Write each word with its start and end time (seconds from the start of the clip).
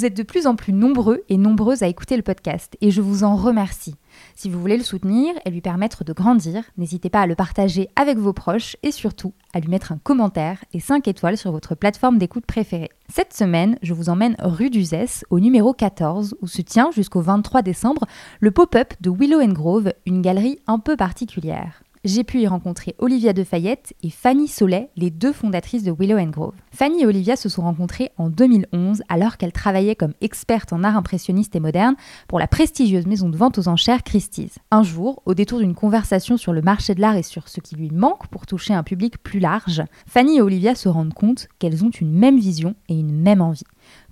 Vous 0.00 0.06
êtes 0.06 0.16
de 0.16 0.22
plus 0.22 0.46
en 0.46 0.56
plus 0.56 0.72
nombreux 0.72 1.24
et 1.28 1.36
nombreuses 1.36 1.82
à 1.82 1.86
écouter 1.86 2.16
le 2.16 2.22
podcast 2.22 2.74
et 2.80 2.90
je 2.90 3.02
vous 3.02 3.22
en 3.22 3.36
remercie. 3.36 3.96
Si 4.34 4.48
vous 4.48 4.58
voulez 4.58 4.78
le 4.78 4.82
soutenir 4.82 5.34
et 5.44 5.50
lui 5.50 5.60
permettre 5.60 6.04
de 6.04 6.14
grandir, 6.14 6.64
n'hésitez 6.78 7.10
pas 7.10 7.20
à 7.20 7.26
le 7.26 7.34
partager 7.34 7.90
avec 7.96 8.16
vos 8.16 8.32
proches 8.32 8.78
et 8.82 8.92
surtout 8.92 9.34
à 9.52 9.60
lui 9.60 9.68
mettre 9.68 9.92
un 9.92 9.98
commentaire 9.98 10.64
et 10.72 10.80
5 10.80 11.06
étoiles 11.06 11.36
sur 11.36 11.52
votre 11.52 11.74
plateforme 11.74 12.16
d'écoute 12.16 12.46
préférée. 12.46 12.88
Cette 13.10 13.34
semaine, 13.34 13.76
je 13.82 13.92
vous 13.92 14.08
emmène 14.08 14.36
rue 14.38 14.70
d'Uzès 14.70 15.22
au 15.28 15.38
numéro 15.38 15.74
14 15.74 16.34
où 16.40 16.46
se 16.46 16.62
tient 16.62 16.90
jusqu'au 16.92 17.20
23 17.20 17.60
décembre 17.60 18.06
le 18.40 18.52
pop-up 18.52 18.94
de 19.02 19.10
Willow 19.10 19.46
Grove, 19.52 19.92
une 20.06 20.22
galerie 20.22 20.60
un 20.66 20.78
peu 20.78 20.96
particulière 20.96 21.82
j'ai 22.04 22.24
pu 22.24 22.40
y 22.40 22.46
rencontrer 22.46 22.94
Olivia 22.98 23.34
de 23.34 23.44
Fayette 23.44 23.92
et 24.02 24.08
Fanny 24.08 24.48
Solet, 24.48 24.88
les 24.96 25.10
deux 25.10 25.34
fondatrices 25.34 25.82
de 25.82 25.92
Willow 25.92 26.16
Grove. 26.30 26.54
Fanny 26.72 27.02
et 27.02 27.06
Olivia 27.06 27.36
se 27.36 27.50
sont 27.50 27.60
rencontrées 27.60 28.10
en 28.16 28.30
2011 28.30 29.02
alors 29.10 29.36
qu'elles 29.36 29.52
travaillaient 29.52 29.96
comme 29.96 30.14
expertes 30.22 30.72
en 30.72 30.82
art 30.82 30.96
impressionniste 30.96 31.56
et 31.56 31.60
moderne 31.60 31.96
pour 32.26 32.38
la 32.38 32.46
prestigieuse 32.46 33.06
maison 33.06 33.28
de 33.28 33.36
vente 33.36 33.58
aux 33.58 33.68
enchères 33.68 34.02
Christie's. 34.02 34.58
Un 34.70 34.82
jour, 34.82 35.22
au 35.26 35.34
détour 35.34 35.58
d'une 35.58 35.74
conversation 35.74 36.38
sur 36.38 36.54
le 36.54 36.62
marché 36.62 36.94
de 36.94 37.02
l'art 37.02 37.16
et 37.16 37.22
sur 37.22 37.48
ce 37.48 37.60
qui 37.60 37.76
lui 37.76 37.90
manque 37.90 38.28
pour 38.28 38.46
toucher 38.46 38.72
un 38.72 38.82
public 38.82 39.22
plus 39.22 39.40
large, 39.40 39.82
Fanny 40.06 40.38
et 40.38 40.42
Olivia 40.42 40.74
se 40.74 40.88
rendent 40.88 41.14
compte 41.14 41.48
qu'elles 41.58 41.84
ont 41.84 41.90
une 41.90 42.12
même 42.12 42.38
vision 42.38 42.74
et 42.88 42.94
une 42.94 43.12
même 43.12 43.42
envie. 43.42 43.64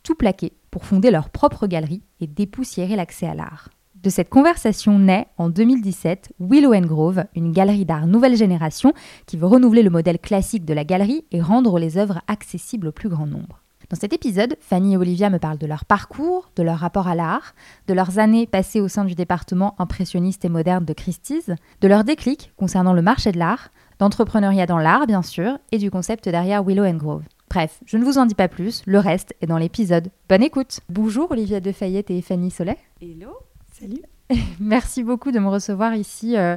Tout 0.03 0.15
plaquer 0.15 0.53
pour 0.71 0.85
fonder 0.85 1.11
leur 1.11 1.31
propre 1.31 1.67
galerie 1.67 2.03
et 2.21 2.27
dépoussiérer 2.27 2.97
l'accès 2.97 3.27
à 3.27 3.35
l'art. 3.35 3.71
De 4.03 4.11
cette 4.11 4.29
conversation 4.29 4.97
naît 5.01 5.27
en 5.39 5.49
2017 5.49 6.33
Willow 6.39 6.71
Grove, 6.87 7.25
une 7.35 7.51
galerie 7.51 7.85
d'art 7.85 8.07
nouvelle 8.07 8.37
génération 8.37 8.93
qui 9.27 9.37
veut 9.37 9.47
renouveler 9.47 9.83
le 9.83 9.91
modèle 9.91 10.21
classique 10.21 10.65
de 10.65 10.73
la 10.73 10.85
galerie 10.85 11.25
et 11.33 11.43
rendre 11.43 11.81
les 11.81 11.99
œuvres 11.99 12.21
accessibles 12.29 12.87
au 12.87 12.93
plus 12.93 13.09
grand 13.09 13.27
nombre. 13.27 13.61
Dans 13.91 13.97
cet 13.99 14.13
épisode, 14.13 14.57
Fanny 14.61 14.93
et 14.93 14.97
Olivia 14.97 15.31
me 15.31 15.41
parlent 15.41 15.59
de 15.59 15.67
leur 15.67 15.85
parcours, 15.85 16.53
de 16.55 16.63
leur 16.63 16.79
rapport 16.79 17.09
à 17.09 17.17
l'art, 17.17 17.55
de 17.89 17.95
leurs 17.95 18.21
années 18.21 18.47
passées 18.47 18.81
au 18.81 18.87
sein 18.87 19.05
du 19.05 19.17
département 19.17 19.75
impressionniste 19.81 20.45
et 20.45 20.49
moderne 20.49 20.85
de 20.85 20.93
Christie's, 20.93 21.51
de 21.81 21.89
leur 21.89 22.05
déclic 22.05 22.53
concernant 22.57 22.93
le 22.93 23.03
marché 23.03 23.33
de 23.33 23.39
l'art, 23.39 23.71
d'entrepreneuriat 23.99 24.67
dans 24.67 24.79
l'art 24.79 25.09
bien 25.09 25.23
sûr, 25.23 25.59
et 25.73 25.79
du 25.79 25.91
concept 25.91 26.29
derrière 26.29 26.63
Willow 26.63 26.93
Grove. 26.93 27.25
Bref, 27.51 27.81
je 27.85 27.97
ne 27.97 28.05
vous 28.05 28.19
en 28.19 28.27
dis 28.27 28.37
pas 28.37 28.49
plus, 28.49 28.83
le 28.87 29.01
reste 29.01 29.35
est 29.41 29.47
dans 29.47 29.59
l'épisode. 29.59 30.13
Bonne 30.29 30.45
écoute 30.45 30.81
Bonjour 30.89 31.33
Olivia 31.33 31.59
de 31.59 31.73
Fayette 31.73 32.13
et 32.13 32.23
Fanny 32.23 32.53
Solet. 32.53 32.79
Hello 33.01 33.48
Salut. 33.79 34.03
Merci 34.61 35.03
beaucoup 35.03 35.31
de 35.31 35.39
me 35.39 35.49
recevoir 35.49 35.95
ici 35.95 36.37
euh, 36.37 36.57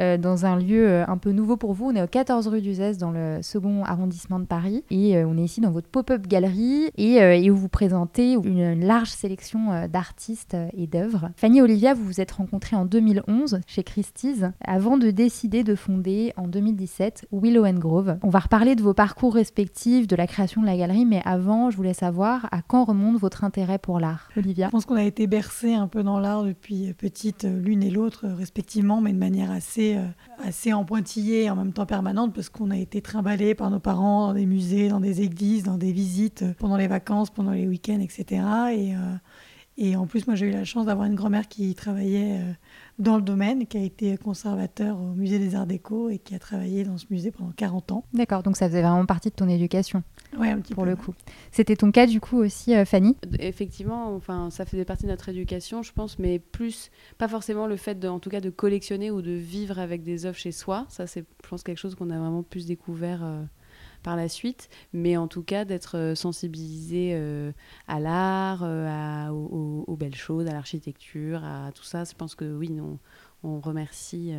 euh, 0.00 0.16
dans 0.16 0.46
un 0.46 0.56
lieu 0.56 0.88
euh, 0.88 1.04
un 1.06 1.18
peu 1.18 1.30
nouveau 1.30 1.56
pour 1.56 1.74
vous. 1.74 1.86
On 1.86 1.94
est 1.94 2.02
au 2.02 2.06
14 2.06 2.48
rue 2.48 2.62
du 2.62 2.74
Zès, 2.74 2.96
dans 2.96 3.10
le 3.10 3.40
second 3.42 3.84
arrondissement 3.84 4.40
de 4.40 4.46
Paris. 4.46 4.82
Et 4.90 5.16
euh, 5.16 5.26
on 5.28 5.36
est 5.36 5.44
ici 5.44 5.60
dans 5.60 5.70
votre 5.70 5.88
pop-up 5.88 6.26
galerie 6.26 6.90
et, 6.96 7.50
où 7.50 7.56
vous 7.56 7.68
présentez 7.68 8.32
une 8.32 8.84
large 8.84 9.10
sélection 9.10 9.86
d'artistes 9.88 10.56
et 10.76 10.86
d'œuvres. 10.86 11.30
Fanny 11.36 11.58
et 11.58 11.62
Olivia, 11.62 11.94
vous 11.94 12.04
vous 12.04 12.20
êtes 12.20 12.30
rencontrées 12.32 12.76
en 12.76 12.84
2011 12.84 13.60
chez 13.66 13.82
Christie's 13.82 14.44
avant 14.64 14.96
de 14.96 15.10
décider 15.10 15.64
de 15.64 15.74
fonder 15.74 16.32
en 16.36 16.46
2017 16.46 17.26
Willow 17.32 17.64
Grove. 17.72 18.16
On 18.22 18.30
va 18.30 18.38
reparler 18.38 18.76
de 18.76 18.82
vos 18.82 18.94
parcours 18.94 19.34
respectifs, 19.34 20.06
de 20.06 20.16
la 20.16 20.26
création 20.26 20.60
de 20.60 20.66
la 20.66 20.76
galerie, 20.76 21.04
mais 21.04 21.22
avant, 21.24 21.70
je 21.70 21.76
voulais 21.76 21.94
savoir 21.94 22.48
à 22.52 22.62
quand 22.62 22.84
remonte 22.84 23.18
votre 23.18 23.44
intérêt 23.44 23.78
pour 23.78 24.00
l'art, 24.00 24.28
Olivia? 24.36 24.66
Je 24.66 24.70
pense 24.70 24.86
qu'on 24.86 24.96
a 24.96 25.04
été 25.04 25.26
bercés 25.26 25.74
un 25.74 25.88
peu 25.88 26.02
dans 26.02 26.18
l'art 26.18 26.44
depuis 26.44 26.92
petite, 26.94 27.44
l'une 27.44 27.82
et 27.82 27.90
l'autre 27.90 28.26
respectivement, 28.26 29.00
mais 29.00 29.12
de 29.12 29.18
manière 29.18 29.50
assez 29.50 29.89
euh, 29.96 30.06
assez, 30.44 30.72
en 30.72 30.84
pointillé 30.84 31.44
et 31.44 31.50
en 31.50 31.56
même 31.56 31.72
temps 31.72 31.86
permanente 31.86 32.34
parce 32.34 32.48
qu'on 32.48 32.70
a 32.70 32.76
été 32.76 33.00
trimballés 33.02 33.54
par 33.54 33.70
nos 33.70 33.80
parents 33.80 34.28
dans 34.28 34.34
des 34.34 34.46
musées, 34.46 34.88
dans 34.88 35.00
des 35.00 35.22
églises, 35.22 35.62
dans 35.62 35.76
des 35.76 35.92
visites 35.92 36.42
euh, 36.42 36.54
pendant 36.58 36.76
les 36.76 36.88
vacances, 36.88 37.30
pendant 37.30 37.52
les 37.52 37.66
week-ends, 37.66 38.00
etc. 38.00 38.42
Et, 38.72 38.94
euh, 38.94 38.98
et 39.76 39.96
en 39.96 40.06
plus, 40.06 40.26
moi, 40.26 40.36
j'ai 40.36 40.46
eu 40.46 40.50
la 40.50 40.64
chance 40.64 40.86
d'avoir 40.86 41.06
une 41.06 41.14
grand-mère 41.14 41.48
qui 41.48 41.74
travaillait 41.74 42.40
dans 43.00 43.16
le 43.16 43.22
domaine, 43.22 43.66
qui 43.66 43.78
a 43.78 43.82
été 43.82 44.16
conservateur 44.18 45.00
au 45.00 45.14
musée 45.14 45.38
des 45.38 45.54
Arts 45.54 45.66
Déco 45.66 46.10
et 46.10 46.18
qui 46.18 46.34
a 46.34 46.38
travaillé 46.38 46.84
dans 46.84 46.98
ce 46.98 47.06
musée 47.10 47.30
pendant 47.30 47.50
40 47.50 47.92
ans. 47.92 48.04
D'accord, 48.12 48.42
donc 48.42 48.56
ça 48.56 48.68
faisait 48.68 48.82
vraiment 48.82 49.06
partie 49.06 49.30
de 49.30 49.34
ton 49.34 49.48
éducation. 49.48 50.02
Oui, 50.38 50.48
un 50.48 50.58
petit 50.60 50.74
pour 50.74 50.84
peu. 50.84 50.90
le 50.90 50.96
coup. 50.96 51.14
C'était 51.50 51.76
ton 51.76 51.90
cas 51.90 52.06
du 52.06 52.20
coup 52.20 52.36
aussi, 52.36 52.74
euh, 52.74 52.84
Fanny? 52.84 53.16
Effectivement, 53.38 54.14
enfin, 54.14 54.50
ça 54.50 54.66
faisait 54.66 54.84
partie 54.84 55.04
de 55.04 55.10
notre 55.10 55.30
éducation, 55.30 55.82
je 55.82 55.92
pense, 55.92 56.18
mais 56.18 56.38
plus, 56.38 56.90
pas 57.18 57.26
forcément 57.26 57.66
le 57.66 57.76
fait, 57.76 57.98
de, 57.98 58.06
en 58.06 58.20
tout 58.20 58.30
cas, 58.30 58.40
de 58.40 58.50
collectionner 58.50 59.10
ou 59.10 59.22
de 59.22 59.32
vivre 59.32 59.78
avec 59.78 60.02
des 60.02 60.26
œuvres 60.26 60.36
chez 60.38 60.52
soi. 60.52 60.84
Ça, 60.88 61.06
c'est, 61.06 61.24
je 61.42 61.48
pense, 61.48 61.62
quelque 61.62 61.78
chose 61.78 61.94
qu'on 61.94 62.10
a 62.10 62.18
vraiment 62.18 62.42
plus 62.42 62.66
découvert. 62.66 63.24
Euh, 63.24 63.42
par 64.02 64.16
la 64.16 64.28
suite, 64.28 64.68
mais 64.92 65.16
en 65.16 65.28
tout 65.28 65.42
cas 65.42 65.64
d'être 65.64 65.96
euh, 65.96 66.14
sensibilisé 66.14 67.14
à 67.88 68.00
l'art, 68.00 68.62
aux, 69.32 69.84
aux, 69.86 69.96
belles 69.96 70.14
choses, 70.14 70.46
à 70.46 70.52
l'architecture, 70.52 71.44
à 71.44 71.70
tout 71.72 71.84
ça. 71.84 72.04
Je 72.04 72.14
pense 72.14 72.34
que 72.34 72.56
oui, 72.56 72.78
on 73.42 73.60
remercie 73.60 74.32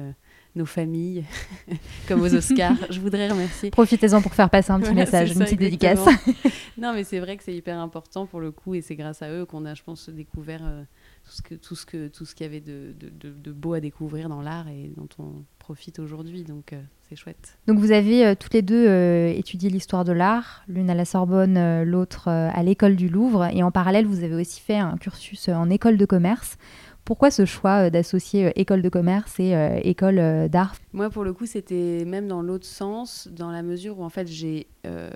nos 0.56 0.66
familles, 0.66 1.24
comme 2.08 2.22
aux 2.22 2.34
Oscars. 2.34 2.76
je 2.90 3.00
voudrais 3.00 3.30
remercier. 3.30 3.72
Profitez-en 3.72 4.22
pour 4.22 4.34
faire 4.34 4.50
passer 4.50 4.72
un 4.72 4.80
petit 4.80 4.94
message, 4.94 5.32
une 5.32 5.40
petite 5.40 5.60
dédicace. 5.60 6.06
non, 6.78 6.94
mais 6.94 7.04
c'est 7.04 7.20
vrai 7.20 7.38
que 7.38 7.44
c'est 7.44 7.56
hyper 7.56 7.80
important 7.80 8.26
pour 8.26 8.40
le 8.40 8.52
coup, 8.52 8.76
et 8.76 8.82
c'est 8.82 8.96
grâce 8.96 9.22
à 9.22 9.32
eux 9.32 9.46
qu'on 9.46 9.66
a, 9.66 9.74
je 9.74 9.84
pense, 9.84 10.10
découvert 10.10 10.62
euh, 10.64 10.84
tout 11.32 11.38
ce 11.38 11.42
que 11.42 11.56
tout 11.56 11.76
ce 11.76 11.86
que 11.86 12.08
tout 12.08 12.26
ce 12.26 12.36
qu'il 12.36 12.46
y 12.46 12.50
avait 12.50 12.60
de, 12.60 12.94
de, 13.00 13.30
de, 13.30 13.52
beau 13.52 13.74
à 13.74 13.80
découvrir 13.80 14.28
dans 14.28 14.42
l'art 14.42 14.68
et 14.68 14.92
dont 14.98 15.08
on 15.18 15.44
profite 15.60 16.00
aujourd'hui. 16.00 16.44
Donc 16.44 16.74
euh, 16.74 16.82
c'est 17.08 17.16
chouette. 17.16 17.58
Donc 17.68 17.80
vous 17.80 17.92
avez 17.92 18.26
euh, 18.26 18.36
toutes 18.36 18.54
les 18.54 18.62
deux 18.62 18.88
étudié 19.30 19.70
l'histoire 19.70 20.04
de 20.04 20.12
l'art, 20.12 20.64
l'une 20.68 20.90
à 20.90 20.96
la 20.96 21.06
Sorbonne, 21.06 21.84
l'autre 21.84 22.28
à 22.28 22.64
l'école 22.64 22.96
du 22.96 23.08
Louvre, 23.08 23.46
et 23.46 23.64
en 23.64 23.72
parallèle 23.72 24.06
vous 24.06 24.24
avez 24.24 24.36
aussi 24.36 24.60
fait 24.60 24.78
un 24.78 24.98
cursus 24.98 25.48
en 25.50 25.70
école 25.70 25.98
de 25.98 26.06
commerce. 26.06 26.58
Pourquoi 27.04 27.32
ce 27.32 27.46
choix 27.46 27.88
euh, 27.88 27.90
d'associer 27.90 28.48
euh, 28.48 28.52
école 28.56 28.82
de 28.82 28.90
commerce 28.90 29.40
et 29.40 29.56
euh, 29.56 29.80
école 29.84 30.50
d'art? 30.50 30.76
Moi, 30.94 31.10
pour 31.10 31.24
le 31.24 31.34
coup, 31.34 31.46
c'était 31.46 32.06
même 32.06 32.28
dans 32.28 32.42
l'autre 32.42 32.66
sens, 32.66 33.28
dans 33.32 33.52
la 33.52 33.64
mesure 33.64 34.00
où 34.00 34.04
en 34.04 34.10
fait 34.10 34.28
j'ai 34.28 34.68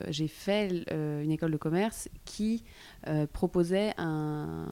j'ai 0.09 0.28
fait 0.28 0.86
une 0.92 1.32
école 1.32 1.52
de 1.52 1.58
commerce 1.58 2.08
qui 2.24 2.64
proposait 3.34 3.94
un, 3.97 4.68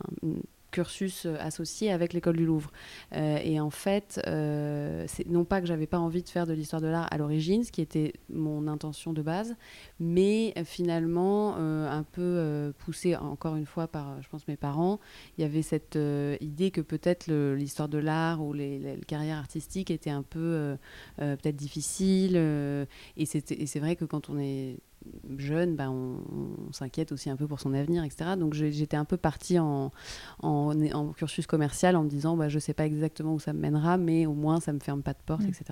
cursus 0.73 1.25
euh, 1.25 1.37
associé 1.39 1.91
avec 1.91 2.11
l'école 2.11 2.35
du 2.35 2.45
Louvre. 2.45 2.71
Euh, 3.13 3.37
et 3.41 3.61
en 3.61 3.69
fait, 3.69 4.19
euh, 4.27 5.05
c'est 5.07 5.27
non 5.27 5.45
pas 5.45 5.61
que 5.61 5.67
j'avais 5.67 5.87
pas 5.87 5.99
envie 5.99 6.23
de 6.23 6.27
faire 6.27 6.45
de 6.45 6.53
l'histoire 6.53 6.81
de 6.81 6.87
l'art 6.87 7.07
à 7.11 7.17
l'origine, 7.17 7.63
ce 7.63 7.71
qui 7.71 7.81
était 7.81 8.13
mon 8.29 8.67
intention 8.67 9.13
de 9.13 9.21
base, 9.21 9.55
mais 9.99 10.53
finalement, 10.65 11.55
un 11.55 12.03
peu 12.03 12.73
poussé 12.79 13.15
encore 13.15 13.55
une 13.55 13.67
fois 13.67 13.87
par, 13.87 14.19
je 14.21 14.27
pense, 14.27 14.47
mes 14.47 14.57
parents, 14.57 14.99
il 15.37 15.41
y 15.41 15.45
avait 15.45 15.61
cette 15.61 15.97
idée 16.41 16.71
que 16.71 16.81
peut-être 16.81 17.31
l'histoire 17.53 17.87
de 17.87 17.99
l'art 17.99 18.43
ou 18.43 18.53
les, 18.53 18.79
les, 18.79 18.97
carrières 19.01 19.37
artistiques 19.37 19.91
étaient 19.91 20.09
un 20.09 20.23
peu 20.23 20.75
peut-être 21.17 21.55
difficiles. 21.55 22.35
et 22.35 23.25
c'est 23.25 23.79
vrai 23.79 23.95
que 23.95 24.05
quand 24.05 24.29
on 24.29 24.39
est 24.39 24.77
jeune, 25.37 25.75
bah, 25.75 25.89
on, 25.89 26.17
s'inquiète 26.71 27.11
aussi 27.11 27.29
un 27.29 27.35
peu 27.35 27.47
pour 27.47 27.59
son 27.59 27.73
avenir, 27.73 28.03
etc. 28.03 28.31
Donc 28.37 28.53
j'étais 28.53 28.97
un 28.97 29.05
peu 29.05 29.17
partie 29.17 29.59
en, 29.59 29.91
en, 30.41 31.13
cursus 31.15 31.45
commercial 31.47 31.95
en 31.95 32.03
me 32.03 32.09
disant, 32.09 32.35
bah, 32.35 32.49
je 32.49 32.55
ne 32.55 32.59
sais 32.59 32.73
pas 32.73 32.85
exactement 32.85 33.33
où 33.33 33.39
ça 33.39 33.53
me 33.53 33.59
mènera, 33.59 33.97
mais 33.97 34.25
au 34.25 34.33
moins 34.33 34.59
ça 34.59 34.73
me 34.73 34.79
ferme 34.79 35.03
pas 35.03 35.13
de 35.13 35.19
porte, 35.25 35.43
mm. 35.43 35.49
etc. 35.49 35.65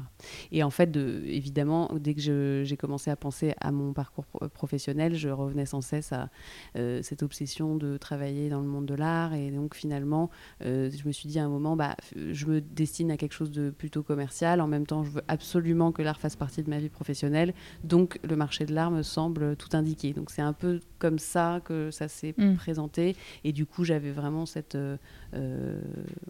Et 0.51 0.63
en 0.63 0.69
fait, 0.69 0.91
de, 0.91 1.23
évidemment, 1.25 1.89
dès 1.99 2.13
que 2.13 2.63
j'ai 2.65 2.77
commencé 2.77 3.09
à 3.09 3.15
penser 3.15 3.53
à 3.59 3.71
mon 3.71 3.93
parcours 3.93 4.25
professionnel, 4.53 5.15
je 5.15 5.29
revenais 5.29 5.65
sans 5.65 5.81
cesse 5.81 6.11
à 6.13 6.29
euh, 6.77 7.01
cette 7.03 7.23
obsession 7.23 7.75
de 7.75 7.97
travailler 7.97 8.49
dans 8.49 8.61
le 8.61 8.67
monde 8.67 8.85
de 8.85 8.95
l'art. 8.95 9.33
Et 9.33 9.51
donc 9.51 9.75
finalement, 9.75 10.29
euh, 10.63 10.89
je 10.91 11.07
me 11.07 11.11
suis 11.11 11.27
dit 11.27 11.39
à 11.39 11.45
un 11.45 11.49
moment, 11.49 11.75
bah, 11.75 11.95
je 12.15 12.45
me 12.45 12.61
destine 12.61 13.11
à 13.11 13.17
quelque 13.17 13.33
chose 13.33 13.51
de 13.51 13.69
plutôt 13.69 14.03
commercial. 14.03 14.61
En 14.61 14.67
même 14.67 14.85
temps, 14.85 15.03
je 15.03 15.11
veux 15.11 15.23
absolument 15.27 15.91
que 15.91 16.01
l'art 16.01 16.19
fasse 16.19 16.35
partie 16.35 16.63
de 16.63 16.69
ma 16.69 16.79
vie 16.79 16.89
professionnelle. 16.89 17.53
Donc 17.83 18.19
le 18.23 18.35
marché 18.35 18.65
de 18.65 18.73
l'art 18.73 18.91
me 18.91 19.01
semble 19.01 19.20
tout 19.29 19.69
indiqué. 19.73 20.13
Donc 20.13 20.29
c'est 20.31 20.41
un 20.41 20.53
peu 20.53 20.79
comme 20.99 21.19
ça 21.19 21.61
que 21.63 21.91
ça 21.91 22.07
s'est 22.07 22.33
Mm. 22.37 22.55
présenté. 22.55 23.15
Et 23.43 23.51
du 23.51 23.65
coup, 23.65 23.83
j'avais 23.83 24.11
vraiment 24.11 24.45
cette 24.45 24.75
euh, 24.75 24.97
euh, 25.33 25.81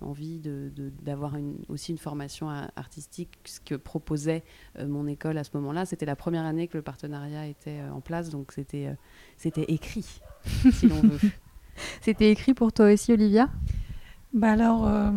envie 0.01 0.39
de- 0.39 0.71
de- 0.75 0.91
d'avoir 1.03 1.35
une- 1.35 1.57
aussi 1.69 1.91
une 1.91 1.97
formation 1.97 2.49
artistique, 2.75 3.29
ce 3.45 3.59
que 3.59 3.75
proposait 3.75 4.43
euh, 4.79 4.88
mon 4.88 5.07
école 5.07 5.38
à 5.38 5.43
ce 5.43 5.51
moment-là. 5.55 5.85
C'était 5.85 6.05
la 6.05 6.15
première 6.15 6.43
année 6.45 6.67
que 6.67 6.77
le 6.77 6.83
partenariat 6.83 7.45
était 7.47 7.79
euh, 7.79 7.91
en 7.91 8.01
place, 8.01 8.29
donc 8.29 8.51
c'était 8.51 8.88
euh, 8.88 8.93
c'était 9.38 9.65
écrit, 9.71 10.21
si 10.71 10.88
l'on 10.88 11.01
veut. 11.01 11.19
C'était 12.01 12.31
écrit 12.31 12.53
pour 12.53 12.73
toi 12.73 12.91
aussi, 12.91 13.13
Olivia? 13.13 13.49
Bah 14.33 14.51
alors, 14.51 14.88
euh, 14.88 15.11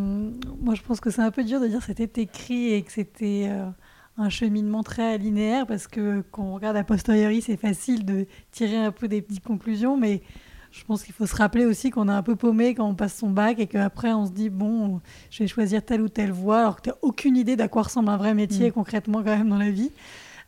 moi 0.60 0.74
je 0.74 0.82
pense 0.82 1.00
que 1.00 1.08
c'est 1.10 1.22
un 1.22 1.30
peu 1.30 1.44
dur 1.44 1.60
de 1.60 1.68
dire 1.68 1.78
que 1.78 1.84
c'était 1.86 2.22
écrit 2.22 2.72
et 2.72 2.82
que 2.82 2.90
c'était 2.90 3.46
euh, 3.48 3.66
un 4.16 4.28
cheminement 4.28 4.82
très 4.82 5.18
linéaire 5.18 5.66
parce 5.66 5.86
que 5.88 6.22
quand 6.30 6.44
on 6.44 6.54
regarde 6.54 6.76
a 6.76 6.84
posteriori, 6.84 7.42
c'est 7.42 7.56
facile 7.56 8.04
de 8.04 8.26
tirer 8.52 8.76
un 8.76 8.92
peu 8.92 9.08
des 9.08 9.22
petites 9.22 9.42
conclusions, 9.44 9.96
mais 9.96 10.22
je 10.70 10.84
pense 10.84 11.04
qu'il 11.04 11.14
faut 11.14 11.26
se 11.26 11.36
rappeler 11.36 11.66
aussi 11.66 11.90
qu'on 11.90 12.08
est 12.08 12.12
un 12.12 12.22
peu 12.22 12.36
paumé 12.36 12.74
quand 12.74 12.88
on 12.88 12.94
passe 12.94 13.16
son 13.16 13.30
bac 13.30 13.58
et 13.58 13.66
qu'après 13.66 14.12
on 14.12 14.26
se 14.26 14.32
dit 14.32 14.50
bon, 14.50 15.00
je 15.30 15.42
vais 15.44 15.46
choisir 15.46 15.84
telle 15.84 16.00
ou 16.00 16.08
telle 16.08 16.32
voie 16.32 16.60
alors 16.60 16.76
que 16.76 16.82
tu 16.82 16.88
n'as 16.90 16.96
aucune 17.02 17.36
idée 17.36 17.56
d'à 17.56 17.68
quoi 17.68 17.82
ressemble 17.82 18.08
un 18.08 18.16
vrai 18.16 18.34
métier 18.34 18.68
Mm. 18.70 18.72
concrètement 18.72 19.18
quand 19.22 19.36
même 19.36 19.48
dans 19.48 19.58
la 19.58 19.70
vie. 19.70 19.90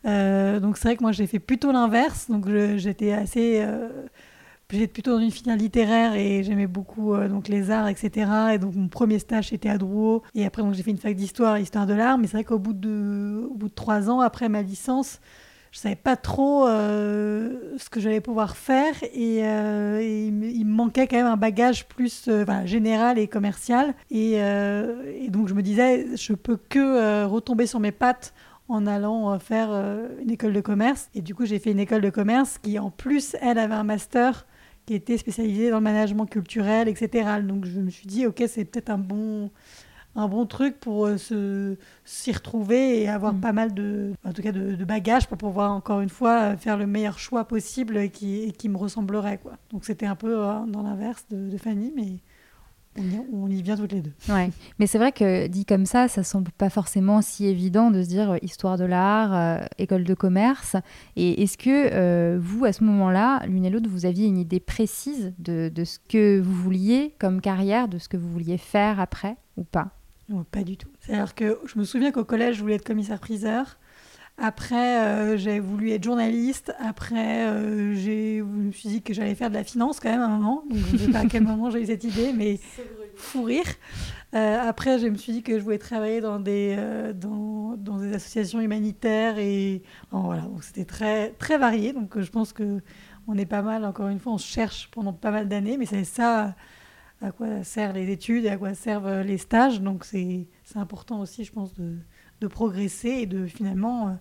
Euh, 0.05 0.59
donc 0.59 0.77
c'est 0.77 0.89
vrai 0.89 0.97
que 0.97 1.03
moi 1.03 1.11
j'ai 1.11 1.27
fait 1.27 1.39
plutôt 1.39 1.71
l'inverse, 1.71 2.29
donc 2.29 2.47
j'étais 2.77 3.11
assez 3.11 3.59
euh, 3.61 3.89
J'étais 4.69 4.87
plutôt 4.87 5.11
dans 5.11 5.23
une 5.23 5.31
filière 5.31 5.55
littéraire 5.55 6.13
et 6.15 6.43
j'aimais 6.43 6.67
beaucoup 6.67 7.13
euh, 7.13 7.29
donc 7.29 7.47
les 7.47 7.71
arts, 7.71 7.87
etc. 7.87 8.29
Et 8.53 8.57
donc 8.57 8.75
mon 8.75 8.89
premier 8.89 9.17
stage 9.17 9.47
c'était 9.47 9.69
à 9.69 9.77
Drouot. 9.77 10.23
Et 10.35 10.45
après 10.45 10.61
j'ai 10.73 10.83
fait 10.83 10.91
une 10.91 10.97
fac 10.97 11.15
d'histoire, 11.15 11.57
histoire 11.57 11.85
de 11.85 11.93
l'art. 11.93 12.17
Mais 12.17 12.27
c'est 12.27 12.33
vrai 12.33 12.43
qu'au 12.43 12.59
bout 12.59 12.73
de, 12.73 13.47
bout 13.55 13.69
de 13.69 13.73
trois 13.73 14.09
ans 14.09 14.19
après 14.19 14.49
ma 14.49 14.61
licence, 14.61 15.21
je 15.71 15.79
savais 15.79 15.95
pas 15.95 16.17
trop 16.17 16.67
euh, 16.67 17.77
ce 17.77 17.89
que 17.89 18.01
j'allais 18.01 18.19
pouvoir 18.19 18.57
faire 18.57 18.93
et, 19.13 19.47
euh, 19.47 20.01
il, 20.03 20.33
me, 20.33 20.73
manquait 20.73 21.07
quand 21.07 21.15
même 21.15 21.27
un 21.27 21.37
bagage 21.37 21.87
plus 21.87 22.29
général 22.65 23.19
et 23.19 23.29
commercial. 23.29 23.93
Et, 24.11 24.33
et 24.33 25.29
donc 25.29 25.47
je 25.47 25.53
me 25.53 25.61
disais, 25.61 26.07
je 26.17 26.33
peux 26.33 26.57
que 26.57 27.23
retomber 27.23 27.67
sur 27.67 27.79
mes 27.79 27.93
pattes 27.93 28.33
en 28.67 28.85
allant 28.85 29.39
faire 29.39 29.71
une 30.21 30.29
école 30.29 30.51
de 30.51 30.59
commerce. 30.59 31.07
Et 31.15 31.21
du 31.21 31.33
coup, 31.33 31.45
j'ai 31.45 31.57
fait 31.57 31.71
une 31.71 31.79
école 31.79 32.01
de 32.01 32.09
commerce 32.09 32.57
qui, 32.57 32.77
en 32.79 32.89
plus, 32.89 33.37
elle 33.39 33.59
avait 33.59 33.75
un 33.75 33.85
master 33.85 34.45
qui 34.87 34.95
était 34.95 35.17
spécialisé 35.17 35.69
dans 35.69 35.77
le 35.77 35.83
management 35.83 36.25
culturel, 36.25 36.87
etc. 36.87 37.41
Donc 37.43 37.65
je 37.65 37.79
me 37.79 37.91
suis 37.91 38.07
dit, 38.07 38.25
ok, 38.25 38.43
c'est 38.47 38.65
peut-être 38.65 38.89
un 38.89 38.97
bon, 38.97 39.51
un 40.15 40.27
bon 40.27 40.45
truc 40.47 40.79
pour 40.79 41.05
euh, 41.05 41.17
se 41.17 41.75
s'y 42.05 42.31
retrouver 42.31 43.01
et 43.03 43.09
avoir 43.09 43.33
Mm. 43.33 43.41
pas 43.41 43.51
mal 43.51 43.73
de, 43.73 44.13
en 44.25 44.33
tout 44.33 44.41
cas, 44.41 44.51
de, 44.53 44.75
de 44.75 44.85
bagages 44.85 45.27
pour 45.27 45.37
pouvoir 45.37 45.71
encore 45.73 45.99
une 46.01 46.09
fois 46.09 46.55
faire 46.57 46.77
le 46.77 46.87
meilleur 46.87 47.19
choix 47.19 47.45
possible 47.45 47.97
et 47.97 48.09
qui, 48.09 48.43
et 48.43 48.51
qui 48.53 48.69
me 48.69 48.77
ressemblerait, 48.77 49.39
quoi. 49.39 49.57
Donc 49.71 49.85
c'était 49.85 50.05
un 50.07 50.15
peu 50.15 50.39
euh, 50.39 50.65
dans 50.67 50.81
l'inverse 50.83 51.25
de, 51.29 51.49
de 51.49 51.57
Fanny, 51.57 51.91
mais 51.95 52.19
on 52.97 53.03
y, 53.03 53.25
on 53.31 53.47
y 53.47 53.61
vient 53.61 53.75
toutes 53.75 53.91
les 53.91 54.01
deux. 54.01 54.13
Ouais, 54.29 54.49
mais 54.79 54.87
c'est 54.87 54.97
vrai 54.97 55.11
que 55.11 55.47
dit 55.47 55.65
comme 55.65 55.85
ça, 55.85 56.07
ça 56.07 56.23
semble 56.23 56.51
pas 56.51 56.69
forcément 56.69 57.21
si 57.21 57.45
évident 57.45 57.91
de 57.91 58.01
se 58.01 58.07
dire 58.07 58.31
euh, 58.31 58.37
histoire 58.41 58.77
de 58.77 58.85
l'art, 58.85 59.33
euh, 59.33 59.65
école 59.77 60.03
de 60.03 60.13
commerce. 60.13 60.75
Et 61.15 61.43
est-ce 61.43 61.57
que 61.57 61.89
euh, 61.93 62.37
vous, 62.41 62.65
à 62.65 62.73
ce 62.73 62.83
moment-là, 62.83 63.45
l'une 63.47 63.65
et 63.65 63.69
l'autre, 63.69 63.89
vous 63.89 64.05
aviez 64.05 64.25
une 64.27 64.37
idée 64.37 64.59
précise 64.59 65.33
de, 65.39 65.69
de 65.73 65.83
ce 65.83 65.99
que 66.09 66.39
vous 66.39 66.53
vouliez 66.53 67.13
comme 67.19 67.41
carrière, 67.41 67.87
de 67.87 67.97
ce 67.97 68.09
que 68.09 68.17
vous 68.17 68.29
vouliez 68.29 68.57
faire 68.57 68.99
après 68.99 69.37
ou 69.55 69.63
pas? 69.63 69.91
Non, 70.29 70.43
pas 70.43 70.63
du 70.63 70.75
tout. 70.75 70.89
C'est-à-dire 70.99 71.35
que 71.35 71.59
je 71.65 71.79
me 71.79 71.85
souviens 71.85 72.11
qu'au 72.11 72.25
collège, 72.25 72.57
je 72.57 72.61
voulais 72.61 72.75
être 72.75 72.85
commissaire-priseur. 72.85 73.77
Après, 74.39 74.99
euh, 74.99 75.37
j'ai 75.37 75.59
voulu 75.59 75.91
être 75.91 76.03
journaliste. 76.03 76.71
Après, 76.77 77.47
euh, 77.47 77.95
je 77.95 78.43
me 78.43 78.71
suis 78.71 78.89
dit 78.89 79.01
que 79.01 79.11
j'allais 79.11 79.33
faire 79.33 79.49
de 79.49 79.55
la 79.55 79.63
finance 79.63 79.99
quand 79.99 80.11
même 80.11 80.21
à 80.21 80.25
un 80.25 80.37
moment. 80.37 80.63
Donc, 80.69 80.77
je 80.77 80.93
ne 80.93 80.97
sais 80.99 81.11
pas 81.11 81.19
à 81.19 81.25
quel 81.25 81.43
moment 81.47 81.71
j'ai 81.71 81.81
eu 81.81 81.85
cette 81.87 82.03
idée, 82.03 82.33
mais 82.33 82.59
fou 83.15 83.43
rire. 83.43 83.65
Euh, 84.35 84.59
après, 84.61 84.99
je 84.99 85.07
me 85.07 85.15
suis 85.15 85.33
dit 85.33 85.41
que 85.41 85.57
je 85.57 85.63
voulais 85.63 85.79
travailler 85.79 86.21
dans 86.21 86.39
des, 86.39 86.75
euh, 86.77 87.13
dans, 87.13 87.75
dans 87.77 87.97
des 87.97 88.13
associations 88.13 88.61
humanitaires. 88.61 89.39
Et 89.39 89.81
enfin, 90.11 90.23
voilà, 90.23 90.41
donc 90.43 90.63
c'était 90.63 90.85
très, 90.85 91.31
très 91.31 91.57
varié. 91.57 91.91
Donc, 91.93 92.19
je 92.19 92.29
pense 92.29 92.53
que 92.53 92.81
on 93.27 93.35
est 93.37 93.47
pas 93.47 93.63
mal, 93.63 93.85
encore 93.85 94.07
une 94.07 94.19
fois, 94.19 94.33
on 94.33 94.37
cherche 94.37 94.89
pendant 94.91 95.13
pas 95.13 95.31
mal 95.31 95.47
d'années. 95.47 95.77
Mais 95.77 95.87
c'est 95.87 96.03
ça 96.03 96.55
à 97.23 97.31
quoi 97.31 97.63
servent 97.63 97.95
les 97.95 98.11
études 98.11 98.45
et 98.45 98.49
à 98.49 98.57
quoi 98.57 98.75
servent 98.75 99.21
les 99.21 99.39
stages. 99.39 99.81
Donc, 99.81 100.05
c'est 100.05 100.45
important 100.75 101.21
aussi, 101.21 101.43
je 101.43 101.51
pense, 101.51 101.73
de 101.73 101.95
de 102.41 102.47
progresser 102.47 103.09
et 103.09 103.25
de 103.25 103.45
finalement 103.47 104.07
euh, 104.09 104.11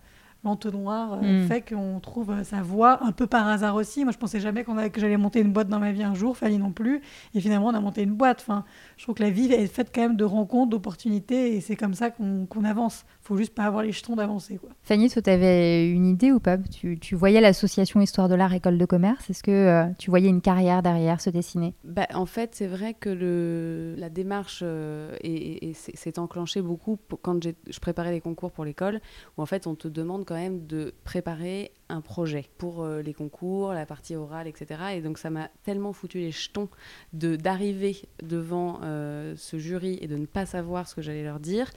l'entonnoir 0.45 1.15
euh, 1.15 1.43
Mm. 1.45 1.49
fait 1.49 1.61
qu'on 1.63 1.99
trouve 2.01 2.31
euh, 2.31 2.45
sa 2.45 2.63
voie 2.63 3.03
un 3.05 3.11
peu 3.13 3.27
par 3.27 3.49
hasard 3.49 3.75
aussi. 3.75 4.05
Moi, 4.05 4.13
je 4.13 4.19
pensais 4.19 4.39
jamais 4.39 4.63
qu'on 4.65 4.79
a- 4.79 4.89
que 4.91 5.01
j'allais 5.01 5.17
monter 5.17 5.41
une 5.41 5.53
boîte 5.53 5.69
dans 5.69 5.81
ma 5.81 5.91
vie 5.93 6.05
un 6.05 6.15
jour, 6.15 6.37
Fanny 6.37 6.59
non 6.59 6.71
plus. 6.71 7.01
Et 7.35 7.41
finalement, 7.41 7.67
on 7.69 7.75
a 7.75 7.81
monté 7.81 8.03
une 8.03 8.13
boîte. 8.15 8.41
Enfin, 8.43 8.65
je 8.97 9.03
trouve 9.03 9.17
que 9.17 9.23
la 9.23 9.31
vie 9.31 9.53
est 9.53 9.67
faite 9.67 9.91
quand 9.95 10.03
même 10.03 10.17
de 10.17 10.25
rencontres, 10.25 10.71
d'opportunités 10.71 11.57
et 11.57 11.61
c'est 11.61 11.75
comme 11.77 11.95
ça 11.95 12.11
qu'on 12.11 12.47
qu'on 12.47 12.65
avance. 12.65 13.05
Faut 13.26 13.37
juste 13.37 13.55
pas 13.55 13.64
avoir 13.64 13.82
les 13.82 13.93
jetons 13.93 14.14
d'avancer. 14.17 14.56
quoi. 14.56 14.70
Fanny, 14.82 15.11
toi, 15.11 15.20
tu 15.23 15.31
avais 15.31 15.88
une 15.90 16.06
idée 16.06 16.32
ou 16.32 16.38
pas? 16.40 16.58
Tu, 16.58 16.99
tu 16.99 17.14
voyais 17.14 17.40
l'association 17.40 18.00
Histoire 18.00 18.28
de 18.28 18.34
l'art, 18.34 18.52
école 18.55 18.78
de 18.78 18.84
commerce 18.84 19.28
Est-ce 19.31 19.43
que 19.43 19.50
euh, 19.50 19.87
tu 19.99 20.11
voyais 20.11 20.28
une 20.28 20.40
carrière 20.40 20.82
derrière 20.82 21.20
se 21.20 21.31
dessiner? 21.31 21.75
Bah, 21.84 22.06
en 22.14 22.26
fait, 22.26 22.55
c'est 22.55 22.67
vrai 22.67 22.94
que 22.94 23.08
le, 23.11 23.94
la 23.99 24.08
démarche 24.11 24.61
euh, 24.62 25.17
est- 25.23 25.64
est- 25.64 25.70
est- 25.70 25.96
s'est 25.96 26.19
enclenchée 26.19 26.62
beaucoup 26.62 26.96
pour- 26.96 27.20
quand 27.20 27.43
je 27.43 27.81
préparais 27.81 28.12
les 28.12 28.20
concours 28.20 28.52
pour 28.52 28.64
l'école, 28.64 29.00
où 29.37 29.43
en 29.43 29.46
fait, 29.46 29.67
on 29.67 29.75
te 29.75 29.88
demande 29.88 30.25
quand 30.25 30.34
même 30.37 30.67
de 30.67 30.94
préparer 31.05 31.72
un 31.88 32.00
projet 32.00 32.46
pour 32.58 32.82
euh, 32.82 33.00
les 33.02 33.14
concours, 33.14 33.72
la 33.72 33.87
partie 33.87 34.14
orale, 34.17 34.46
etc. 34.49 34.81
Et 34.96 35.00
donc, 35.00 35.19
ça 35.19 35.31
m'a 35.31 35.49
tellement 35.64 35.93
foutu 35.93 36.19
les 36.19 36.31
jetons 36.32 36.69
de 37.12 37.37
d'arriver 37.37 37.96
devant 38.22 38.81
euh, 38.82 39.34
ce 39.37 39.58
jury 39.58 39.99
et 40.00 40.06
de 40.08 40.17
ne 40.17 40.26
pas 40.26 40.46
savoir 40.46 40.88
ce 40.88 40.94
que 40.94 41.02
j'allais 41.02 41.22
leur 41.25 41.38
dire, 41.40 41.70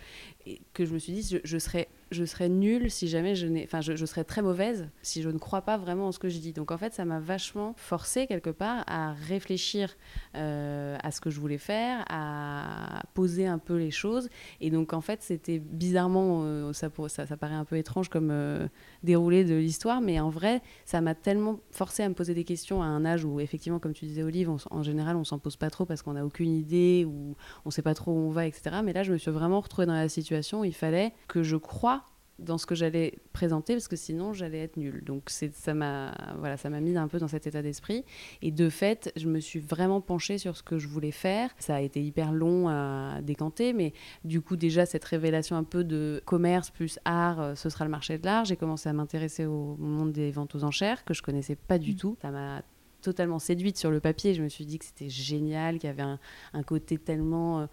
que 0.74 0.86
je 0.86 0.94
me 0.94 1.00
suis 1.00 1.14
dit, 1.14 1.40
je, 1.44 1.58
serais 1.58 1.88
je 2.12 2.24
serais 2.24 2.50
nulle 2.50 2.90
si 2.90 3.08
jamais 3.08 3.36
je 3.36 3.48
n'ai. 3.48 3.64
Enfin, 3.64 3.82
je, 3.82 4.06
serais 4.06 4.24
très 4.24 4.42
mauvaise 4.42 4.90
si 5.02 5.22
je 5.22 5.30
ne 5.30 5.38
crois 5.38 5.62
pas 5.62 5.78
vraiment 5.78 6.08
en 6.08 6.12
ce 6.12 6.20
que 6.20 6.30
je 6.30 6.40
dis. 6.40 6.54
Donc, 6.54 6.72
en 6.72 6.78
fait, 6.78 6.94
ça 6.94 7.06
m'a 7.06 7.20
vachement 7.20 7.74
forcé, 7.78 8.28
quelque 8.28 8.50
part, 8.50 8.84
à 8.88 9.14
réfléchir 9.14 9.96
euh, 10.36 10.98
à 11.04 11.12
ce 11.12 11.22
que 11.22 11.30
je 11.30 11.40
voulais 11.40 11.58
faire, 11.58 12.06
à 12.10 13.04
poser 13.14 13.46
un 13.46 13.60
peu 13.60 13.78
les 13.78 13.92
choses. 13.92 14.30
Et 14.62 14.72
donc, 14.72 14.94
en 14.94 15.02
fait, 15.02 15.22
c'était 15.22 15.60
bizarrement. 15.60 16.44
euh, 16.44 16.74
ça, 16.74 16.90
ça, 17.08 17.26
ça 17.26 17.38
paraît 17.38 17.54
un 17.56 17.66
peu 17.66 17.78
étrange 17.78 18.10
comme 18.10 18.30
euh, 18.32 18.68
déroulé 19.04 19.44
de 19.44 19.56
l'histoire, 19.56 20.02
mais 20.02 20.20
en 20.20 20.30
vrai, 20.30 20.62
ça 20.86 21.02
m'a 21.02 21.16
tellement 21.16 21.60
forcé 21.72 22.04
à 22.04 22.10
me 22.10 22.14
poser 22.14 22.34
des 22.34 22.44
questions 22.44 22.82
à 22.82 22.86
un 22.86 23.06
âge 23.06 23.26
où, 23.26 23.40
effectivement, 23.40 23.80
comme 23.80 23.94
tu 23.94 24.06
disais, 24.06 24.24
Olive, 24.24 24.50
en 24.50 24.84
général, 24.84 25.16
on 25.16 25.24
s'en 25.24 25.40
pose 25.40 25.58
pas 25.58 25.70
trop 25.70 25.86
parce 25.86 26.02
qu'on 26.02 26.14
n'a 26.14 26.26
aucune 26.26 26.52
idée 26.52 27.06
ou 27.08 27.36
on 27.66 27.72
sait 27.72 27.82
pas 27.82 27.94
trop 27.94 28.12
où 28.12 28.18
on 28.18 28.30
va, 28.30 28.48
etc. 28.48 28.78
Mais 28.84 28.94
là, 28.94 29.04
je 29.04 29.12
me 29.14 29.18
suis 29.18 29.32
vraiment 29.32 29.60
retrouvée 29.60 29.86
dans 29.86 29.94
la 29.94 30.10
situation 30.10 30.39
où 30.62 30.66
il 30.66 30.74
fallait 30.74 31.14
que 31.28 31.44
je 31.44 31.56
croie 31.56 32.04
dans 32.40 32.58
ce 32.58 32.66
que 32.66 32.76
j'allais 32.76 33.20
présenter 33.34 33.74
parce 33.74 33.88
que 33.88 33.96
sinon 33.96 34.34
j'allais 34.34 34.60
être 34.60 34.78
nulle. 34.78 35.04
Donc 35.04 35.30
ça 35.30 35.74
m'a 35.74 36.14
voilà, 36.38 36.58
ça 36.58 36.70
m'a 36.70 36.80
mis 36.80 36.96
un 36.98 37.08
peu 37.08 37.20
dans 37.20 37.28
cet 37.28 37.48
état 37.48 37.62
d'esprit 37.62 38.06
et 38.42 38.52
de 38.52 38.70
fait, 38.70 39.12
je 39.16 39.28
me 39.28 39.40
suis 39.40 39.60
vraiment 39.60 40.02
penchée 40.02 40.38
sur 40.38 40.58
ce 40.58 40.64
que 40.64 40.80
je 40.80 40.88
voulais 40.88 41.12
faire. 41.12 41.52
Ça 41.60 41.76
a 41.76 41.82
été 41.82 42.02
hyper 42.02 42.32
long 42.32 42.70
à 42.70 43.22
décanter 43.22 43.74
mais 43.74 43.94
du 44.24 44.42
coup 44.42 44.56
déjà 44.56 44.86
cette 44.86 45.06
révélation 45.06 45.56
un 45.56 45.64
peu 45.64 45.84
de 45.84 46.22
commerce 46.26 46.70
plus 46.70 47.00
art, 47.06 47.42
euh, 47.42 47.56
ce 47.56 47.70
sera 47.70 47.86
le 47.86 47.92
marché 47.92 48.18
de 48.18 48.26
l'art, 48.26 48.46
j'ai 48.46 48.56
commencé 48.56 48.90
à 48.90 48.94
m'intéresser 48.94 49.46
au 49.46 49.76
monde 49.78 50.12
des 50.12 50.32
ventes 50.32 50.56
aux 50.56 50.64
enchères 50.64 51.04
que 51.04 51.14
je 51.14 51.22
connaissais 51.22 51.56
pas 51.56 51.78
du 51.78 51.96
tout. 51.96 52.18
Ça 52.22 52.32
m'a 52.32 52.62
totalement 53.02 53.40
séduite 53.40 53.78
sur 53.78 53.92
le 53.92 54.00
papier. 54.00 54.34
Je 54.34 54.44
me 54.44 54.50
suis 54.50 54.66
dit 54.66 54.80
que 54.80 54.86
c'était 54.86 55.10
génial, 55.10 55.80
qu'il 55.80 55.90
y 55.90 55.92
avait 55.92 56.04
un, 56.04 56.64
côté 56.64 56.98
tellement 56.98 57.62
euh, 57.62 57.66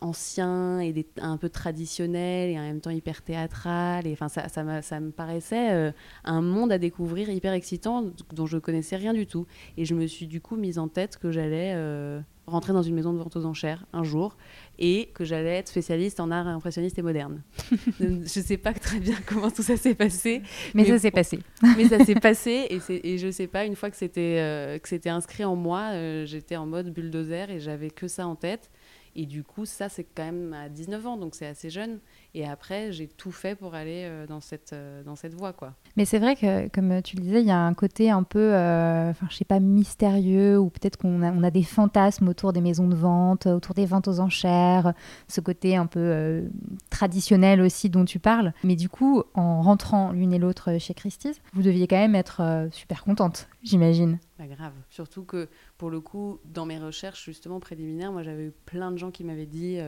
ancien 0.00 0.80
et 0.80 1.06
un 1.20 1.36
peu 1.36 1.48
traditionnel 1.48 2.50
et 2.50 2.58
en 2.58 2.62
même 2.62 2.80
temps 2.80 2.90
hyper 2.90 3.22
théâtral. 3.22 4.06
Et 4.06 4.16
ça, 4.16 4.48
ça 4.48 5.00
me 5.00 5.10
paraissait 5.10 5.72
euh, 5.72 5.92
un 6.24 6.42
monde 6.42 6.72
à 6.72 6.78
découvrir 6.78 7.28
hyper 7.30 7.52
excitant 7.52 8.04
dont 8.32 8.46
je 8.46 8.58
connaissais 8.58 8.96
rien 8.96 9.14
du 9.14 9.26
tout. 9.26 9.46
Et 9.76 9.84
je 9.84 9.94
me 9.94 10.06
suis 10.06 10.26
du 10.26 10.40
coup 10.40 10.56
mise 10.56 10.78
en 10.78 10.88
tête 10.88 11.16
que 11.18 11.30
j'allais 11.30 11.72
euh, 11.74 12.20
rentrer 12.46 12.72
dans 12.72 12.82
une 12.82 12.94
maison 12.94 13.12
de 13.12 13.18
vente 13.18 13.36
aux 13.36 13.44
enchères 13.44 13.86
un 13.92 14.02
jour 14.02 14.36
et 14.78 15.10
que 15.14 15.24
j'allais 15.24 15.56
être 15.58 15.68
spécialiste 15.68 16.18
en 16.18 16.30
art 16.30 16.48
impressionniste 16.48 16.98
et 16.98 17.02
moderne. 17.02 17.42
je 18.00 18.26
sais 18.26 18.56
pas 18.56 18.72
très 18.72 18.98
bien 18.98 19.16
comment 19.26 19.50
tout 19.50 19.62
ça 19.62 19.76
s'est 19.76 19.94
passé, 19.94 20.42
Mais, 20.74 20.82
Mais 20.82 20.88
ça 20.88 20.98
s'est 20.98 21.10
passé. 21.10 21.38
mais 21.76 21.88
ça 21.88 22.04
s'est 22.04 22.14
passé 22.14 22.66
et, 22.88 23.18
je 23.18 23.30
sais 23.30 23.46
pas, 23.46 23.64
une 23.64 23.76
fois 23.76 23.90
que 23.90 23.96
c'était 23.96 24.38
euh, 24.38 24.78
que 24.78 24.88
c'était 24.88 25.10
inscrit 25.10 25.44
en 25.44 25.56
moi, 25.56 25.90
euh, 25.92 26.26
j'étais 26.26 26.56
en 26.56 26.66
mode 26.66 26.92
bulldozer 26.92 27.50
et 27.50 27.60
j'avais 27.60 27.90
que 27.90 28.08
ça 28.08 28.26
en 28.26 28.34
tête. 28.34 28.70
Et 29.14 29.26
du 29.26 29.42
coup, 29.44 29.66
ça, 29.66 29.88
c'est 29.88 30.04
quand 30.04 30.24
même 30.24 30.54
à 30.54 30.68
19 30.68 31.06
ans, 31.06 31.16
donc 31.16 31.34
c'est 31.34 31.46
assez 31.46 31.68
jeune. 31.68 31.98
Et 32.34 32.46
après, 32.46 32.92
j'ai 32.92 33.08
tout 33.08 33.30
fait 33.30 33.54
pour 33.54 33.74
aller 33.74 34.04
euh, 34.06 34.26
dans, 34.26 34.40
cette, 34.40 34.72
euh, 34.72 35.02
dans 35.02 35.16
cette 35.16 35.34
voie, 35.34 35.52
quoi. 35.52 35.74
Mais 35.96 36.06
c'est 36.06 36.18
vrai 36.18 36.34
que, 36.34 36.68
comme 36.68 37.02
tu 37.02 37.16
le 37.16 37.22
disais, 37.22 37.42
il 37.42 37.46
y 37.46 37.50
a 37.50 37.58
un 37.58 37.74
côté 37.74 38.10
un 38.10 38.22
peu, 38.22 38.54
euh, 38.54 39.12
je 39.28 39.36
sais 39.36 39.44
pas, 39.44 39.60
mystérieux, 39.60 40.58
ou 40.58 40.70
peut-être 40.70 40.96
qu'on 40.96 41.22
a, 41.22 41.50
des 41.50 41.62
fantasmes 41.62 42.28
autour 42.28 42.54
des 42.54 42.62
maisons 42.62 42.88
de 42.88 42.94
vente, 42.94 43.46
autour 43.46 43.74
des 43.74 43.84
ventes 43.84 44.08
aux 44.08 44.20
enchères, 44.20 44.94
ce 45.28 45.42
côté 45.42 45.76
un 45.76 45.86
peu 45.86 46.44
traditionnel 46.88 47.60
aussi 47.60 47.90
dont 47.90 48.06
tu 48.06 48.18
parles. 48.18 48.54
Mais 48.64 48.76
du 48.76 48.88
coup, 48.88 49.22
en 49.34 49.60
rentrant 49.60 50.12
l'une 50.12 50.32
et 50.32 50.38
l'autre 50.38 50.78
chez 50.78 50.94
Christie's, 50.94 51.40
vous 51.52 51.62
deviez 51.62 51.86
quand 51.86 51.96
même 51.96 52.14
être 52.14 52.68
super 52.70 53.04
contente, 53.04 53.48
j'imagine. 53.62 54.18
Grave. 54.46 54.74
Surtout 54.90 55.24
que, 55.24 55.48
pour 55.78 55.90
le 55.90 56.00
coup, 56.00 56.40
dans 56.44 56.66
mes 56.66 56.78
recherches, 56.78 57.24
justement, 57.24 57.60
préliminaires, 57.60 58.12
moi, 58.12 58.22
j'avais 58.22 58.46
eu 58.46 58.52
plein 58.66 58.90
de 58.90 58.98
gens 58.98 59.10
qui 59.10 59.24
m'avaient 59.24 59.46
dit 59.46 59.78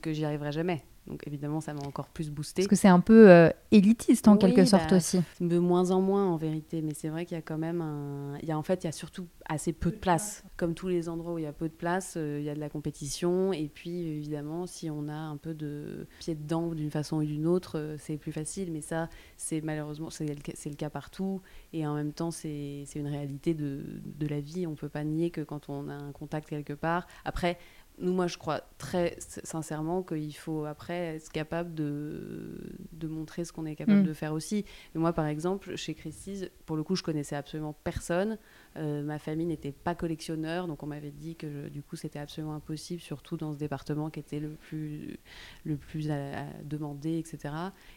que 0.00 0.12
j'y 0.12 0.24
arriverais 0.24 0.52
jamais. 0.52 0.84
Donc 1.06 1.26
évidemment, 1.26 1.60
ça 1.60 1.74
m'a 1.74 1.82
encore 1.82 2.08
plus 2.08 2.30
boosté. 2.30 2.62
Parce 2.62 2.68
que 2.68 2.76
c'est 2.76 2.88
un 2.88 3.00
peu 3.00 3.30
euh, 3.30 3.50
élitiste 3.72 4.28
en 4.28 4.36
quelque 4.36 4.64
sorte 4.64 4.90
bah, 4.90 4.96
aussi. 4.96 5.20
De 5.40 5.58
moins 5.58 5.90
en 5.90 6.00
moins 6.00 6.26
en 6.26 6.36
vérité, 6.36 6.82
mais 6.82 6.94
c'est 6.94 7.08
vrai 7.08 7.24
qu'il 7.24 7.36
y 7.36 7.38
a 7.38 7.42
quand 7.42 7.58
même 7.58 7.80
un... 7.80 8.38
Il 8.42 8.48
y 8.48 8.52
a, 8.52 8.58
en 8.58 8.62
fait, 8.62 8.84
il 8.84 8.86
y 8.86 8.88
a 8.88 8.92
surtout 8.92 9.26
assez 9.48 9.72
peu 9.72 9.90
de 9.90 9.96
place. 9.96 10.44
Comme 10.56 10.74
tous 10.74 10.88
les 10.88 11.08
endroits 11.08 11.34
où 11.34 11.38
il 11.38 11.44
y 11.44 11.48
a 11.48 11.52
peu 11.52 11.68
de 11.68 11.74
place, 11.74 12.14
euh, 12.16 12.38
il 12.38 12.44
y 12.44 12.50
a 12.50 12.54
de 12.54 12.60
la 12.60 12.68
compétition. 12.68 13.52
Et 13.52 13.68
puis 13.68 14.06
évidemment, 14.06 14.66
si 14.66 14.90
on 14.90 15.08
a 15.08 15.14
un 15.14 15.36
peu 15.36 15.54
de 15.54 16.06
pied 16.20 16.34
dedans 16.34 16.68
d'une 16.68 16.90
façon 16.90 17.16
ou 17.16 17.24
d'une 17.24 17.46
autre, 17.46 17.78
euh, 17.78 17.96
c'est 17.98 18.16
plus 18.16 18.32
facile. 18.32 18.70
Mais 18.70 18.82
ça, 18.82 19.08
c'est 19.36 19.62
malheureusement, 19.62 20.10
c'est 20.10 20.26
le, 20.26 20.34
le, 20.34 20.74
cas 20.76 20.90
partout. 20.90 21.40
Et 21.72 21.86
en 21.86 21.94
même 21.94 22.12
temps, 22.12 22.30
c'est 22.30 22.84
une 22.94 23.08
réalité 23.08 23.54
de, 23.54 23.84
de 24.04 24.26
la 24.26 24.40
vie. 24.40 24.66
On 24.66 24.72
ne 24.72 24.76
peut 24.76 24.88
pas 24.88 25.02
nier 25.02 25.30
que 25.30 25.40
quand 25.40 25.68
on 25.68 25.88
a 25.88 25.94
un 25.94 26.12
contact 26.12 26.48
quelque 26.48 26.74
part... 26.74 27.06
Après, 27.24 27.58
nous, 28.00 28.12
moi, 28.12 28.26
je 28.26 28.38
crois 28.38 28.62
très 28.78 29.16
sincèrement 29.18 30.02
qu'il 30.02 30.34
faut 30.34 30.64
après 30.64 31.16
être 31.16 31.30
capable 31.30 31.74
de, 31.74 32.58
de 32.92 33.06
montrer 33.06 33.44
ce 33.44 33.52
qu'on 33.52 33.66
est 33.66 33.76
capable 33.76 34.00
mm. 34.00 34.06
de 34.06 34.12
faire 34.14 34.32
aussi. 34.32 34.64
Mais 34.94 35.00
moi, 35.00 35.12
par 35.12 35.26
exemple, 35.26 35.76
chez 35.76 35.94
Christie's, 35.94 36.48
pour 36.66 36.76
le 36.76 36.82
coup, 36.82 36.96
je 36.96 37.02
connaissais 37.02 37.36
absolument 37.36 37.74
personne. 37.84 38.38
Euh, 38.76 39.02
ma 39.02 39.18
famille 39.18 39.46
n'était 39.46 39.72
pas 39.72 39.94
collectionneur, 39.94 40.66
donc 40.66 40.82
on 40.82 40.86
m'avait 40.86 41.10
dit 41.10 41.36
que 41.36 41.68
du 41.68 41.82
coup, 41.82 41.96
c'était 41.96 42.18
absolument 42.18 42.54
impossible, 42.54 43.02
surtout 43.02 43.36
dans 43.36 43.52
ce 43.52 43.58
département 43.58 44.08
qui 44.08 44.20
était 44.20 44.40
le 44.40 44.50
plus, 44.50 45.18
le 45.64 45.76
plus 45.76 46.10
demandé, 46.64 47.18
etc. 47.18 47.54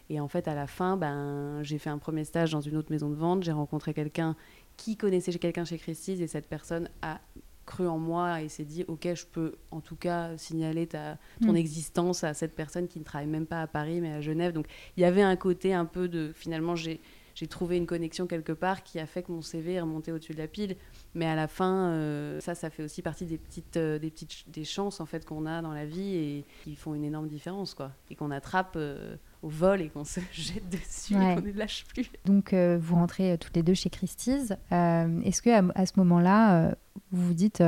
Et 0.10 0.20
en 0.20 0.28
fait, 0.28 0.48
à 0.48 0.56
la 0.56 0.68
fin, 0.68 0.98
ben, 0.98 1.64
j'ai 1.64 1.78
fait 1.78 1.90
un 1.90 1.98
premier 1.98 2.26
stage 2.26 2.52
dans 2.52 2.62
une 2.62 2.76
autre 2.76 2.92
maison 2.92 3.10
de 3.10 3.16
vente. 3.16 3.44
J'ai 3.44 3.52
rencontré 3.54 3.94
quelqu'un 3.94 4.36
qui 4.76 4.98
connaissait 4.98 5.32
quelqu'un 5.34 5.66
chez 5.66 5.78
Christie's 5.78 6.20
et 6.20 6.28
cette 6.28 6.48
personne 6.48 6.90
a 7.02 7.22
cru 7.66 7.88
en 7.88 7.98
moi 7.98 8.42
et 8.42 8.50
s'est 8.50 8.66
dit 8.66 8.84
ok 8.88 9.14
je 9.14 9.26
peux 9.26 9.56
en 9.72 9.82
tout 9.82 9.96
cas 9.96 10.38
signaler 10.38 10.88
ta, 10.88 11.18
ton 11.42 11.54
mm. 11.54 11.58
existence 11.58 12.24
à 12.24 12.34
cette 12.34 12.56
personne 12.56 12.88
qui 12.88 13.00
ne 13.00 13.04
travaille 13.04 13.28
même 13.28 13.46
pas 13.46 13.62
à 13.62 13.68
Paris 13.68 14.02
mais 14.02 14.12
à 14.12 14.22
Genève 14.22 14.54
donc 14.54 14.68
il 14.98 15.02
y 15.02 15.06
avait 15.06 15.22
un 15.22 15.36
côté 15.36 15.74
un 15.74 15.86
peu 15.86 16.08
de 16.08 16.32
finalement 16.34 16.76
j'ai 16.76 17.00
j'ai 17.36 17.48
trouvé 17.48 17.78
une 17.78 17.86
connexion 17.86 18.28
quelque 18.28 18.52
part 18.52 18.84
qui 18.84 19.00
a 19.00 19.06
fait 19.06 19.24
que 19.24 19.32
mon 19.32 19.42
CV 19.42 19.74
est 19.74 19.82
remonté 19.82 20.12
au-dessus 20.12 20.34
de 20.34 20.38
la 20.38 20.48
pile. 20.48 20.76
Mais 21.16 21.26
à 21.26 21.36
la 21.36 21.48
fin, 21.48 21.90
euh, 21.90 22.40
ça, 22.40 22.56
ça 22.56 22.70
fait 22.70 22.84
aussi 22.84 23.02
partie 23.02 23.26
des 23.26 23.38
petites, 23.38 23.78
euh, 23.78 24.00
des 24.00 24.10
petites 24.12 24.50
des 24.50 24.64
chances 24.64 25.00
en 25.00 25.06
fait 25.06 25.26
qu'on 25.26 25.46
a 25.46 25.62
dans 25.62 25.74
la 25.74 25.86
vie 25.86 26.16
et 26.16 26.46
qui 26.64 26.76
font 26.76 26.94
une 26.94 27.04
énorme 27.04 27.28
différence, 27.28 27.74
quoi. 27.74 27.92
Et 28.10 28.16
qu'on 28.16 28.32
attrape 28.32 28.74
euh, 28.76 29.16
au 29.44 29.50
vol 29.50 29.82
et 29.82 29.90
qu'on 29.90 30.04
se 30.04 30.20
jette 30.32 30.70
dessus 30.70 31.14
et 31.14 31.36
qu'on 31.36 31.42
ne 31.42 31.52
lâche 31.52 31.86
plus. 31.94 32.10
Donc, 32.26 32.54
vous 32.54 32.96
rentrez 32.96 33.38
toutes 33.38 33.56
les 33.56 33.64
deux 33.64 33.74
chez 33.76 33.90
Christie's. 33.90 34.54
Est-ce 34.72 35.42
que 35.42 35.50
à, 35.50 35.64
à 35.76 35.86
ce 35.86 35.94
moment-là, 35.98 36.76
vous 37.12 37.28
vous 37.28 37.34
dites 37.34 37.64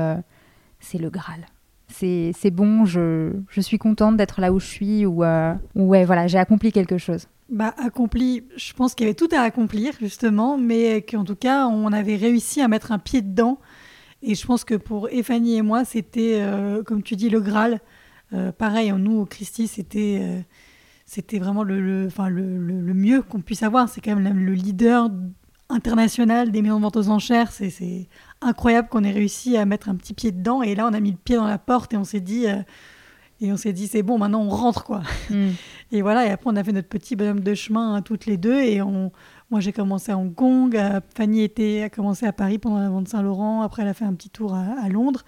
c'est 0.79 0.98
le 0.98 1.10
Graal 1.10 1.46
c'est 1.88 2.51
bon, 2.51 2.84
je, 2.84 3.32
je, 3.48 3.62
suis 3.62 3.77
contente 3.77 4.17
d'être 4.17 4.41
là 4.41 4.51
où 4.51 4.60
je 4.60 4.65
suis, 4.65 5.05
ou 5.05 5.24
ouais, 5.24 6.05
voilà, 6.05 6.27
j'ai 6.27 6.39
accompli 6.39 6.72
quelque 6.72 6.98
chose 6.98 7.27
bah, 7.50 7.75
accompli, 7.77 8.44
je 8.55 8.74
pense 8.74 8.96
qu'il 8.96 9.05
y 9.05 9.10
avait 9.10 9.15
tout 9.15 9.29
à 9.32 9.41
accomplir, 9.41 9.94
justement, 10.00 10.58
mais 10.58 11.01
qu'en 11.03 11.24
tout 11.24 11.36
cas, 11.36 11.67
on 11.67 11.91
avait 11.94 12.15
réussi 12.15 12.62
à 12.62 12.67
mettre 12.67 12.91
un 12.91 13.00
pied 13.00 13.22
dedans. 13.22 13.60
Et 14.24 14.34
je 14.36 14.46
pense 14.46 14.63
que 14.63 14.75
pour 14.75 15.10
Effanie 15.10 15.58
et 15.58 15.62
moi, 15.62 15.86
c'était, 15.86 16.39
euh, 16.41 16.82
comme 16.84 17.03
tu 17.03 17.15
dis, 17.15 17.29
le 17.29 17.41
Graal. 17.41 17.79
Euh, 18.34 18.51
pareil, 18.51 18.91
nous, 18.98 19.20
au 19.20 19.25
Christie, 19.25 19.67
c'était, 19.67 20.20
euh, 20.22 20.41
c'était 21.06 21.40
vraiment 21.40 21.64
le, 21.64 22.10
mieux 22.94 23.22
qu'on 23.22 23.42
puisse 23.42 23.64
avoir. 23.64 23.90
C'est 23.90 24.02
quand 24.02 24.16
même 24.16 24.38
le 24.38 24.54
leader 24.54 25.10
international 25.70 26.52
des 26.52 26.62
maisons 26.62 26.78
de 26.78 26.82
vente 26.82 26.98
aux 26.98 27.10
enchères. 27.10 27.52
C'est 27.52 28.08
incroyable 28.42 28.90
qu'on 28.90 29.04
ait 29.04 29.12
réussi 29.12 29.58
à 29.58 29.66
mettre 29.66 29.90
un 29.90 29.96
petit 29.96 30.14
pied 30.14 30.32
dedans. 30.32 30.62
Et 30.62 30.76
là, 30.76 30.88
on 30.88 30.94
a 30.94 31.00
mis 31.00 31.12
le 31.12 31.18
pied 31.18 31.36
dans 31.36 31.48
la 31.48 31.58
porte 31.58 31.94
et 31.94 31.98
on 31.98 32.04
s'est 32.04 32.20
dit 32.20 32.48
et 33.42 33.52
on 33.52 33.58
s'est 33.58 33.74
dit, 33.74 33.88
c'est 33.88 34.04
bon, 34.04 34.18
maintenant 34.18 34.44
on 34.44 34.50
rentre, 34.50 34.84
quoi. 34.84 35.02
Hmm. 35.30 35.52
Et 35.92 36.01
voilà, 36.01 36.25
et 36.25 36.30
après 36.30 36.50
on 36.50 36.56
a 36.56 36.63
fait 36.63 36.72
notre 36.72 36.89
petit 36.89 37.15
bonhomme 37.15 37.42
de 37.42 37.54
chemin 37.54 37.96
hein, 37.96 38.01
toutes 38.01 38.25
les 38.25 38.38
deux. 38.38 38.60
Et 38.60 38.82
moi 38.82 39.60
j'ai 39.60 39.72
commencé 39.72 40.12
à 40.12 40.18
Hong 40.18 40.34
Kong, 40.34 40.77
Fanny 41.15 41.44
était, 41.44 41.84
a 41.84 41.89
commencé 41.89 42.25
à 42.25 42.34
Paris 42.34 42.58
pendant 42.58 42.80
la 42.80 42.89
vente 42.89 43.08
Saint-Laurent, 43.08 43.62
après 43.62 43.84
elle 43.84 43.88
a 43.89 43.94
fait 43.94 44.06
un 44.06 44.13
petit 44.13 44.30
tour 44.30 44.56
à 44.56 44.89
Londres. 44.89 45.24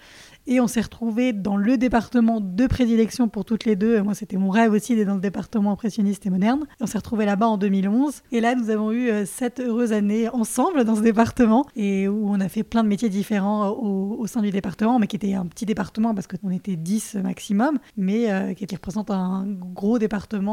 Et 0.50 0.60
on 0.60 0.66
s'est 0.66 0.80
retrouvés 0.80 1.34
dans 1.34 1.58
le 1.58 1.76
département 1.76 2.40
de 2.40 2.66
prédilection 2.66 3.28
pour 3.28 3.44
toutes 3.44 3.66
les 3.66 3.76
deux. 3.76 4.00
Moi, 4.00 4.14
c'était 4.14 4.38
mon 4.38 4.48
rêve 4.48 4.72
aussi 4.72 4.96
d'être 4.96 5.08
dans 5.08 5.16
le 5.16 5.20
département 5.20 5.72
impressionniste 5.72 6.24
et 6.24 6.30
moderne. 6.30 6.64
on 6.80 6.86
s'est 6.86 6.96
retrouvés 6.96 7.26
là-bas 7.26 7.48
en 7.48 7.58
2011. 7.58 8.22
Et 8.32 8.40
là, 8.40 8.54
nous 8.54 8.70
avons 8.70 8.90
eu 8.90 9.10
euh, 9.10 9.26
sept 9.26 9.60
heureuses 9.60 9.92
années 9.92 10.26
ensemble 10.30 10.84
dans 10.84 10.96
ce 10.96 11.02
département 11.02 11.66
et 11.76 12.08
où 12.08 12.30
on 12.30 12.40
a 12.40 12.48
fait 12.48 12.62
plein 12.62 12.82
de 12.82 12.88
métiers 12.88 13.10
différents 13.10 13.66
euh, 13.66 14.16
au, 14.22 14.26
sein 14.26 14.40
du 14.40 14.50
département, 14.50 14.98
mais 14.98 15.06
qui 15.06 15.16
était 15.16 15.34
un 15.34 15.44
petit 15.44 15.66
département 15.66 16.14
parce 16.14 16.26
qu'on 16.26 16.50
était 16.50 16.76
10 16.76 17.16
maximum, 17.16 17.78
mais 17.98 18.32
euh, 18.32 18.54
qui 18.54 18.74
représente 18.74 19.10
un 19.10 19.44
gros 19.46 19.98
département 19.98 20.47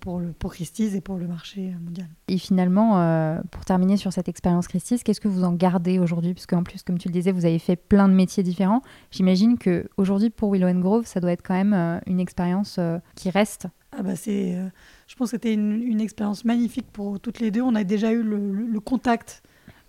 pour, 0.00 0.20
le, 0.20 0.32
pour 0.32 0.52
Christie's 0.52 0.94
et 0.94 1.00
pour 1.00 1.16
le 1.16 1.26
marché 1.26 1.72
mondial. 1.80 2.08
Et 2.28 2.38
finalement, 2.38 3.40
pour 3.50 3.64
terminer 3.64 3.96
sur 3.96 4.12
cette 4.12 4.28
expérience 4.28 4.68
Christie's, 4.68 5.02
qu'est-ce 5.02 5.20
que 5.20 5.28
vous 5.28 5.44
en 5.44 5.52
gardez 5.52 5.98
aujourd'hui? 5.98 6.34
Parce 6.34 6.46
qu'en 6.46 6.62
plus, 6.62 6.82
comme 6.82 6.98
tu 6.98 7.08
le 7.08 7.12
disais, 7.12 7.32
vous 7.32 7.46
avez 7.46 7.58
fait 7.58 7.76
plein 7.76 8.08
de 8.08 8.14
métiers 8.14 8.42
différents. 8.42 8.82
J'imagine 9.10 9.38
j'imagine 9.38 9.58
qu'aujourd'hui, 9.58 10.30
pour 10.30 10.52
Willow 10.52 10.72
Grove, 10.80 11.06
ça 11.06 11.20
doit 11.20 11.32
être 11.32 11.42
quand 11.42 11.54
même 11.54 11.74
euh, 11.74 11.98
une 12.06 12.20
expérience 12.20 12.76
euh, 12.78 12.98
qui 13.14 13.30
reste. 13.30 13.66
Ah 13.92 14.02
bah 14.02 14.16
c'est, 14.16 14.54
euh, 14.54 14.68
je 15.06 15.14
pense 15.14 15.30
que 15.30 15.36
c'était 15.36 15.54
une, 15.54 16.00
expérience 16.00 16.44
magnifique 16.44 16.86
pour 16.92 17.20
toutes 17.20 17.40
les 17.40 17.50
deux. 17.50 17.62
On 17.62 17.74
a 17.74 17.84
déjà 17.84 18.12
eu 18.12 18.22
le, 18.22 18.80
contact 18.80 19.42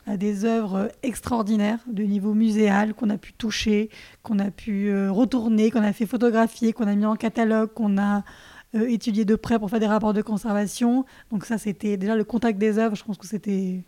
à 0.06 0.18
des 0.18 0.46
œuvres 0.46 0.92
extraordinaires 1.04 1.80
de 1.88 2.04
niveau 2.04 2.34
muséal 2.34 2.94
qu'on 2.94 3.10
a 3.10 3.18
pu 3.18 3.34
toucher, 3.34 3.90
qu'on 4.24 4.40
a 4.40 4.50
pu 4.50 4.92
retourner, 5.10 5.70
qu'on 5.70 5.84
a 5.84 5.94
fait 5.94 6.08
photographier, 6.08 6.74
qu'on 6.74 6.88
a 6.88 6.96
mis 6.96 7.06
en 7.06 7.16
catalogue, 7.16 7.72
qu'on 7.74 7.98
a 7.98 8.24
étudié 8.74 9.26
de 9.26 9.36
près 9.36 9.58
pour 9.60 9.70
faire 9.70 9.80
des 9.80 9.88
rapports 9.88 10.14
de 10.14 10.22
conservation. 10.22 11.06
Donc 11.32 11.46
ça, 11.46 11.58
c'était 11.58 11.98
déjà 11.98 12.16
le 12.16 12.24
contact 12.24 12.60
des 12.60 12.78
œuvres. 12.78 12.96
Je 12.96 13.04
pense 13.04 13.18
que 13.18 13.28
c'était 13.28 13.84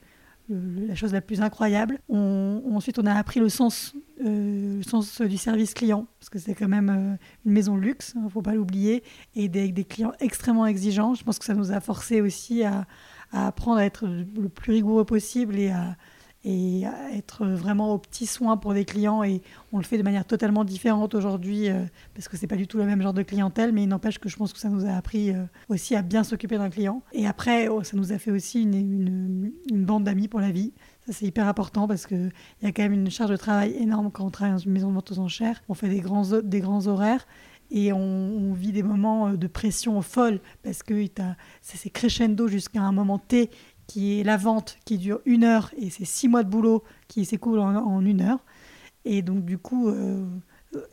la 0.50 0.95
chose 0.95 1.13
la 1.13 1.21
plus 1.21 1.41
incroyable. 1.41 2.00
ensuite, 2.09 3.00
on 3.00 3.05
a 3.05 3.13
appris 3.13 3.39
le 3.39 3.50
sens, 3.50 3.93
euh, 4.23 4.77
le 4.77 4.83
sens 4.83 5.21
du 5.21 5.38
service 5.38 5.73
client, 5.73 6.07
parce 6.19 6.29
que 6.29 6.39
c'est 6.39 6.55
quand 6.55 6.67
même 6.67 6.89
euh, 6.89 7.15
une 7.45 7.51
maison 7.51 7.77
luxe, 7.77 8.13
il 8.15 8.19
hein, 8.19 8.23
ne 8.25 8.29
faut 8.29 8.41
pas 8.41 8.53
l'oublier, 8.53 9.03
et 9.35 9.47
des, 9.50 9.71
des, 9.71 9.83
clients 9.83 10.13
extrêmement 10.19 10.65
exigeants. 10.65 11.13
Je 11.13 11.23
pense 11.23 11.39
que 11.39 11.45
ça 11.45 11.53
nous 11.53 11.71
a 11.71 11.79
forcé 11.79 12.21
aussi 12.21 12.63
à, 12.63 12.85
à 13.31 13.47
apprendre 13.47 13.77
à 13.77 13.85
être 13.85 14.05
le 14.07 14.50
plus 14.50 14.73
rigoureux 14.73 15.05
possible 15.05 15.57
et 15.57 15.69
à, 15.69 15.95
et 16.43 16.83
être 17.13 17.45
vraiment 17.45 17.93
aux 17.93 17.98
petits 17.98 18.25
soins 18.25 18.57
pour 18.57 18.74
des 18.74 18.86
clients. 18.86 19.24
Et 19.24 19.41
on 19.71 19.77
le 19.77 19.83
fait 19.83 19.98
de 19.98 20.03
manière 20.03 20.25
totalement 20.25 20.63
différente 20.63 21.13
aujourd'hui 21.13 21.69
euh, 21.69 21.83
parce 22.15 22.27
que 22.27 22.38
c'est 22.38 22.48
pas 22.48 22.55
du 22.55 22.67
tout 22.67 22.77
le 22.77 22.86
même 22.86 23.01
genre 23.01 23.13
de 23.13 23.21
clientèle, 23.21 23.71
mais 23.71 23.83
il 23.83 23.88
n'empêche 23.88 24.19
que 24.19 24.29
je 24.29 24.38
pense 24.38 24.53
que 24.53 24.60
ça 24.60 24.69
nous 24.69 24.86
a 24.86 24.91
appris 24.91 25.31
euh, 25.31 25.43
aussi 25.69 25.95
à 25.95 26.01
bien 26.01 26.24
s'occuper 26.24 26.57
d'un 26.57 26.69
client. 26.69 27.03
Et 27.13 27.27
après, 27.27 27.67
oh, 27.67 27.83
ça 27.83 27.95
nous 27.95 28.12
a 28.12 28.17
fait 28.17 28.31
aussi 28.31 28.63
une, 28.63 28.74
une, 28.74 29.51
une 29.69 29.86
bande 29.86 30.03
d'amis 30.03 30.27
pour 30.27 30.39
la 30.39 30.51
vie. 30.51 30.74
Ça, 31.05 31.13
c'est 31.13 31.25
hyper 31.25 31.48
important 31.48 31.88
parce 31.88 32.07
qu'il 32.07 32.31
y 32.62 32.65
a 32.65 32.71
quand 32.71 32.83
même 32.83 32.93
une 32.93 33.10
charge 33.10 33.31
de 33.31 33.38
travail 33.38 33.75
énorme 33.77 34.12
quand 34.12 34.25
on 34.25 34.31
travaille 34.31 34.53
dans 34.53 34.60
une 34.60 34.71
maison 34.71 34.89
de 34.89 34.95
vente 34.95 35.12
aux 35.12 35.19
enchères. 35.19 35.62
On 35.69 35.74
fait 35.74 35.89
des 35.89 36.00
grands, 36.00 36.41
des 36.43 36.60
grands 36.60 36.88
horaires 36.88 37.25
et 37.71 37.93
on, 37.93 38.53
vit 38.53 38.74
des 38.74 38.83
moments 38.83 39.29
euh, 39.29 39.38
de 39.38 39.48
pression 39.48 40.01
folle 40.01 40.41
parce 40.62 40.83
que 40.83 41.05
c'est 41.62 41.89
crescendo 41.89 42.48
jusqu'à 42.48 42.81
un 42.81 42.91
moment 42.91 43.17
T 43.17 43.50
qui 43.91 44.21
est 44.21 44.24
la 44.24 44.38
vente 44.38 44.77
qui 44.86 44.98
dure 44.98 45.19
une 45.25 45.43
heure 45.43 45.69
et 45.77 45.89
c'est 45.89 46.05
six 46.05 46.29
mois 46.29 46.43
de 46.43 46.50
boulot 46.50 46.81
qui 47.10 47.25
s'écoulent 47.25 47.60
en, 47.60 48.00
une 48.05 48.21
heure. 48.21 48.39
Et 49.03 49.21
donc 49.21 49.43
du 49.43 49.57
coup, 49.57 49.89
euh, 49.89 50.25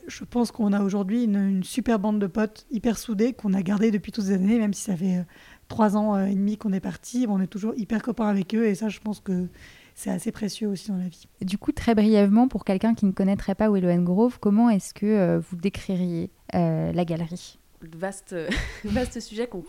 je 0.09 0.25
pense 0.25 0.51
qu'on 0.51 0.73
a 0.73 0.81
aujourd'hui 0.81 1.23
une, 1.23 1.63
super 1.63 1.97
bande 1.97 2.19
de 2.19 2.27
potes 2.27 2.65
hyper 2.71 2.97
soudés 2.97 3.31
qu'on 3.31 3.53
a 3.53 3.61
gardé 3.61 3.89
depuis 3.89 4.11
toutes 4.11 4.25
ces 4.25 4.33
années, 4.33 4.59
même 4.59 4.73
si 4.73 4.81
ça 4.81 4.97
fait 4.97 5.19
euh, 5.19 5.23
trois 5.69 5.95
ans 5.95 6.13
euh, 6.15 6.25
et 6.25 6.35
demi 6.35 6.57
qu'on 6.57 6.73
est 6.73 6.81
parti, 6.81 7.25
on 7.29 7.39
est 7.39 7.47
toujours 7.47 7.73
hyper 7.77 8.01
copains 8.01 8.27
avec 8.27 8.53
eux 8.53 8.65
et 8.65 8.75
ça 8.75 8.89
je 8.89 8.99
pense 8.99 9.21
que 9.21 9.47
c'est 9.95 10.09
assez 10.11 10.33
précieux 10.33 10.67
aussi 10.67 10.89
dans 10.91 10.97
la 10.97 11.07
vie. 11.07 11.25
Du 11.39 11.57
coup, 11.57 11.71
très 11.71 11.95
brièvement, 11.95 12.49
pour 12.49 12.65
quelqu'un 12.65 12.95
qui 12.95 13.05
ne 13.05 13.11
connaîtrait 13.11 13.55
pas 13.55 13.71
Willow 13.71 14.03
Grove, 14.03 14.39
comment 14.41 14.69
est-ce 14.69 14.93
que 14.93 15.37
vous 15.37 15.55
décririez 15.55 16.31
la 16.53 17.05
galerie? 17.05 17.58
Vaste, 17.81 18.35
vaste 18.85 19.19
sujet 19.19 19.47
qu'on 19.47 19.63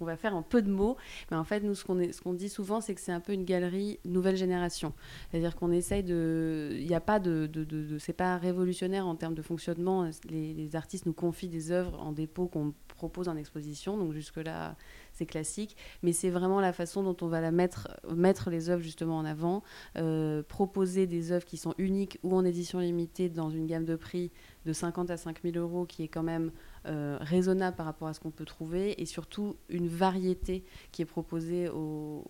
va 0.00 0.16
faire 0.16 0.34
en 0.34 0.42
peu 0.42 0.62
de 0.62 0.70
mots. 0.70 0.96
Mais 1.30 1.36
en 1.36 1.44
fait, 1.44 1.60
nous, 1.60 1.74
ce 1.74 1.84
qu'on 1.84 2.00
qu'on 2.22 2.34
dit 2.34 2.48
souvent, 2.48 2.80
c'est 2.80 2.94
que 2.94 3.00
c'est 3.00 3.12
un 3.12 3.20
peu 3.20 3.32
une 3.32 3.44
galerie 3.44 3.98
nouvelle 4.04 4.36
génération. 4.36 4.92
C'est-à-dire 5.30 5.56
qu'on 5.56 5.72
essaye 5.72 6.02
de. 6.02 6.70
Il 6.72 6.86
n'y 6.86 6.94
a 6.94 7.00
pas 7.00 7.18
de. 7.18 7.46
de, 7.46 7.64
de, 7.64 7.98
c'est 7.98 8.12
pas 8.12 8.36
révolutionnaire 8.36 9.06
en 9.06 9.16
termes 9.16 9.34
de 9.34 9.42
fonctionnement. 9.42 10.08
Les, 10.28 10.52
les, 10.54 10.76
artistes 10.76 11.06
nous 11.06 11.12
confient 11.12 11.48
des 11.48 11.70
œuvres 11.70 12.00
en 12.00 12.12
dépôt 12.12 12.46
qu'on 12.46 12.72
propose 13.04 13.28
en 13.28 13.36
exposition. 13.36 13.98
Donc, 13.98 14.12
jusque-là, 14.12 14.76
c'est 15.12 15.26
classique, 15.26 15.76
mais 16.02 16.12
c'est 16.12 16.30
vraiment 16.30 16.60
la 16.60 16.72
façon 16.72 17.02
dont 17.02 17.16
on 17.20 17.28
va 17.28 17.40
la 17.40 17.50
mettre, 17.50 17.88
mettre 18.14 18.50
les 18.50 18.70
œuvres 18.70 18.82
justement 18.82 19.18
en 19.18 19.24
avant, 19.24 19.62
euh, 19.96 20.42
proposer 20.42 21.06
des 21.06 21.30
œuvres 21.30 21.44
qui 21.44 21.58
sont 21.58 21.74
uniques 21.76 22.18
ou 22.22 22.34
en 22.34 22.44
édition 22.44 22.80
limitée 22.80 23.28
dans 23.28 23.50
une 23.50 23.66
gamme 23.66 23.84
de 23.84 23.94
prix 23.94 24.32
de 24.64 24.72
50 24.72 25.10
à 25.10 25.16
5000 25.18 25.58
euros 25.58 25.84
qui 25.84 26.02
est 26.02 26.08
quand 26.08 26.22
même 26.22 26.50
euh, 26.86 27.18
raisonnable 27.20 27.76
par 27.76 27.86
rapport 27.86 28.08
à 28.08 28.14
ce 28.14 28.20
qu'on 28.20 28.30
peut 28.30 28.44
trouver 28.44 29.00
et 29.00 29.06
surtout 29.06 29.56
une 29.68 29.88
variété 29.88 30.64
qui 30.90 31.02
est 31.02 31.06
proposée 31.06 31.68
aux, 31.68 32.24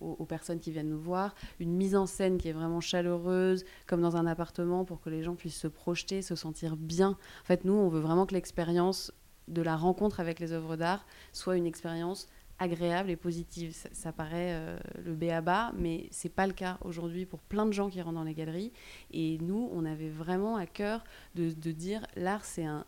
aux, 0.00 0.24
personnes 0.24 0.60
qui 0.60 0.70
viennent 0.70 0.88
nous 0.88 1.00
voir, 1.00 1.34
une 1.58 1.72
mise 1.72 1.96
en 1.96 2.06
scène 2.06 2.38
qui 2.38 2.48
est 2.48 2.52
vraiment 2.52 2.80
chaleureuse 2.80 3.64
comme 3.86 4.00
dans 4.00 4.16
un 4.16 4.26
appartement 4.26 4.84
pour 4.84 5.00
que 5.00 5.10
les 5.10 5.22
gens 5.22 5.34
puissent 5.34 5.60
se 5.60 5.68
projeter, 5.68 6.22
se 6.22 6.34
sentir 6.34 6.76
bien. 6.76 7.10
En 7.10 7.44
fait, 7.44 7.64
nous, 7.64 7.74
on 7.74 7.88
veut 7.88 8.00
vraiment 8.00 8.26
que 8.26 8.34
l'expérience 8.34 9.12
de 9.50 9.62
la 9.62 9.76
rencontre 9.76 10.20
avec 10.20 10.40
les 10.40 10.52
œuvres 10.52 10.76
d'art 10.76 11.04
soit 11.32 11.56
une 11.56 11.66
expérience 11.66 12.28
agréable 12.60 13.10
et 13.10 13.16
positive. 13.16 13.74
Ça, 13.92 14.12
paraît 14.12 14.52
euh, 14.52 14.78
le 15.02 15.14
b 15.14 15.24
à 15.30 15.40
bas, 15.40 15.72
mais 15.76 16.06
c'est 16.12 16.28
pas 16.28 16.46
le 16.46 16.52
cas 16.52 16.78
aujourd'hui 16.82 17.24
pour 17.24 17.40
plein 17.40 17.66
de 17.66 17.72
gens 17.72 17.88
qui 17.88 18.00
rentrent 18.02 18.18
dans 18.18 18.24
les 18.24 18.34
galeries. 18.34 18.70
Et 19.10 19.38
nous, 19.38 19.68
on 19.72 19.84
avait 19.84 20.10
vraiment 20.10 20.56
à 20.56 20.66
cœur 20.66 21.02
de, 21.34 21.50
dire 21.72 22.06
l'art, 22.16 22.44
c'est 22.44 22.66
un, 22.66 22.84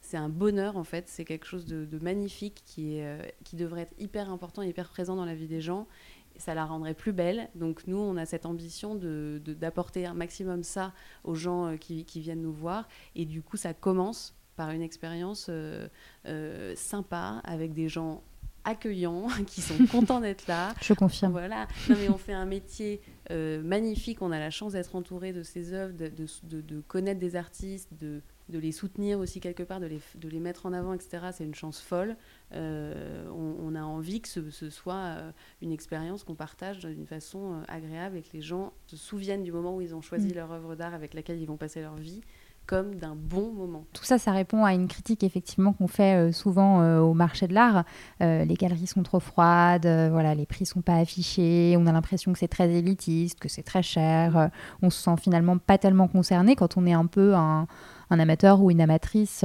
c'est 0.00 0.16
un 0.16 0.28
bonheur 0.28 0.76
en 0.76 0.84
fait, 0.84 1.08
c'est 1.08 1.24
quelque 1.24 1.46
chose 1.46 1.66
de, 1.66 1.98
magnifique 1.98 2.62
qui, 2.64 2.98
est, 2.98 3.04
euh, 3.04 3.22
qui 3.42 3.56
devrait 3.56 3.82
être 3.82 3.94
hyper 3.98 4.30
important 4.30 4.62
et 4.62 4.68
hyper 4.68 4.88
présent 4.88 5.16
dans 5.16 5.24
la 5.24 5.34
vie 5.34 5.48
des 5.48 5.60
gens. 5.60 5.88
ça 6.36 6.54
la 6.54 6.64
rendrait 6.64 6.94
plus 6.94 7.12
belle. 7.12 7.48
Donc 7.56 7.88
nous, 7.88 7.98
on 7.98 8.16
a 8.16 8.26
cette 8.26 8.46
ambition 8.46 8.94
de, 8.94 9.42
d'apporter 9.44 10.06
un 10.06 10.14
maximum 10.14 10.62
ça 10.62 10.92
aux 11.24 11.34
gens 11.34 11.66
euh, 11.66 11.76
qui, 11.76 12.20
viennent 12.20 12.42
nous 12.42 12.52
voir. 12.52 12.88
Et 13.16 13.24
du 13.24 13.42
coup, 13.42 13.56
ça 13.56 13.74
commence 13.74 14.35
par 14.56 14.70
une 14.70 14.82
expérience 14.82 15.46
euh, 15.48 15.86
euh, 16.26 16.74
sympa 16.74 17.40
avec 17.44 17.72
des 17.72 17.88
gens 17.88 18.22
accueillants 18.64 19.28
qui 19.46 19.60
sont 19.60 19.86
contents 19.86 20.20
d'être 20.20 20.46
là. 20.48 20.74
Je 20.82 20.94
confirme. 20.94 21.32
Voilà. 21.32 21.68
Non, 21.88 21.96
mais 22.00 22.08
on 22.08 22.18
fait 22.18 22.32
un 22.32 22.46
métier 22.46 23.00
euh, 23.30 23.62
magnifique. 23.62 24.22
On 24.22 24.32
a 24.32 24.38
la 24.40 24.50
chance 24.50 24.72
d'être 24.72 24.96
entouré 24.96 25.32
de 25.32 25.42
ces 25.42 25.72
œuvres, 25.72 25.94
de, 25.94 26.08
de, 26.08 26.60
de, 26.60 26.80
connaître 26.80 27.20
des 27.20 27.36
artistes, 27.36 27.90
de, 28.00 28.22
de 28.48 28.58
les 28.58 28.72
soutenir 28.72 29.20
aussi 29.20 29.38
quelque 29.38 29.62
part, 29.62 29.78
de 29.78 29.86
les, 29.86 30.00
de 30.16 30.28
les 30.28 30.40
mettre 30.40 30.66
en 30.66 30.72
avant, 30.72 30.94
etc. 30.94 31.28
C'est 31.32 31.44
une 31.44 31.54
chance 31.54 31.80
folle. 31.80 32.16
on, 32.52 33.74
a 33.76 33.82
envie 33.82 34.20
que 34.20 34.28
ce, 34.28 34.50
ce 34.50 34.70
soit 34.70 35.16
une 35.62 35.70
expérience 35.70 36.24
qu'on 36.24 36.34
partage 36.34 36.80
d'une 36.80 37.06
façon 37.06 37.62
agréable 37.68 38.16
et 38.16 38.22
que 38.22 38.32
les 38.32 38.42
gens 38.42 38.72
se 38.86 38.96
souviennent 38.96 39.44
du 39.44 39.52
moment 39.52 39.76
où 39.76 39.80
ils 39.80 39.94
ont 39.94 40.02
choisi 40.02 40.28
mm. 40.28 40.34
leur 40.34 40.50
œuvre 40.50 40.74
d'art 40.74 40.94
avec 40.94 41.14
laquelle 41.14 41.40
ils 41.40 41.46
vont 41.46 41.56
passer 41.58 41.82
leur 41.82 41.96
vie 41.96 42.22
comme 42.66 42.96
d'un 42.96 43.14
bon 43.14 43.52
moment. 43.52 43.84
Tout 43.92 44.04
ça, 44.04 44.18
ça 44.18 44.32
répond 44.32 44.64
à 44.64 44.74
une 44.74 44.88
critique 44.88 45.22
effectivement 45.22 45.72
qu'on 45.72 45.86
fait 45.86 46.16
euh, 46.16 46.32
souvent 46.32 46.80
euh, 46.80 47.00
au 47.00 47.14
marché 47.14 47.46
de 47.46 47.54
l'art. 47.54 47.84
Euh, 48.20 48.44
les 48.44 48.54
galeries 48.54 48.86
sont 48.86 49.02
trop 49.02 49.20
froides, 49.20 49.86
voilà, 49.86 50.34
les 50.34 50.46
prix 50.46 50.66
sont 50.66 50.82
pas 50.82 50.96
affichés, 50.96 51.76
on 51.78 51.86
a 51.86 51.92
l'impression 51.92 52.32
que 52.32 52.38
c'est 52.38 52.48
très 52.48 52.70
élitiste, 52.70 53.38
que 53.38 53.48
c'est 53.48 53.62
très 53.62 53.82
cher. 53.82 54.50
on 54.82 54.90
se 54.90 55.02
sent 55.02 55.16
finalement 55.20 55.58
pas 55.58 55.78
tellement 55.78 56.08
concerné 56.08 56.56
quand 56.56 56.76
on 56.76 56.86
est 56.86 56.92
un 56.92 57.06
peu 57.06 57.34
un, 57.34 57.66
un 58.10 58.18
amateur 58.18 58.60
ou 58.60 58.70
une 58.70 58.80
amatrice 58.80 59.44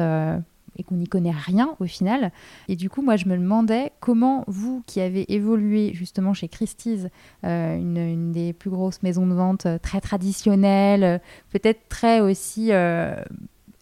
et 0.78 0.84
qu'on 0.84 0.96
n'y 0.96 1.08
connaît 1.08 1.32
rien 1.32 1.76
au 1.80 1.86
final. 1.86 2.32
Et 2.68 2.76
du 2.76 2.90
coup, 2.90 3.02
moi, 3.02 3.16
je 3.16 3.26
me 3.26 3.38
demandais 3.38 3.92
comment 4.00 4.44
vous, 4.48 4.84
qui 4.86 5.02
avez 5.02 5.32
évolué 5.34 5.94
justement 5.94 6.34
chez 6.34 6.48
Christie's, 6.48 7.08
euh, 7.44 7.78
une, 7.78 8.32
des 8.32 8.54
plus 8.54 8.70
grosses 8.70 9.04
maisons 9.04 9.28
de 9.28 9.34
vente 9.34 9.66
euh, 9.66 9.78
très 9.78 10.02
traditionnelles, 10.02 11.04
euh, 11.04 11.18
peut-être 11.52 11.90
très 11.90 12.20
aussi 12.22 12.72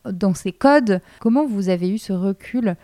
dans 0.05 0.33
ses 0.33 0.51
codes, 0.51 1.01
comment 1.19 1.45
vous 1.45 1.69
avez 1.69 1.89
eu 1.89 1.97
ce 1.97 2.13
recul 2.13 2.75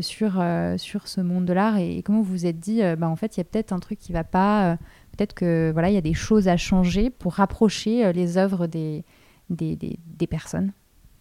sur, 0.00 0.42
sur 0.76 1.08
ce 1.08 1.20
monde 1.20 1.44
de 1.44 1.52
l'art 1.52 1.78
et, 1.78 2.02
comment 2.02 2.22
vous 2.22 2.30
vous 2.30 2.46
êtes 2.46 2.60
dit, 2.60 2.80
bah, 2.96 3.08
en 3.08 3.16
fait, 3.16 3.36
il 3.36 3.40
y 3.40 3.42
a 3.42 3.44
peut-être 3.44 3.72
un 3.72 3.80
truc 3.80 3.98
qui 3.98 4.12
va 4.12 4.24
pas, 4.24 4.78
peut-être 5.16 5.34
que 5.34 5.70
voilà, 5.72 5.90
il 5.90 5.94
y 5.94 5.98
a 5.98 6.02
des 6.02 6.14
choses 6.14 6.48
à 6.48 6.56
changer 6.56 7.10
pour 7.10 7.34
rapprocher 7.34 8.12
les 8.12 8.38
œuvres 8.38 8.66
des, 8.66 9.04
des, 9.50 9.76
des 9.76 10.26
personnes 10.26 10.72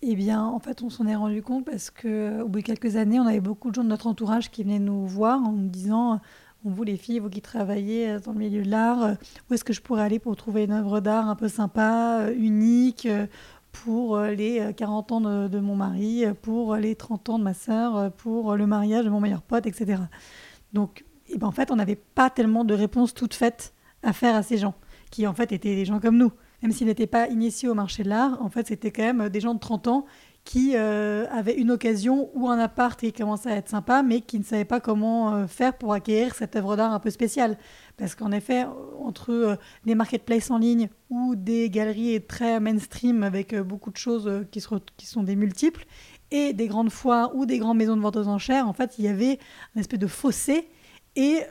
eh 0.05 0.15
bien, 0.15 0.43
en 0.43 0.59
fait, 0.59 0.81
on 0.81 0.89
s'en 0.89 1.07
est 1.07 1.15
rendu 1.15 1.41
compte 1.41 1.65
parce 1.65 1.89
qu'au 1.89 2.47
bout 2.47 2.59
de 2.59 2.65
quelques 2.65 2.97
années, 2.97 3.19
on 3.19 3.25
avait 3.25 3.39
beaucoup 3.39 3.69
de 3.69 3.75
gens 3.75 3.83
de 3.83 3.89
notre 3.89 4.07
entourage 4.07 4.51
qui 4.51 4.63
venaient 4.63 4.79
nous 4.79 5.05
voir 5.05 5.39
en 5.41 5.53
nous 5.53 5.69
disant 5.69 6.19
vous 6.65 6.83
les 6.83 6.97
filles, 6.97 7.19
vous 7.19 7.29
qui 7.29 7.41
travaillez 7.41 8.19
dans 8.19 8.31
le 8.31 8.39
milieu 8.39 8.63
de 8.63 8.69
l'art, 8.69 9.15
où 9.49 9.53
est-ce 9.53 9.63
que 9.63 9.73
je 9.73 9.81
pourrais 9.81 10.03
aller 10.03 10.19
pour 10.19 10.35
trouver 10.35 10.63
une 10.63 10.71
œuvre 10.71 10.99
d'art 10.99 11.27
un 11.27 11.35
peu 11.35 11.47
sympa, 11.47 12.29
unique, 12.37 13.07
pour 13.71 14.19
les 14.19 14.73
40 14.75 15.11
ans 15.11 15.21
de, 15.21 15.59
mon 15.59 15.75
mari, 15.75 16.23
pour 16.41 16.75
les 16.75 16.95
30 16.95 17.29
ans 17.29 17.39
de 17.39 17.43
ma 17.43 17.53
sœur, 17.53 18.11
pour 18.13 18.55
le 18.55 18.65
mariage 18.65 19.03
de 19.03 19.09
mon 19.09 19.19
meilleur 19.19 19.41
pote, 19.41 19.65
etc. 19.65 20.01
Donc, 20.71 21.05
eh 21.27 21.37
ben, 21.37 21.47
en 21.47 21.51
fait, 21.51 21.71
on 21.71 21.75
n'avait 21.75 21.95
pas 21.95 22.29
tellement 22.29 22.63
de 22.63 22.73
réponses 22.73 23.13
toutes 23.13 23.33
faites 23.33 23.73
à 24.01 24.13
faire 24.13 24.35
à 24.35 24.43
ces 24.43 24.57
gens, 24.57 24.75
qui 25.11 25.27
en 25.27 25.33
fait 25.33 25.51
étaient 25.51 25.75
des 25.75 25.85
gens 25.85 25.99
comme 25.99 26.17
nous 26.17 26.31
même 26.63 26.71
s'ils 26.71 26.87
n'étaient 26.87 27.07
pas 27.07 27.27
initiés 27.27 27.67
au 27.67 27.73
marché 27.75 28.03
de 28.03 28.09
l'art, 28.09 28.41
en 28.41 28.49
fait, 28.49 28.67
c'était 28.67 28.89
quand 28.89 29.03
même 29.03 29.29
des 29.29 29.41
gens 29.41 29.53
de 29.53 29.59
30 29.59 29.87
ans 29.87 30.05
qui 30.45 30.73
euh, 30.75 31.25
avaient 31.29 31.55
une 31.55 31.71
occasion 31.71 32.29
ou 32.33 32.49
un 32.49 32.57
appart 32.57 32.99
qui 32.99 33.13
commençait 33.13 33.51
à 33.51 33.55
être 33.55 33.69
sympa, 33.69 34.01
mais 34.01 34.21
qui 34.21 34.39
ne 34.39 34.43
savaient 34.43 34.65
pas 34.65 34.79
comment 34.79 35.33
euh, 35.33 35.47
faire 35.47 35.77
pour 35.77 35.93
acquérir 35.93 36.35
cette 36.35 36.55
œuvre 36.55 36.75
d'art 36.75 36.93
un 36.93 36.99
peu 36.99 37.09
spéciale. 37.09 37.57
Parce 37.97 38.15
qu'en 38.15 38.31
effet, 38.31 38.65
entre 39.01 39.31
euh, 39.31 39.55
des 39.85 39.95
marketplaces 39.95 40.51
en 40.51 40.57
ligne 40.57 40.89
ou 41.09 41.35
des 41.35 41.69
galeries 41.69 42.21
très 42.25 42.59
mainstream 42.59 43.23
avec 43.23 43.55
beaucoup 43.55 43.91
de 43.91 43.97
choses 43.97 44.45
qui, 44.51 44.63
qui, 44.97 45.05
sont 45.05 45.23
des 45.23 45.35
multiples, 45.35 45.85
et 46.31 46.53
des 46.53 46.67
grandes 46.67 46.91
foires 46.91 47.35
ou 47.35 47.45
des 47.45 47.59
grandes 47.59 47.77
maisons 47.77 47.95
de 47.95 48.01
vente 48.01 48.15
aux 48.15 48.27
enchères, 48.27 48.67
en 48.67 48.73
fait, 48.73 48.95
il 48.97 49.05
y 49.05 49.07
avait 49.07 49.37
un 49.75 49.81
espèce 49.81 49.99
de 49.99 50.07
fossé 50.07 50.67
et 51.15 51.41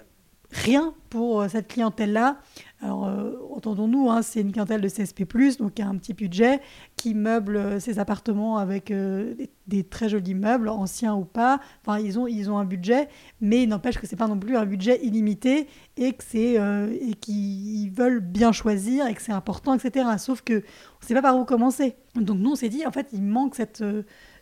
rien 0.50 0.92
pour 1.08 1.48
cette 1.48 1.68
clientèle-là. 1.68 2.38
Alors, 2.84 3.06
euh, 3.06 3.30
entendons-nous, 3.54 4.10
hein, 4.10 4.22
c'est 4.22 4.40
une 4.40 4.50
clientèle 4.50 4.80
de 4.80 4.88
CSP, 4.88 5.22
donc 5.60 5.74
qui 5.74 5.82
a 5.82 5.86
un 5.86 5.96
petit 5.96 6.14
budget, 6.14 6.60
qui 6.96 7.14
meuble 7.14 7.56
euh, 7.56 7.78
ses 7.78 8.00
appartements 8.00 8.56
avec 8.56 8.90
euh, 8.90 9.34
des, 9.68 9.84
très 9.84 10.08
jolis 10.08 10.34
meubles, 10.34 10.68
anciens 10.68 11.14
ou 11.14 11.24
pas. 11.24 11.60
Enfin, 11.86 12.00
ils 12.00 12.18
ont, 12.18 12.26
ils 12.26 12.50
ont 12.50 12.58
un 12.58 12.64
budget, 12.64 13.08
mais 13.40 13.62
il 13.62 13.68
n'empêche 13.68 13.98
que 13.98 14.06
ce 14.08 14.12
n'est 14.12 14.18
pas 14.18 14.26
non 14.26 14.36
plus 14.36 14.56
un 14.56 14.66
budget 14.66 14.98
illimité 15.04 15.68
et 15.96 16.12
que 16.12 16.24
c'est 16.24 16.56
qu'ils 17.20 17.92
veulent 17.92 18.18
bien 18.18 18.50
choisir 18.50 19.06
et 19.06 19.14
que 19.14 19.22
c'est 19.22 19.32
important, 19.32 19.74
etc. 19.74 20.08
Sauf 20.18 20.42
que 20.42 20.54
on 20.54 21.02
ne 21.02 21.06
sait 21.06 21.14
pas 21.14 21.22
par 21.22 21.38
où 21.38 21.44
commencer. 21.44 21.94
Donc, 22.16 22.38
nous, 22.38 22.50
on 22.50 22.56
s'est 22.56 22.68
dit, 22.68 22.84
en 22.84 22.90
fait, 22.90 23.06
il 23.12 23.22
manque 23.22 23.54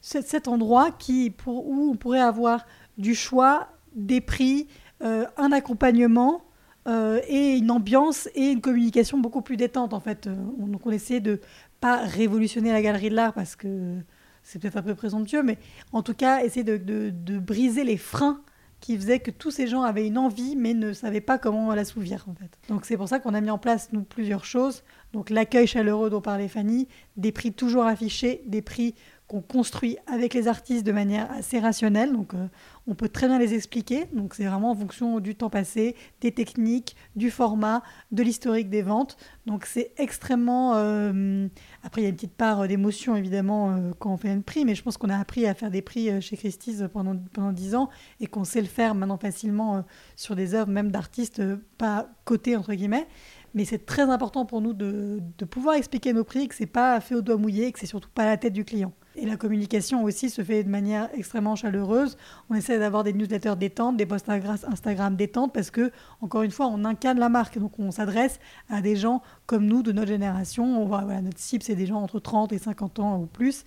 cet 0.01 0.49
endroit 0.49 0.93
qui, 0.93 1.29
pour, 1.29 1.69
où 1.69 1.91
on 1.91 1.97
pourrait 1.97 2.21
avoir 2.21 2.65
du 2.97 3.15
choix, 3.15 3.69
des 3.95 4.23
prix, 4.23 4.67
un 5.03 5.53
accompagnement 5.53 6.43
euh, 6.89 7.21
et 7.29 7.57
une 7.59 7.71
ambiance 7.71 8.29
et 8.35 8.51
une 8.51 8.63
communication 8.63 9.19
beaucoup 9.19 9.43
plus 9.43 9.57
détente 9.57 9.93
en 9.93 10.01
fait. 10.01 10.27
Euh, 10.27 10.35
donc 10.59 10.87
on 10.87 10.91
essayait 10.91 11.21
de 11.21 11.41
pas 11.81 11.99
révolutionner 11.99 12.73
la 12.73 12.81
galerie 12.81 13.11
de 13.11 13.15
l'art 13.15 13.35
parce 13.35 13.55
que 13.55 13.97
c'est 14.43 14.59
peut-être 14.59 14.79
un 14.79 14.83
peu 14.83 14.95
présomptueux, 14.95 15.43
mais 15.43 15.59
en 15.93 16.03
tout 16.03 16.15
cas 16.15 16.43
essayer 16.43 16.65
de, 16.65 16.79
de, 16.79 17.39
briser 17.39 17.85
les 17.85 17.99
freins 17.99 18.41
qui 18.81 18.97
faisaient 18.97 19.21
que 19.21 19.31
tous 19.31 19.51
ces 19.51 19.67
gens 19.67 19.83
avaient 19.83 20.07
une 20.07 20.17
envie 20.17 20.57
mais 20.57 20.73
ne 20.73 20.95
savaient 20.95 21.21
pas 21.21 21.37
comment 21.37 21.75
l'assouvir 21.75 22.25
en 22.31 22.35
fait. 22.35 22.51
Donc 22.71 22.87
c'est 22.87 22.97
pour 22.97 23.09
ça 23.09 23.19
qu'on 23.19 23.35
a 23.35 23.43
mis 23.43 23.51
en 23.51 23.59
place 23.59 23.91
nous 23.93 24.03
plusieurs 24.03 24.47
choses. 24.47 24.83
Donc 25.13 25.29
l'accueil 25.29 25.67
chaleureux 25.67 26.09
dont 26.09 26.23
parlait 26.23 26.49
Fanny, 26.49 26.89
des 27.19 27.31
prix 27.31 27.53
toujours 27.53 27.85
affichés, 27.85 28.43
des 28.47 28.63
prix 28.63 28.95
qu'on 29.31 29.43
construit 29.43 29.97
avec 30.09 30.35
les 30.35 30.49
artistes 30.49 30.85
de 30.85 30.91
manière 30.91 31.31
assez 31.31 31.61
rationnelle. 31.61 32.13
Euh, 32.35 32.47
on 32.91 32.95
peut 32.97 33.09
très 33.09 33.29
bien 33.29 33.39
les 33.39 33.55
expliquer. 33.55 34.07
Donc, 34.13 34.35
c'est 34.35 34.45
vraiment 34.45 34.73
en 34.73 34.75
fonction 34.75 35.21
du 35.21 35.37
temps 35.37 35.49
passé, 35.49 35.95
des 36.21 36.33
techniques, 36.33 36.97
du 37.15 37.31
format, 37.31 37.83
de 38.11 38.25
l'historique 38.25 38.69
des 38.69 38.83
ventes. 38.83 39.17
Donc, 39.47 39.65
c'est 39.65 39.93
extrêmement. 39.97 40.75
Euh, 40.75 41.47
après, 41.85 42.01
il 42.01 42.05
y 42.05 42.07
a 42.09 42.11
une 42.11 42.17
petite 42.17 42.35
part 42.35 42.67
d'émotion, 42.67 43.15
évidemment, 43.15 43.71
euh, 43.71 43.93
quand 44.01 44.13
on 44.13 44.17
fait 44.17 44.31
un 44.31 44.41
prix, 44.41 44.65
mais 44.65 44.75
je 44.75 44.83
pense 44.83 44.97
qu'on 44.97 45.09
a 45.09 45.17
appris 45.17 45.47
à 45.47 45.55
faire 45.55 45.71
des 45.71 45.83
prix 45.83 46.21
chez 46.21 46.37
Christie's 46.37 46.83
pendant, 46.93 47.17
pendant 47.33 47.53
10 47.53 47.77
ans 47.77 47.91
et 48.19 48.27
qu'on 48.27 48.45
sait 48.45 48.61
le 48.61 48.67
faire 48.67 48.97
maintenant 48.97 49.19
facilement 49.19 49.85
sur 50.17 50.35
des 50.35 50.55
œuvres, 50.55 50.71
même 50.71 50.91
d'artistes 50.91 51.43
pas 51.79 52.09
cotés, 52.25 52.57
entre 52.57 52.75
guillemets. 52.75 53.07
Mais 53.55 53.65
c'est 53.65 53.87
très 53.87 54.03
important 54.03 54.47
pour 54.47 54.61
nous 54.61 54.73
de, 54.73 55.21
de 55.39 55.45
pouvoir 55.45 55.77
expliquer 55.77 56.13
nos 56.13 56.25
prix, 56.25 56.49
que 56.49 56.57
c'est 56.57 56.67
pas 56.67 57.01
fait 57.01 57.15
au 57.15 57.21
doigt 57.23 57.37
mouillé, 57.37 57.71
que 57.71 57.79
c'est 57.79 57.87
surtout 57.87 58.11
pas 58.13 58.25
à 58.25 58.27
la 58.27 58.37
tête 58.37 58.53
du 58.53 58.65
client. 58.65 58.93
Et 59.21 59.27
la 59.27 59.37
communication 59.37 60.03
aussi 60.03 60.31
se 60.31 60.43
fait 60.43 60.65
de 60.65 60.71
manière 60.71 61.11
extrêmement 61.13 61.55
chaleureuse. 61.55 62.17
On 62.49 62.55
essaie 62.55 62.79
d'avoir 62.79 63.05
des 63.05 63.13
newsletters 63.13 63.57
détentes, 63.57 63.99
des 63.99 64.07
posts 64.07 64.31
Instagram 64.31 65.15
détentes, 65.15 65.53
parce 65.53 65.71
que, 65.71 65.91
encore 66.23 66.41
une 66.41 66.51
fois, 66.51 66.69
on 66.69 66.87
incarne 66.87 67.19
la 67.19 67.29
marque. 67.29 67.59
Donc, 67.59 67.79
on 67.79 67.91
s'adresse 67.91 68.41
à 68.71 68.81
des 68.81 68.97
gens 68.97 69.21
comme 69.45 69.67
nous, 69.67 69.83
de 69.83 69.93
notre 69.93 70.09
génération. 70.09 70.65
On 70.65 71.21
notre 71.21 71.39
cible, 71.39 71.63
c'est 71.63 71.75
des 71.75 71.85
gens 71.85 72.01
entre 72.01 72.19
30 72.19 72.55
et 72.55 72.59
50 72.59 72.99
ans 72.99 73.21
ou 73.21 73.27
plus. 73.27 73.65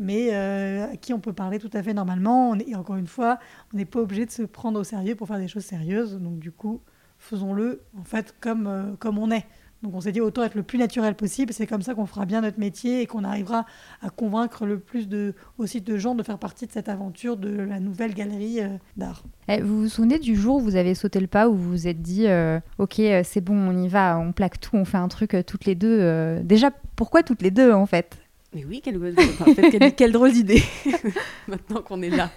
mais 0.00 0.34
à 0.34 0.96
qui 0.96 1.12
on 1.14 1.20
peut 1.20 1.32
parler 1.32 1.60
tout 1.60 1.70
à 1.72 1.84
fait 1.84 1.94
normalement. 1.94 2.56
et 2.56 2.74
encore 2.74 2.96
une 2.96 3.06
fois, 3.06 3.38
on 3.72 3.76
n'est 3.76 3.84
pas 3.84 4.00
obligé 4.00 4.26
de 4.26 4.32
se 4.32 4.42
prendre 4.42 4.80
au 4.80 4.84
sérieux 4.84 5.14
pour 5.14 5.28
faire 5.28 5.38
des 5.38 5.48
choses 5.48 5.64
sérieuses. 5.64 6.18
Donc 6.18 6.40
du 6.40 6.50
coup, 6.50 6.80
faisons-le 7.18 7.82
en 7.96 8.04
fait 8.04 8.34
comme, 8.40 8.96
comme 8.98 9.18
on 9.18 9.30
est. 9.30 9.46
Donc 9.86 9.94
on 9.94 10.00
s'est 10.00 10.10
dit 10.10 10.20
autant 10.20 10.42
être 10.42 10.56
le 10.56 10.64
plus 10.64 10.78
naturel 10.78 11.14
possible, 11.14 11.52
c'est 11.52 11.68
comme 11.68 11.80
ça 11.80 11.94
qu'on 11.94 12.06
fera 12.06 12.26
bien 12.26 12.40
notre 12.40 12.58
métier 12.58 13.02
et 13.02 13.06
qu'on 13.06 13.22
arrivera 13.22 13.66
à 14.02 14.10
convaincre 14.10 14.66
le 14.66 14.80
plus 14.80 15.06
de, 15.06 15.32
aussi 15.58 15.80
de 15.80 15.96
gens 15.96 16.16
de 16.16 16.24
faire 16.24 16.38
partie 16.38 16.66
de 16.66 16.72
cette 16.72 16.88
aventure 16.88 17.36
de 17.36 17.50
la 17.50 17.78
nouvelle 17.78 18.12
galerie 18.12 18.62
euh, 18.62 18.78
d'art. 18.96 19.22
Eh, 19.46 19.60
vous 19.60 19.82
vous 19.82 19.88
souvenez 19.88 20.18
du 20.18 20.34
jour 20.34 20.56
où 20.56 20.60
vous 20.60 20.74
avez 20.74 20.96
sauté 20.96 21.20
le 21.20 21.28
pas, 21.28 21.48
où 21.48 21.54
vous 21.54 21.70
vous 21.70 21.86
êtes 21.86 22.02
dit 22.02 22.26
euh, 22.26 22.58
ok 22.78 22.98
euh, 22.98 23.22
c'est 23.24 23.40
bon 23.40 23.54
on 23.56 23.80
y 23.80 23.86
va, 23.86 24.18
on 24.18 24.32
plaque 24.32 24.58
tout, 24.58 24.74
on 24.74 24.84
fait 24.84 24.96
un 24.96 25.06
truc 25.06 25.36
toutes 25.46 25.66
les 25.66 25.76
deux. 25.76 26.40
déjà 26.42 26.72
pourquoi 26.96 27.22
toutes 27.22 27.42
les 27.42 27.52
deux 27.52 27.70
en 27.70 27.86
fait? 27.86 28.16
Mais 28.52 28.64
oui, 28.64 28.80
quelle, 28.82 28.96
en 28.96 29.54
fait, 29.54 29.94
quelle, 29.94 30.12
drôle 30.12 30.32
d'idée, 30.32 30.62
maintenant 31.48 31.82
qu'on 31.82 32.00
est 32.00 32.10
là. 32.10 32.30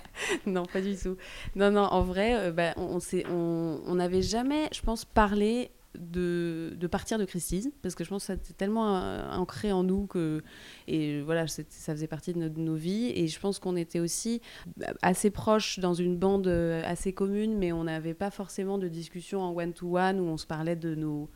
non, 0.45 0.65
pas 0.65 0.81
du 0.81 0.95
tout. 0.95 1.15
Non, 1.55 1.71
non, 1.71 1.83
en 1.83 2.01
vrai, 2.01 2.51
bah, 2.51 2.73
on 2.75 3.95
n'avait 3.95 4.17
on, 4.17 4.21
jamais, 4.21 4.67
je 4.73 4.81
pense, 4.81 5.05
parlé 5.05 5.71
de, 5.97 6.75
de, 6.77 6.87
partir 6.87 7.17
de 7.17 7.25
Christie's 7.25 7.69
parce 7.81 7.95
que 7.95 8.03
je 8.03 8.09
pense 8.09 8.27
que 8.27 8.33
c'était 8.33 8.53
tellement 8.53 8.97
euh, 8.97 9.29
ancré 9.31 9.71
en 9.71 9.83
nous 9.83 10.05
que 10.07 10.43
et 10.87 11.21
voilà 11.21 11.47
ça 11.47 11.63
faisait 11.93 12.07
partie 12.07 12.33
de, 12.33 12.47
nos 12.47 12.75
vies. 12.75 13.11
Et 13.15 13.27
je 13.27 13.39
pense 13.39 13.59
qu'on 13.59 13.75
était 13.75 13.99
aussi 13.99 14.41
assez 15.01 15.29
proches 15.31 15.79
dans 15.79 15.93
une 15.93 16.17
bande 16.17 16.47
euh, 16.47 16.81
assez 16.85 17.13
commune 17.13 17.57
mais 17.57 17.71
on 17.71 17.85
n'avait 17.85 18.13
pas 18.13 18.31
forcément 18.31 18.77
de 18.77 18.87
discussion 18.87 19.41
en 19.41 19.55
one 19.55 19.73
to 19.73 19.97
one 19.97 20.19
où 20.19 20.25
on 20.25 20.37
se 20.37 20.45
parlait 20.45 20.75
de 20.75 20.95
nos 20.95 21.29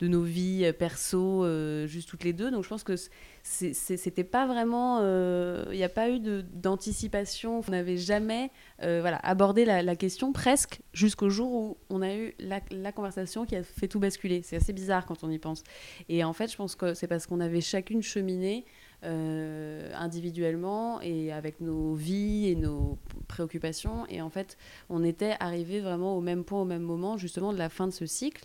de 0.00 0.08
nos 0.08 0.22
vies 0.22 0.64
euh, 0.64 0.72
perso 0.72 1.44
juste 1.86 2.08
toutes 2.08 2.24
les 2.24 2.32
deux 2.32 2.50
donc 2.50 2.64
je 2.64 2.68
pense 2.68 2.84
que 2.84 2.96
c'était 3.42 4.24
pas 4.24 4.46
vraiment. 4.46 4.98
Il 4.98 5.04
euh, 5.04 5.74
n'y 5.74 5.82
a 5.82 5.88
pas 5.88 6.10
eu 6.10 6.20
d'anticipation. 6.20 7.60
On 7.66 7.70
n'avait 7.70 7.96
jamais 7.96 8.50
euh, 8.82 9.00
voilà, 9.00 9.16
abordé 9.18 9.64
la, 9.64 9.96
question 9.96 10.32
presque 10.32 10.80
jusqu'au 10.92 11.30
jour 11.30 11.52
où 11.52 11.76
on 11.90 12.02
a 12.02 12.14
eu 12.14 12.34
la, 12.38 12.92
conversation 12.92 13.46
qui 13.46 13.56
a 13.56 13.62
fait 13.62 13.88
tout 13.88 13.98
basculer. 13.98 14.42
C'est 14.42 14.56
assez 14.56 14.72
bizarre 14.72 15.06
quand 15.06 15.24
on 15.24 15.30
y 15.30 15.38
pense. 15.38 15.62
Et 16.08 16.24
en 16.24 16.32
fait, 16.32 16.50
je 16.50 16.56
pense 16.56 16.74
que 16.74 16.94
c'est 16.94 17.06
parce 17.06 17.26
qu'on 17.26 17.40
avait 17.40 17.60
chacune 17.60 18.02
cheminé 18.02 18.64
euh, 19.04 19.92
individuellement 19.94 21.00
et 21.00 21.32
avec 21.32 21.60
nos 21.60 21.94
vies 21.94 22.48
et 22.48 22.54
nos 22.54 22.98
préoccupations. 23.28 24.06
Et 24.08 24.20
en 24.20 24.30
fait, 24.30 24.56
on 24.90 25.02
était 25.04 25.36
arrivé 25.40 25.80
vraiment 25.80 26.16
au 26.16 26.20
même 26.20 26.44
point, 26.44 26.60
au 26.60 26.66
même 26.66 26.82
moment, 26.82 27.16
justement, 27.16 27.52
de 27.52 27.58
la 27.58 27.68
fin 27.68 27.86
de 27.86 27.92
ce 27.92 28.06
cycle. 28.06 28.44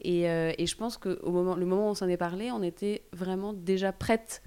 Et, 0.00 0.28
euh, 0.28 0.52
et, 0.58 0.66
je 0.66 0.76
pense 0.76 0.98
que 0.98 1.18
au 1.22 1.32
moment, 1.32 1.54
le 1.54 1.66
moment 1.66 1.88
où 1.88 1.90
on 1.90 1.94
s'en 1.94 2.08
est 2.08 2.16
parlé, 2.16 2.50
on 2.50 2.62
était 2.62 3.02
vraiment 3.12 3.52
déjà 3.52 3.92
prête 3.92 4.42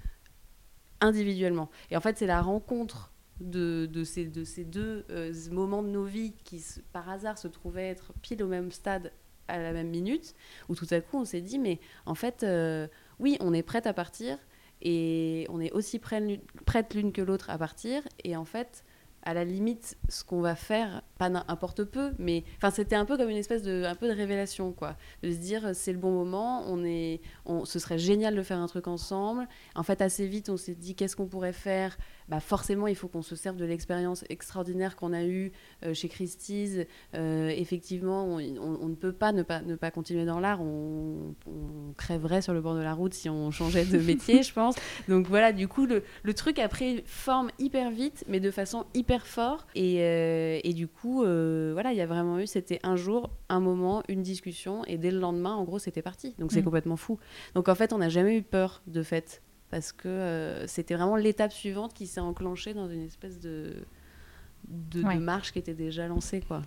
individuellement. 1.00 1.70
Et 1.90 1.96
en 1.96 2.00
fait, 2.00 2.18
c'est 2.18 2.26
la 2.26 2.40
rencontre 2.40 3.12
de, 3.40 3.86
de, 3.86 4.04
ces, 4.04 4.26
de 4.26 4.44
ces 4.44 4.64
deux 4.64 5.04
euh, 5.10 5.32
moments 5.50 5.82
de 5.82 5.88
nos 5.88 6.04
vies 6.04 6.34
qui, 6.44 6.62
par 6.92 7.08
hasard, 7.08 7.38
se 7.38 7.48
trouvaient 7.48 7.88
être 7.88 8.12
pile 8.22 8.42
au 8.42 8.46
même 8.46 8.70
stade 8.70 9.12
à 9.48 9.58
la 9.58 9.72
même 9.72 9.88
minute, 9.88 10.34
où 10.68 10.76
tout 10.76 10.86
à 10.90 11.00
coup, 11.00 11.18
on 11.18 11.24
s'est 11.24 11.40
dit, 11.40 11.58
mais 11.58 11.80
en 12.06 12.14
fait, 12.14 12.42
euh, 12.44 12.86
oui, 13.18 13.36
on 13.40 13.52
est 13.52 13.62
prête 13.62 13.86
à 13.86 13.92
partir, 13.92 14.38
et 14.82 15.46
on 15.50 15.60
est 15.60 15.72
aussi 15.72 15.98
prête 15.98 16.94
l'une 16.94 17.12
que 17.12 17.20
l'autre 17.20 17.50
à 17.50 17.58
partir, 17.58 18.02
et 18.22 18.36
en 18.36 18.44
fait, 18.44 18.84
à 19.22 19.34
la 19.34 19.44
limite, 19.44 19.96
ce 20.08 20.24
qu'on 20.24 20.40
va 20.40 20.54
faire, 20.54 21.02
pas 21.18 21.28
n'importe 21.28 21.84
peu, 21.84 22.12
mais 22.18 22.44
enfin, 22.56 22.70
c'était 22.70 22.96
un 22.96 23.04
peu 23.04 23.16
comme 23.16 23.28
une 23.28 23.36
espèce 23.36 23.62
de, 23.62 23.84
un 23.84 23.94
peu 23.94 24.08
de 24.08 24.14
révélation, 24.14 24.72
quoi. 24.72 24.96
De 25.22 25.30
se 25.30 25.36
dire, 25.36 25.70
c'est 25.74 25.92
le 25.92 25.98
bon 25.98 26.10
moment, 26.10 26.64
on 26.66 26.84
est, 26.84 27.20
on, 27.44 27.64
ce 27.64 27.78
serait 27.78 27.98
génial 27.98 28.34
de 28.34 28.42
faire 28.42 28.58
un 28.58 28.66
truc 28.66 28.88
ensemble. 28.88 29.46
En 29.74 29.82
fait, 29.82 30.00
assez 30.00 30.26
vite, 30.26 30.48
on 30.48 30.56
s'est 30.56 30.74
dit, 30.74 30.94
qu'est-ce 30.94 31.16
qu'on 31.16 31.26
pourrait 31.26 31.52
faire 31.52 31.98
bah 32.30 32.38
forcément, 32.38 32.86
il 32.86 32.94
faut 32.94 33.08
qu'on 33.08 33.22
se 33.22 33.34
serve 33.34 33.56
de 33.56 33.64
l'expérience 33.64 34.24
extraordinaire 34.28 34.94
qu'on 34.94 35.12
a 35.12 35.24
eue 35.24 35.50
euh, 35.84 35.94
chez 35.94 36.08
Christie's. 36.08 36.86
Euh, 37.14 37.48
effectivement, 37.48 38.24
on, 38.24 38.88
ne 38.88 38.94
peut 38.94 39.12
pas 39.12 39.32
ne, 39.32 39.42
pas 39.42 39.60
ne 39.62 39.74
pas 39.74 39.90
continuer 39.90 40.24
dans 40.24 40.38
l'art. 40.38 40.62
On, 40.62 41.34
crèverait 41.96 42.40
sur 42.40 42.54
le 42.54 42.60
bord 42.60 42.76
de 42.76 42.80
la 42.80 42.94
route 42.94 43.12
si 43.14 43.28
on 43.28 43.50
changeait 43.50 43.84
de 43.84 43.98
métier, 43.98 44.42
je 44.44 44.52
pense. 44.52 44.76
Donc 45.08 45.26
voilà, 45.26 45.52
du 45.52 45.66
coup, 45.66 45.86
le, 45.86 46.04
le, 46.22 46.34
truc 46.34 46.60
a 46.60 46.68
pris 46.68 47.02
forme 47.04 47.50
hyper 47.58 47.90
vite, 47.90 48.24
mais 48.28 48.38
de 48.38 48.52
façon 48.52 48.86
hyper 48.94 49.26
forte. 49.26 49.66
Et, 49.74 49.96
euh, 50.00 50.60
et 50.62 50.72
du 50.72 50.86
coup, 50.86 51.22
voilà, 51.22 51.92
il 51.92 51.96
y 51.96 52.00
a 52.00 52.06
vraiment 52.06 52.38
eu, 52.38 52.46
c'était 52.46 52.78
un 52.84 52.94
jour, 52.94 53.30
un 53.48 53.58
moment, 53.58 54.04
une 54.08 54.22
discussion, 54.22 54.84
et 54.86 54.98
dès 54.98 55.10
le 55.10 55.18
lendemain, 55.18 55.54
en 55.54 55.64
gros, 55.64 55.80
c'était 55.80 56.02
parti. 56.02 56.36
Donc 56.38 56.52
c'est 56.52 56.60
mm. 56.60 56.64
complètement 56.64 56.96
fou. 56.96 57.18
Donc 57.54 57.68
en 57.68 57.74
fait, 57.74 57.92
on 57.92 57.98
n'a 57.98 58.08
jamais 58.08 58.36
eu 58.36 58.42
peur 58.42 58.82
de 58.86 59.02
fait 59.02 59.42
parce 59.70 59.92
que 59.92 60.08
euh, 60.08 60.66
c'était 60.66 60.94
vraiment 60.94 61.16
l'étape 61.16 61.52
suivante 61.52 61.94
qui 61.94 62.06
s'est 62.06 62.20
enclenchée 62.20 62.74
dans 62.74 62.88
une 62.88 63.04
espèce 63.04 63.40
de, 63.40 63.74
de, 64.68 65.02
marche 65.18 65.52
qui 65.52 65.58
était 65.58 65.74
déjà 65.74 66.08
lancée. 66.08 66.42
Quoi. 66.46 66.62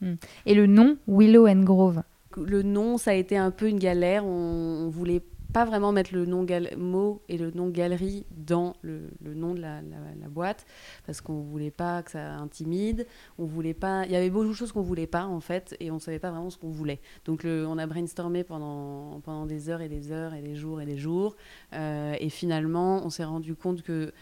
Hmm. 0.00 0.14
Et 0.46 0.54
le 0.54 0.66
nom, 0.66 0.96
Willow 1.06 1.46
and 1.46 1.62
Grove 1.62 2.02
Le 2.36 2.62
nom, 2.62 2.98
ça 2.98 3.12
a 3.12 3.14
été 3.14 3.36
un 3.36 3.50
peu 3.50 3.68
une 3.68 3.78
galère. 3.78 4.24
On, 4.24 4.86
on 4.86 4.88
voulait 4.88 5.22
pas 5.52 5.64
vraiment 5.64 5.92
mettre 5.92 6.14
le 6.14 6.26
nom 6.26 6.46
mot 6.76 7.22
et 7.28 7.38
le 7.38 7.50
nom 7.50 7.68
galerie 7.68 8.26
dans 8.36 8.74
le, 8.82 9.08
nom 9.22 9.54
de 9.54 9.60
la, 9.60 9.80
boîte 10.28 10.66
parce 11.06 11.20
qu'on 11.20 11.40
voulait 11.40 11.70
pas 11.70 12.02
que 12.02 12.10
ça 12.10 12.34
intimide. 12.34 13.06
On 13.38 13.44
voulait 13.44 13.74
pas. 13.74 14.04
Il 14.06 14.12
y 14.12 14.16
avait 14.16 14.30
beaucoup 14.30 14.48
de 14.48 14.52
choses 14.52 14.72
qu'on 14.72 14.82
voulait 14.82 15.06
pas 15.06 15.24
en 15.24 15.40
fait 15.40 15.76
et 15.80 15.90
on 15.90 15.98
savait 15.98 16.18
pas 16.18 16.30
vraiment 16.30 16.50
ce 16.50 16.58
qu'on 16.58 16.70
voulait. 16.70 17.00
Donc 17.24 17.44
on 17.44 17.78
a 17.78 17.86
brainstormé 17.86 18.44
pendant 18.44 19.20
pendant 19.20 19.46
des 19.46 19.70
heures 19.70 19.80
et 19.80 19.88
des 19.88 20.12
heures 20.12 20.34
et 20.34 20.42
des 20.42 20.54
jours 20.54 20.80
et 20.80 20.86
des 20.86 20.96
jours 20.96 21.36
euh, 21.72 22.14
et 22.18 22.28
finalement 22.28 23.04
on 23.04 23.10
s'est 23.10 23.24
rendu 23.24 23.54
compte 23.54 23.82
que 23.82 24.12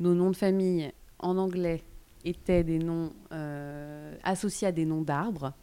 nos 0.00 0.14
noms 0.14 0.30
de 0.30 0.36
famille 0.36 0.92
en 1.18 1.38
anglais 1.38 1.82
étaient 2.24 2.64
des 2.64 2.78
noms 2.78 3.12
euh, 3.32 4.16
associés 4.22 4.68
à 4.68 4.72
des 4.72 4.84
noms 4.84 5.02
d'arbres 5.02 5.54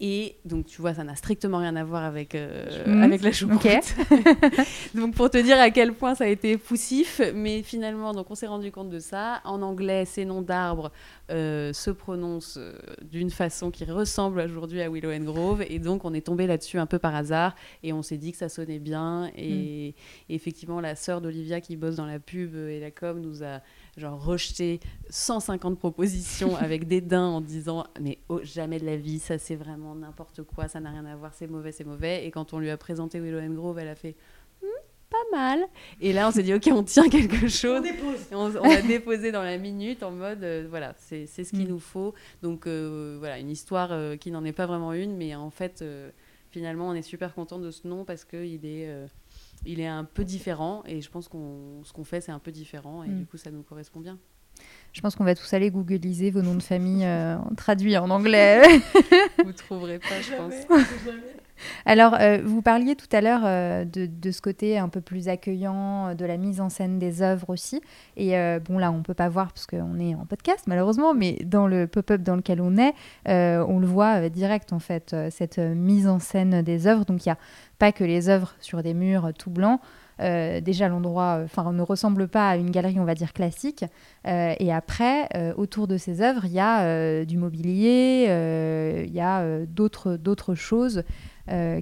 et 0.00 0.36
donc, 0.44 0.66
tu 0.66 0.80
vois, 0.80 0.92
ça 0.92 1.04
n'a 1.04 1.14
strictement 1.14 1.58
rien 1.58 1.76
à 1.76 1.84
voir 1.84 2.02
avec, 2.02 2.34
euh, 2.34 2.84
mmh. 2.84 3.02
avec 3.02 3.22
la 3.22 3.30
choucroute. 3.30 3.94
donc, 4.94 5.14
pour 5.14 5.30
te 5.30 5.38
dire 5.38 5.58
à 5.60 5.70
quel 5.70 5.92
point 5.92 6.16
ça 6.16 6.24
a 6.24 6.26
été 6.26 6.58
poussif, 6.58 7.20
mais 7.32 7.62
finalement, 7.62 8.12
donc 8.12 8.28
on 8.28 8.34
s'est 8.34 8.48
rendu 8.48 8.72
compte 8.72 8.90
de 8.90 8.98
ça. 8.98 9.40
En 9.44 9.62
anglais, 9.62 10.04
ces 10.04 10.24
noms 10.24 10.42
d'arbres 10.42 10.90
euh, 11.30 11.72
se 11.72 11.90
prononcent 11.90 12.58
euh, 12.58 12.74
d'une 13.02 13.30
façon 13.30 13.70
qui 13.70 13.84
ressemble 13.84 14.40
aujourd'hui 14.40 14.82
à 14.82 14.90
Willow 14.90 15.12
and 15.12 15.24
Grove. 15.24 15.64
Et 15.68 15.78
donc, 15.78 16.04
on 16.04 16.12
est 16.12 16.26
tombé 16.26 16.48
là-dessus 16.48 16.78
un 16.78 16.86
peu 16.86 16.98
par 16.98 17.14
hasard 17.14 17.54
et 17.84 17.92
on 17.92 18.02
s'est 18.02 18.18
dit 18.18 18.32
que 18.32 18.38
ça 18.38 18.48
sonnait 18.48 18.80
bien. 18.80 19.30
Et, 19.36 19.94
et 20.28 20.34
effectivement, 20.34 20.80
la 20.80 20.96
sœur 20.96 21.20
d'Olivia 21.20 21.60
qui 21.60 21.76
bosse 21.76 21.94
dans 21.96 22.06
la 22.06 22.18
pub 22.18 22.56
et 22.56 22.80
la 22.80 22.90
com 22.90 23.20
nous 23.20 23.44
a 23.44 23.60
genre 23.96 24.22
rejeté 24.22 24.80
150 25.10 25.78
propositions 25.78 26.56
avec 26.60 26.86
dédain 26.86 27.26
en 27.26 27.40
disant 27.40 27.84
mais 28.00 28.18
oh, 28.28 28.40
jamais 28.42 28.78
de 28.78 28.86
la 28.86 28.96
vie, 28.96 29.18
ça 29.18 29.38
c'est 29.38 29.56
vraiment 29.56 29.94
n'importe 29.94 30.42
quoi, 30.42 30.68
ça 30.68 30.80
n'a 30.80 30.90
rien 30.90 31.04
à 31.04 31.16
voir, 31.16 31.32
c'est 31.34 31.46
mauvais, 31.46 31.72
c'est 31.72 31.84
mauvais. 31.84 32.26
Et 32.26 32.30
quand 32.30 32.52
on 32.52 32.58
lui 32.58 32.70
a 32.70 32.76
présenté 32.76 33.20
Willow 33.20 33.40
and 33.40 33.54
Grove, 33.54 33.78
elle 33.78 33.88
a 33.88 33.94
fait 33.94 34.16
hmm, 34.62 34.66
pas 35.10 35.36
mal. 35.36 35.64
Et 36.00 36.12
là, 36.12 36.28
on 36.28 36.30
s'est 36.30 36.42
dit, 36.42 36.54
ok, 36.54 36.68
on 36.72 36.82
tient 36.82 37.08
quelque 37.08 37.48
chose. 37.48 37.82
On, 38.32 38.54
on, 38.56 38.70
a 38.70 38.82
déposé 38.82 39.32
dans 39.32 39.42
la 39.42 39.58
minute 39.58 40.02
en 40.02 40.10
mode, 40.10 40.42
euh, 40.42 40.66
voilà, 40.68 40.94
c'est 40.98 41.26
ce 41.26 41.50
qu'il 41.50 41.66
mm. 41.66 41.68
nous 41.68 41.78
faut. 41.78 42.14
Donc, 42.42 42.66
euh, 42.66 43.16
voilà, 43.18 43.38
une 43.38 43.50
histoire 43.50 43.92
euh, 43.92 44.16
qui 44.16 44.30
n'en 44.30 44.44
est 44.44 44.52
pas 44.52 44.66
vraiment 44.66 44.92
une, 44.92 45.16
mais 45.16 45.34
en 45.34 45.50
fait, 45.50 45.84
finalement, 46.50 46.88
on 46.88 46.94
est 46.94 47.02
super 47.02 47.34
content 47.34 47.58
de 47.58 47.70
ce 47.70 47.86
nom 47.86 48.04
parce 48.04 48.24
qu'il 48.24 48.64
est 48.66 48.88
il 49.66 49.80
est 49.80 49.86
un 49.86 50.04
peu 50.04 50.24
différent 50.24 50.82
et 50.86 51.00
je 51.00 51.10
pense 51.10 51.28
qu'on 51.28 51.82
ce 51.84 51.92
qu'on 51.92 52.04
fait 52.04 52.20
c'est 52.20 52.32
un 52.32 52.38
peu 52.38 52.52
différent 52.52 53.02
et 53.02 53.08
mm. 53.08 53.18
du 53.18 53.26
coup 53.26 53.36
ça 53.36 53.50
nous 53.50 53.62
correspond 53.62 54.00
bien. 54.00 54.18
Je 54.92 55.00
pense 55.00 55.16
qu'on 55.16 55.24
va 55.24 55.34
tous 55.34 55.52
aller 55.52 55.70
googliser 55.70 56.30
vos 56.30 56.42
noms 56.42 56.54
de 56.54 56.62
famille 56.62 57.04
euh, 57.04 57.36
traduits 57.56 57.96
en 57.96 58.10
anglais. 58.10 58.62
Vous 59.44 59.52
trouverez 59.52 59.98
pas, 59.98 60.20
je 60.20 60.36
pense. 60.36 60.54
Alors, 61.86 62.16
euh, 62.20 62.40
vous 62.44 62.62
parliez 62.62 62.96
tout 62.96 63.08
à 63.12 63.20
l'heure 63.20 63.42
euh, 63.44 63.84
de, 63.84 64.30
ce 64.30 64.40
côté 64.40 64.78
un 64.78 64.88
peu 64.88 65.00
plus 65.00 65.28
accueillant, 65.28 66.14
de 66.14 66.24
la 66.24 66.36
mise 66.36 66.60
en 66.60 66.68
scène 66.68 66.98
des 66.98 67.22
œuvres 67.22 67.50
aussi. 67.50 67.80
Et 68.16 68.34
bon, 68.64 68.78
là, 68.78 68.90
on 68.90 68.98
ne 68.98 69.02
peut 69.02 69.14
pas 69.14 69.28
voir 69.28 69.52
parce 69.52 69.66
qu'on 69.66 69.98
est 69.98 70.14
en 70.14 70.26
podcast, 70.26 70.64
malheureusement, 70.66 71.14
mais 71.14 71.38
dans 71.44 71.66
le 71.66 71.86
pop-up 71.86 72.22
dans 72.22 72.36
lequel 72.36 72.60
on 72.60 72.76
est, 72.76 72.94
on 73.26 73.78
le 73.78 73.86
voit 73.86 74.28
direct, 74.28 74.72
en 74.72 74.78
fait, 74.78 75.14
cette 75.30 75.58
mise 75.58 76.08
en 76.08 76.18
scène 76.18 76.62
des 76.62 76.86
œuvres. 76.86 77.04
Donc, 77.04 77.24
il 77.24 77.28
n'y 77.28 77.32
a 77.32 77.38
pas 77.78 77.92
que 77.92 78.04
les 78.04 78.28
œuvres 78.28 78.54
sur 78.60 78.82
des 78.82 78.94
murs 78.94 79.32
tout 79.38 79.50
blancs. 79.50 79.80
Euh, 80.20 80.60
déjà, 80.60 80.88
l'endroit 80.88 81.40
enfin, 81.44 81.72
ne 81.72 81.82
ressemble 81.82 82.28
pas 82.28 82.50
à 82.50 82.56
une 82.56 82.70
galerie, 82.70 82.98
on 83.00 83.04
va 83.04 83.14
dire, 83.14 83.32
classique. 83.32 83.84
Euh, 84.26 84.54
et 84.58 84.72
après, 84.72 85.28
euh, 85.34 85.52
autour 85.56 85.88
de 85.88 85.96
ces 85.96 86.20
œuvres, 86.20 86.44
il 86.44 86.52
y 86.52 86.60
a 86.60 87.24
du 87.24 87.36
mobilier, 87.36 88.26
il 89.06 89.12
y 89.12 89.20
a 89.20 89.66
d'autres 89.66 90.54
choses 90.54 91.02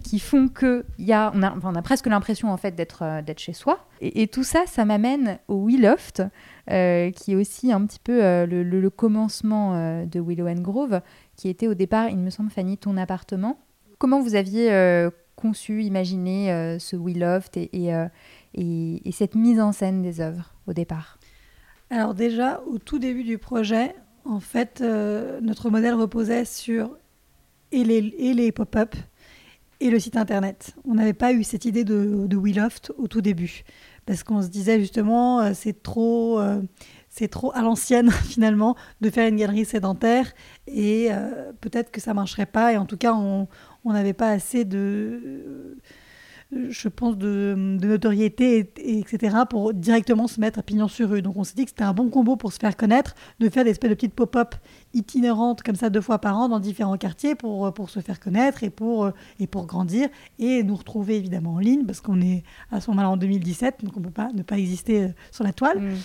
qui 0.02 0.18
font 0.18 0.48
que 0.48 0.84
y 0.98 1.12
a, 1.12 1.32
on, 1.34 1.42
a, 1.42 1.82
presque 1.82 2.06
l'impression 2.06 2.50
en 2.50 2.56
fait 2.56 2.74
d'être, 2.74 3.22
d'être 3.22 3.38
chez 3.38 3.52
soi. 3.52 3.86
Et, 4.00 4.26
tout 4.26 4.42
ça, 4.42 4.64
ça 4.66 4.84
m'amène 4.84 5.38
au 5.46 5.66
Willoft, 5.66 6.22
qui 6.66 7.32
est 7.32 7.34
aussi 7.36 7.72
un 7.72 7.86
petit 7.86 8.00
peu 8.02 8.18
le, 8.44 8.88
commencement 8.90 10.04
de 10.04 10.20
Willow 10.20 10.48
and 10.48 10.62
Grove, 10.62 11.00
qui 11.36 11.48
était 11.48 11.68
au 11.68 11.74
départ, 11.74 12.08
il 12.08 12.18
me 12.18 12.30
semble, 12.30 12.50
Fanny, 12.50 12.76
ton 12.76 12.96
appartement. 12.96 13.60
Comment 13.98 14.20
vous 14.20 14.34
aviez 14.34 14.70
conçu, 15.42 15.82
imaginé 15.82 16.52
euh, 16.52 16.78
ce 16.78 16.96
We 16.96 17.16
Loved 17.16 17.56
et, 17.56 17.94
euh, 17.94 18.06
et, 18.54 19.08
et, 19.08 19.12
cette 19.12 19.34
mise 19.34 19.60
en 19.60 19.72
scène 19.72 20.02
des 20.02 20.20
œuvres 20.20 20.54
au 20.66 20.72
départ? 20.72 21.18
Alors 21.90 22.14
déjà, 22.14 22.62
au 22.66 22.78
tout 22.78 22.98
début 22.98 23.24
du 23.24 23.38
projet, 23.38 23.94
en 24.24 24.40
fait, 24.40 24.80
euh, 24.80 25.40
notre 25.40 25.68
modèle 25.70 25.94
reposait 25.94 26.44
sur 26.44 26.96
les, 27.72 28.14
et 28.18 28.34
les 28.34 28.52
pop-up 28.52 28.94
et 29.82 29.90
le 29.90 29.98
site 29.98 30.16
internet. 30.16 30.74
On 30.84 30.94
n'avait 30.94 31.12
pas 31.12 31.32
eu 31.32 31.42
cette 31.44 31.64
idée 31.64 31.84
de, 31.84 32.26
de 32.26 32.36
WeLoft 32.36 32.92
au 32.98 33.08
tout 33.08 33.20
début, 33.20 33.64
parce 34.06 34.22
qu'on 34.22 34.42
se 34.42 34.48
disait 34.48 34.80
justement, 34.80 35.40
euh, 35.40 35.50
c'est 35.54 35.82
trop, 35.82 36.38
euh, 36.40 36.60
trop 37.30 37.52
à 37.54 37.62
l'ancienne 37.62 38.10
finalement 38.24 38.76
de 39.00 39.10
faire 39.10 39.28
une 39.28 39.36
galerie 39.36 39.64
sédentaire, 39.64 40.32
et 40.66 41.10
peut-être 41.60 41.90
que 41.90 42.00
ça 42.00 42.14
marcherait 42.14 42.46
pas, 42.46 42.72
et 42.72 42.76
en 42.76 42.86
tout 42.86 42.96
cas, 42.96 43.12
on 43.12 43.48
n'avait 43.84 44.12
pas 44.12 44.30
assez 44.30 44.64
de 44.64 45.76
je 46.52 46.88
pense, 46.88 47.16
de, 47.16 47.54
notoriété, 47.56 48.70
et, 48.78 48.98
etc., 48.98 49.36
pour 49.48 49.72
directement 49.72 50.26
se 50.26 50.40
mettre 50.40 50.58
à 50.58 50.62
pignon 50.62 50.88
sur 50.88 51.10
rue. 51.10 51.22
Donc 51.22 51.36
on 51.36 51.44
s'est 51.44 51.54
dit 51.54 51.64
que 51.64 51.70
c'était 51.70 51.84
un 51.84 51.94
bon 51.94 52.10
combo 52.10 52.36
pour 52.36 52.52
se 52.52 52.58
faire 52.58 52.76
connaître, 52.76 53.14
de 53.40 53.48
faire 53.48 53.64
des 53.64 53.70
espèces 53.70 53.90
de 53.90 53.94
petites 53.94 54.14
pop-up 54.14 54.54
itinérantes 54.94 55.62
comme 55.62 55.76
ça 55.76 55.90
deux 55.90 56.00
fois 56.00 56.18
par 56.18 56.36
an 56.36 56.48
dans 56.48 56.60
différents 56.60 56.96
quartiers 56.96 57.34
pour, 57.34 57.72
pour 57.72 57.90
se 57.90 58.00
faire 58.00 58.20
connaître 58.20 58.62
et 58.62 58.70
pour, 58.70 59.10
et 59.40 59.46
pour 59.46 59.66
grandir 59.66 60.08
et 60.38 60.62
nous 60.62 60.76
retrouver 60.76 61.16
évidemment 61.16 61.54
en 61.54 61.58
ligne 61.58 61.84
parce 61.84 62.00
qu'on 62.00 62.20
est 62.20 62.42
à 62.70 62.80
ce 62.80 62.90
moment-là 62.90 63.10
en 63.10 63.16
2017, 63.16 63.84
donc 63.84 63.96
on 63.96 64.00
ne 64.00 64.04
peut 64.06 64.10
pas 64.10 64.30
ne 64.34 64.42
pas 64.42 64.58
exister 64.58 65.04
euh, 65.04 65.08
sur 65.30 65.44
la 65.44 65.52
toile. 65.52 65.80
Mm. 65.80 65.96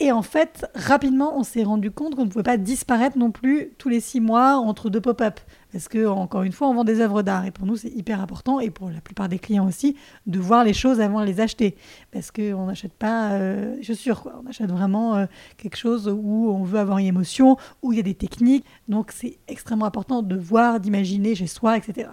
Et 0.00 0.10
en 0.10 0.22
fait, 0.22 0.66
rapidement, 0.74 1.38
on 1.38 1.44
s'est 1.44 1.62
rendu 1.62 1.92
compte 1.92 2.16
qu'on 2.16 2.24
ne 2.24 2.30
pouvait 2.30 2.42
pas 2.42 2.56
disparaître 2.56 3.16
non 3.16 3.30
plus 3.30 3.70
tous 3.78 3.88
les 3.88 4.00
six 4.00 4.20
mois 4.20 4.56
entre 4.56 4.90
deux 4.90 5.00
pop-up. 5.00 5.38
Parce 5.70 5.86
que, 5.86 6.06
encore 6.06 6.42
une 6.42 6.52
fois, 6.52 6.68
on 6.68 6.74
vend 6.74 6.82
des 6.82 7.00
œuvres 7.00 7.22
d'art. 7.22 7.46
Et 7.46 7.52
pour 7.52 7.64
nous, 7.64 7.76
c'est 7.76 7.90
hyper 7.90 8.20
important, 8.20 8.58
et 8.58 8.70
pour 8.70 8.90
la 8.90 9.00
plupart 9.00 9.28
des 9.28 9.38
clients 9.38 9.66
aussi, 9.66 9.96
de 10.26 10.40
voir 10.40 10.64
les 10.64 10.72
choses 10.72 11.00
avant 11.00 11.20
de 11.20 11.26
les 11.26 11.40
acheter. 11.40 11.76
Parce 12.10 12.32
qu'on 12.32 12.66
n'achète 12.66 12.92
pas 12.92 13.32
euh, 13.32 13.76
chaussures, 13.82 14.22
quoi. 14.22 14.40
On 14.44 14.48
achète 14.48 14.70
vraiment 14.70 15.14
euh, 15.14 15.26
quelque 15.58 15.76
chose 15.76 16.08
où 16.08 16.50
on 16.50 16.64
veut 16.64 16.80
avoir 16.80 16.98
une 16.98 17.06
émotion, 17.06 17.56
où 17.82 17.92
il 17.92 17.96
y 17.96 18.00
a 18.00 18.04
des 18.04 18.14
techniques. 18.14 18.64
Donc, 18.88 19.12
c'est 19.12 19.38
extrêmement 19.46 19.86
important 19.86 20.22
de 20.22 20.36
voir, 20.36 20.80
d'imaginer 20.80 21.36
chez 21.36 21.46
soi, 21.46 21.76
etc. 21.76 22.08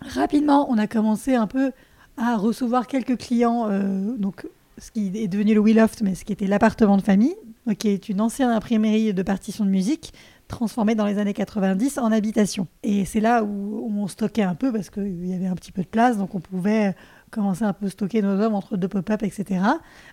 Rapidement, 0.00 0.70
on 0.70 0.78
a 0.78 0.86
commencé 0.86 1.34
un 1.34 1.46
peu 1.46 1.72
à 2.16 2.36
recevoir 2.36 2.86
quelques 2.86 3.18
clients. 3.18 3.68
Euh, 3.68 4.16
donc, 4.16 4.46
ce 4.78 4.90
qui 4.90 5.10
est 5.14 5.28
devenu 5.28 5.54
le 5.54 5.60
Willoft, 5.60 6.02
mais 6.02 6.14
ce 6.14 6.24
qui 6.24 6.32
était 6.32 6.46
l'appartement 6.46 6.96
de 6.96 7.02
famille, 7.02 7.36
qui 7.74 7.88
est 7.88 8.08
une 8.08 8.20
ancienne 8.20 8.50
imprimerie 8.50 9.12
de 9.12 9.22
partitions 9.22 9.64
de 9.64 9.70
musique 9.70 10.12
transformée 10.46 10.94
dans 10.94 11.04
les 11.04 11.18
années 11.18 11.34
90 11.34 11.98
en 11.98 12.10
habitation. 12.10 12.66
Et 12.82 13.04
c'est 13.04 13.20
là 13.20 13.44
où 13.44 13.92
on 13.94 14.08
stockait 14.08 14.42
un 14.42 14.54
peu 14.54 14.72
parce 14.72 14.88
qu'il 14.88 15.26
y 15.26 15.34
avait 15.34 15.46
un 15.46 15.54
petit 15.54 15.72
peu 15.72 15.82
de 15.82 15.88
place, 15.88 16.16
donc 16.16 16.34
on 16.34 16.40
pouvait 16.40 16.94
commencer 17.30 17.64
un 17.64 17.74
peu 17.74 17.90
stocker 17.90 18.22
nos 18.22 18.40
hommes 18.40 18.54
entre 18.54 18.78
deux 18.78 18.88
pop-up, 18.88 19.22
etc. 19.22 19.60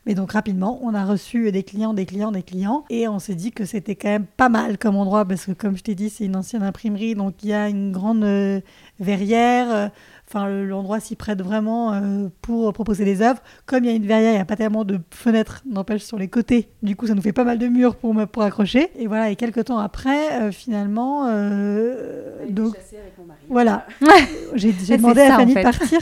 Mais 0.05 0.13
donc 0.13 0.33
rapidement, 0.33 0.79
on 0.83 0.93
a 0.93 1.05
reçu 1.05 1.49
des 1.53 1.63
clients, 1.63 1.93
des 1.93 2.05
clients, 2.05 2.33
des 2.33 2.43
clients, 2.43 2.83
et 2.89 3.07
on 3.07 3.19
s'est 3.19 3.35
dit 3.35 3.51
que 3.51 3.63
c'était 3.63 3.95
quand 3.95 4.09
même 4.09 4.25
pas 4.25 4.49
mal 4.49 4.77
comme 4.77 4.97
endroit 4.97 5.23
parce 5.23 5.45
que 5.45 5.53
comme 5.53 5.77
je 5.77 5.83
t'ai 5.83 5.95
dit, 5.95 6.09
c'est 6.09 6.25
une 6.25 6.35
ancienne 6.35 6.63
imprimerie, 6.63 7.15
donc 7.15 7.35
il 7.43 7.49
y 7.49 7.53
a 7.53 7.69
une 7.69 7.93
grande 7.93 8.25
euh, 8.25 8.59
verrière. 8.99 9.91
Euh, 10.35 10.39
Enfin, 10.39 10.49
l'endroit 10.49 10.99
s'y 10.99 11.15
prête 11.15 11.41
vraiment 11.41 11.93
euh, 11.93 12.27
pour 12.41 12.73
proposer 12.73 13.05
des 13.05 13.21
œuvres. 13.21 13.41
Comme 13.65 13.85
il 13.85 13.89
y 13.89 13.93
a 13.93 13.95
une 13.95 14.05
verrière, 14.05 14.31
il 14.31 14.35
n'y 14.35 14.41
a 14.41 14.45
pas 14.45 14.57
tellement 14.57 14.83
de 14.83 14.99
fenêtres, 15.09 15.63
n'empêche, 15.65 16.03
sur 16.03 16.17
les 16.17 16.27
côtés. 16.27 16.67
Du 16.83 16.97
coup, 16.97 17.07
ça 17.07 17.13
nous 17.13 17.21
fait 17.21 17.31
pas 17.31 17.45
mal 17.45 17.57
de 17.57 17.67
murs 17.67 17.95
pour, 17.95 18.13
pour 18.27 18.43
accrocher. 18.43 18.89
Et 18.97 19.07
voilà, 19.07 19.29
et 19.29 19.37
quelques 19.37 19.65
temps 19.65 19.77
après, 19.77 20.41
euh, 20.41 20.51
finalement... 20.51 21.27
Euh, 21.29 22.45
donc, 22.49 22.75
avec 22.75 23.17
mon 23.17 23.25
mari. 23.25 23.39
Voilà. 23.47 23.87
J'ai 24.55 24.73
demandé 24.97 25.21
à 25.21 25.37
Fanny 25.37 25.55
de 25.55 25.61
partir. 25.61 25.99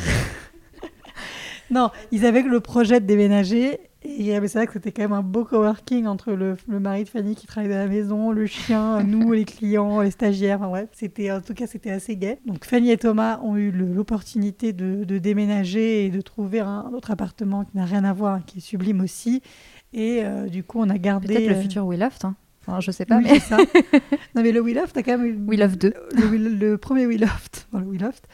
non, 1.69 1.91
ils 2.12 2.26
avaient 2.26 2.41
le 2.41 2.60
projet 2.60 3.00
de 3.00 3.06
déménager 3.06 3.80
et 4.06 4.48
c'est 4.48 4.54
vrai 4.54 4.68
que 4.68 4.74
c'était 4.74 4.92
quand 4.92 5.04
même 5.04 5.13
un 5.13 5.22
beau 5.22 5.46
coworking 5.46 6.08
entre 6.08 6.34
le, 6.34 6.58
le, 6.68 6.80
mari 6.80 7.06
de 7.06 7.10
Fanny 7.10 7.36
qui 7.36 7.48
travaille 7.48 7.70
dans 7.70 7.78
la 7.78 7.88
maison, 7.88 8.32
le 8.32 8.46
chien, 8.46 9.04
nous, 9.08 9.32
les 9.32 9.46
clients, 9.46 10.02
les 10.02 10.12
stagiaires. 10.12 10.58
Enfin 10.60 10.70
bref, 10.70 10.89
c'était, 10.92 11.32
en 11.32 11.42
tout 11.42 11.54
cas, 11.54 11.68
c'était 11.68 11.92
assez 11.92 12.16
gai. 12.16 12.39
Donc 12.46 12.66
Fanny 12.66 12.92
et 12.92 12.98
Thomas 12.98 13.39
ont 13.42 13.56
eu 13.56 13.72
l'opportunité 13.72 14.74
de, 14.74 15.04
de, 15.04 15.18
déménager 15.18 16.06
et 16.06 16.10
de 16.10 16.22
trouver 16.22 16.60
un, 16.60 16.92
autre 16.94 17.12
appartement 17.12 17.63
qui 17.63 17.78
n'a 17.78 17.86
rien 17.86 18.04
à 18.04 18.13
voir, 18.13 18.44
qui 18.46 18.58
est 18.58 18.62
sublime 18.62 19.02
aussi. 19.02 19.42
Et 19.94 20.22
euh, 20.24 20.48
du 20.48 20.63
coup, 20.63 20.80
on 20.80 20.89
a 20.89 20.98
gardé. 20.98 21.36
Peut-être 21.36 21.50
le 21.50 21.56
euh, 21.56 21.62
futur 21.62 21.86
We 21.86 22.00
Loft. 22.00 22.26
Hein. 22.26 22.36
Enfin, 22.62 22.80
je 22.80 22.92
sais 22.92 23.06
pas, 23.06 23.20
mais 23.20 23.39
ça. 23.39 23.58
non, 24.36 24.44
mais 24.44 24.52
le 24.52 24.62
We 24.62 24.76
Loft 24.76 24.98
a 24.98 25.04
quand 25.04 25.18
même 25.18 25.28
eu. 25.28 25.38
We 25.48 25.60
Loft 25.60 25.82
2. 25.82 25.94
Le, 26.13 26.38
le, 26.38 26.78
premier 26.78 27.06
We 27.06 27.20
Loft, 27.20 27.68
le 27.74 27.80
We 27.80 28.02
Loft, 28.02 28.28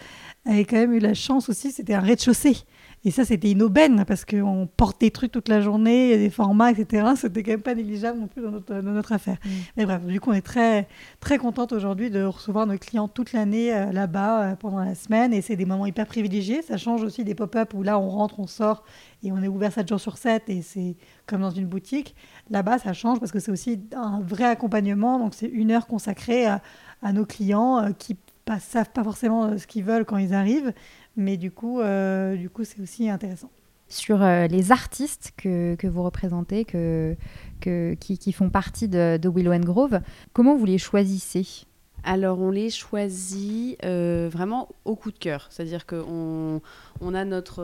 avait 0.46 0.66
quand 0.66 0.78
même 0.78 0.94
eu 0.94 1.00
la 1.00 1.14
chance 1.14 1.50
aussi, 1.50 1.72
c'était 1.72 1.94
un 1.94 2.00
rez-de-chaussée. 2.00 2.58
Et 3.06 3.12
ça, 3.12 3.24
c'était 3.24 3.52
une 3.52 3.62
aubaine 3.62 4.04
parce 4.06 4.26
qu'on 4.26 4.68
porte 4.76 5.00
des 5.00 5.12
trucs 5.12 5.32
toute 5.32 5.48
la 5.48 5.62
journée, 5.62 6.18
des 6.18 6.30
formats, 6.30 6.72
etc. 6.72 7.08
C'était 7.16 7.44
quand 7.44 7.52
même 7.52 7.62
pas 7.62 7.74
négligeable 7.74 8.20
non 8.20 8.28
plus 8.28 8.42
dans 8.42 8.52
notre, 8.52 8.74
dans 8.74 8.92
notre 8.92 9.14
affaire. 9.14 9.38
Mm. 9.46 9.50
Mais 9.78 9.86
bref, 9.86 10.06
du 10.06 10.20
coup, 10.20 10.32
on 10.32 10.34
est 10.34 10.42
très, 10.42 10.88
très 11.22 11.38
contente 11.38 11.72
aujourd'hui 11.72 12.10
de 12.10 12.24
recevoir 12.24 12.68
nos 12.68 12.78
clients 12.78 13.08
toute 13.08 13.32
l'année 13.32 13.74
euh, 13.74 13.94
là-bas 13.94 14.42
euh, 14.42 14.56
pendant 14.56 14.84
la 14.84 14.96
semaine. 14.96 15.34
Et 15.34 15.42
c'est 15.42 15.56
des 15.56 15.66
moments 15.66 15.86
hyper 15.86 16.08
privilégiés. 16.08 16.62
Ça 16.62 16.76
change 16.76 17.02
aussi 17.04 17.24
des 17.24 17.36
pop-up 17.36 17.74
où 17.74 17.84
là, 17.84 17.98
on 17.98 18.10
rentre, 18.10 18.40
on 18.40 18.48
sort 18.48 18.84
et 19.24 19.32
on 19.32 19.42
est 19.42 19.48
ouvert 19.48 19.72
7 19.72 19.88
jours 19.88 20.00
sur 20.00 20.18
7 20.18 20.50
et 20.50 20.62
c'est 20.62 20.98
comme 21.26 21.42
dans 21.42 21.52
une 21.52 21.68
boutique. 21.68 22.16
Là-bas, 22.50 22.80
ça 22.80 22.92
change 22.92 23.20
parce 23.20 23.32
que 23.32 23.40
c'est 23.40 23.52
aussi 23.52 23.80
un 23.96 24.20
vrai 24.20 24.46
accompagnement. 24.46 25.20
Donc, 25.20 25.36
c'est 25.36 25.48
une 25.48 25.72
heure 25.72 25.88
consacrée 25.88 26.48
à, 26.48 26.62
à 27.02 27.14
nos 27.14 27.26
clients 27.26 27.82
euh, 27.82 27.92
qui 27.98 28.18
ne 28.50 28.60
savent 28.60 28.90
pas 28.90 29.04
forcément 29.04 29.58
ce 29.58 29.68
qu'ils 29.68 29.84
veulent 29.84 30.06
quand 30.06 30.18
ils 30.18 30.34
arrivent, 30.34 30.74
mais 31.20 31.38
du 31.38 31.52
coup, 31.52 31.82
euh, 31.82 32.36
du 32.36 32.50
coup, 32.50 32.64
c'est 32.64 32.82
aussi 32.82 33.10
intéressant. 33.10 33.52
Sur 33.90 34.24
euh, 34.24 34.48
les 34.48 34.72
artistes 34.72 35.34
que, 35.36 35.76
que, 35.76 35.88
vous 35.88 36.04
représentez, 36.04 36.64
que, 36.64 37.16
que, 37.60 37.96
qui, 37.96 38.18
qui 38.18 38.32
font 38.32 38.50
partie 38.50 38.88
de, 38.88 39.18
de 39.18 39.30
Willow 39.30 39.52
and 39.52 39.60
Grove, 39.60 40.00
comment 40.32 40.56
vous 40.56 40.66
les 40.66 40.78
choisissez? 40.78 41.66
Alors 42.04 42.40
on 42.40 42.50
les 42.50 42.70
choisit 42.70 43.78
euh, 43.84 44.30
vraiment 44.32 44.70
au 44.86 44.96
coup 44.96 45.12
de 45.12 45.18
cœur, 45.18 45.48
c'est-à-dire 45.50 45.86
qu'on 45.86 46.62
on 47.02 47.14
a 47.14 47.26
notre, 47.26 47.62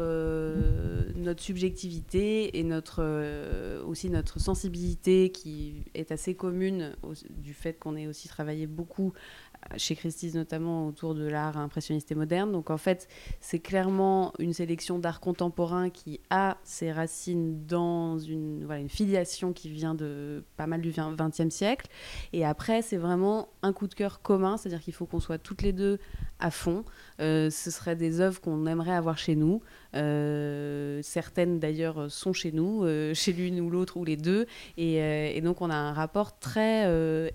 notre 1.16 1.42
subjectivité 1.42 2.60
et 2.60 2.64
notre, 2.64 3.02
aussi 3.86 4.10
notre 4.10 4.42
sensibilité 4.42 5.30
qui 5.30 5.86
est 5.94 6.12
assez 6.12 6.36
commune 6.36 6.98
du 7.30 7.54
fait 7.54 7.80
qu'on 7.80 7.96
ait 7.96 8.08
aussi 8.08 8.28
travaillé 8.28 8.68
beaucoup 8.68 9.14
chez 9.78 9.96
Christie's 9.96 10.36
notamment 10.36 10.88
autour 10.88 11.16
de 11.16 11.26
l'art 11.28 11.58
impressionniste 11.58 12.12
et 12.12 12.16
moderne. 12.16 12.52
Donc 12.52 12.70
en 12.70 12.78
fait, 12.78 13.08
c'est 13.40 13.60
clairement 13.60 14.34
une 14.40 14.54
sélection 14.54 15.00
d'art 15.00 15.20
contemporain 15.20 15.90
qui 15.90 16.22
a 16.30 16.58
ses 16.64 16.92
racines 16.92 17.66
dans 17.66 18.18
une, 18.18 18.68
une 18.70 18.90
filiation 18.90 19.54
qui 19.54 19.70
vient 19.70 19.96
de 19.96 20.44
pas 20.58 20.68
mal 20.68 20.82
du 20.82 20.92
XXe 20.92 21.54
siècle. 21.54 21.88
Et 22.34 22.46
après, 22.46 22.82
c'est 22.82 22.98
vraiment 22.98 23.50
un 23.62 23.74
coup 23.74 23.88
de 23.88 23.94
cœur 23.94 24.22
commun, 24.22 24.58
c'est-à-dire 24.58 24.82
qu'il 24.82 24.94
faut 24.94 25.06
qu'on 25.06 25.20
soit 25.20 25.38
toutes 25.38 25.62
les 25.62 25.74
deux 25.74 26.00
à 26.40 26.52
fond. 26.52 26.84
Euh, 27.22 27.50
ce 27.50 27.72
seraient 27.72 27.96
des 27.96 28.20
œuvres 28.20 28.42
qu'on 28.42 28.66
aimerait 28.66 28.94
avoir 28.94 29.18
chez 29.18 29.36
nous. 29.36 29.62
Euh, 29.96 31.00
certaines 31.02 31.60
d'ailleurs 31.60 32.12
sont 32.12 32.34
chez 32.34 32.52
nous, 32.52 32.84
euh, 32.84 33.14
chez 33.14 33.32
l'une 33.32 33.62
ou 33.62 33.70
l'autre 33.70 33.98
ou 33.98 34.04
les 34.04 34.18
deux. 34.18 34.46
Et, 34.78 35.40
donc 35.42 35.62
on 35.62 35.70
a 35.70 35.76
un 35.76 35.94
rapport 35.94 36.40
très 36.40 36.86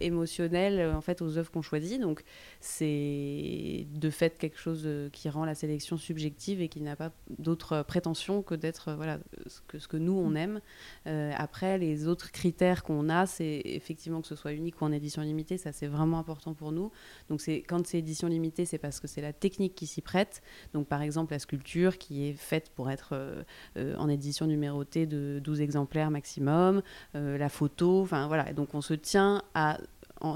émotionnel 0.00 0.94
en 0.94 1.00
fait 1.00 1.22
aux 1.22 1.38
œuvres 1.38 1.50
qu'on 1.50 1.62
choisit. 1.62 2.00
Donc 2.00 2.22
c'est 2.60 3.86
de 3.90 4.10
fait 4.10 4.36
quelque 4.36 4.58
chose 4.58 4.88
qui 5.12 5.28
rend 5.28 5.44
la 5.44 5.54
sélection 5.54 5.96
subjective 5.96 6.60
et 6.60 6.68
qui 6.68 6.80
n'a 6.80 6.96
pas 6.96 7.12
d'autre 7.38 7.82
prétention 7.86 8.42
que 8.42 8.54
d'être 8.54 8.92
voilà 8.94 9.18
ce 9.46 9.86
que, 9.86 9.96
nous 9.96 10.12
on 10.12 10.34
aime. 10.34 10.60
après 11.06 11.78
les 11.78 12.08
autres 12.08 12.32
critères 12.32 12.82
qu'on 12.82 13.08
a, 13.08 13.26
c'est 13.26 13.62
effectivement 13.64 14.20
que 14.20 14.28
ce 14.28 14.34
soit 14.34 14.52
unique 14.52 14.80
ou 14.80 14.84
en 14.84 14.92
édition 14.92 15.22
limitée. 15.22 15.56
Ça 15.56 15.72
c'est 15.72 15.86
vraiment 15.86 16.18
important 16.18 16.54
pour 16.54 16.72
nous. 16.72 16.90
Donc 17.28 17.40
quand 17.68 17.86
c'est 17.86 17.98
édition 17.98 18.26
limitée, 18.26 18.64
c'est 18.64 18.78
parce 18.90 18.98
que 18.98 19.06
c'est 19.06 19.20
la 19.20 19.32
technique 19.32 19.76
qui 19.76 19.86
s'y 19.86 20.00
prête. 20.00 20.42
Donc 20.74 20.88
par 20.88 21.00
exemple 21.00 21.32
la 21.32 21.38
sculpture 21.38 21.96
qui 21.96 22.26
est 22.26 22.32
faite 22.32 22.72
pour 22.74 22.90
être 22.90 23.10
euh, 23.12 23.44
euh, 23.76 23.94
en 23.96 24.08
édition 24.08 24.46
numérotée 24.46 25.06
de 25.06 25.40
12 25.44 25.60
exemplaires 25.60 26.10
maximum, 26.10 26.82
euh, 27.14 27.38
la 27.38 27.48
photo, 27.48 28.02
enfin 28.02 28.26
voilà. 28.26 28.52
donc 28.52 28.74
on 28.74 28.80
se 28.80 28.94
tient 28.94 29.42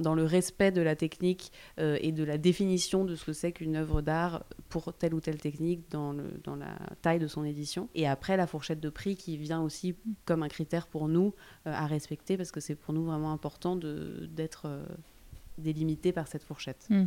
dans 0.00 0.14
le 0.14 0.24
respect 0.24 0.70
de 0.70 0.80
la 0.80 0.96
technique 0.96 1.52
et 1.78 2.10
de 2.10 2.24
la 2.24 2.38
définition 2.38 3.04
de 3.04 3.14
ce 3.16 3.26
que 3.26 3.34
c'est 3.34 3.52
qu'une 3.52 3.76
œuvre 3.76 4.00
d'art 4.00 4.44
pour 4.70 4.94
telle 4.94 5.12
ou 5.12 5.20
telle 5.20 5.36
technique 5.36 5.90
dans 5.90 6.14
la 6.14 6.78
taille 7.02 7.18
de 7.18 7.26
son 7.26 7.44
édition. 7.44 7.90
Et 7.94 8.08
après, 8.08 8.38
la 8.38 8.46
fourchette 8.46 8.80
de 8.80 8.88
prix 8.88 9.14
qui 9.14 9.36
vient 9.36 9.60
aussi 9.60 9.94
comme 10.24 10.42
un 10.42 10.48
critère 10.48 10.86
pour 10.86 11.06
nous 11.08 11.34
à 11.66 11.86
respecter 11.86 12.38
parce 12.38 12.50
que 12.50 12.60
c'est 12.60 12.76
pour 12.76 12.94
nous 12.94 13.04
vraiment 13.04 13.30
important 13.30 13.76
d'être 13.76 14.68
délimité 15.58 16.12
par 16.12 16.26
cette 16.28 16.42
fourchette. 16.42 16.86
Hmm. 16.90 17.06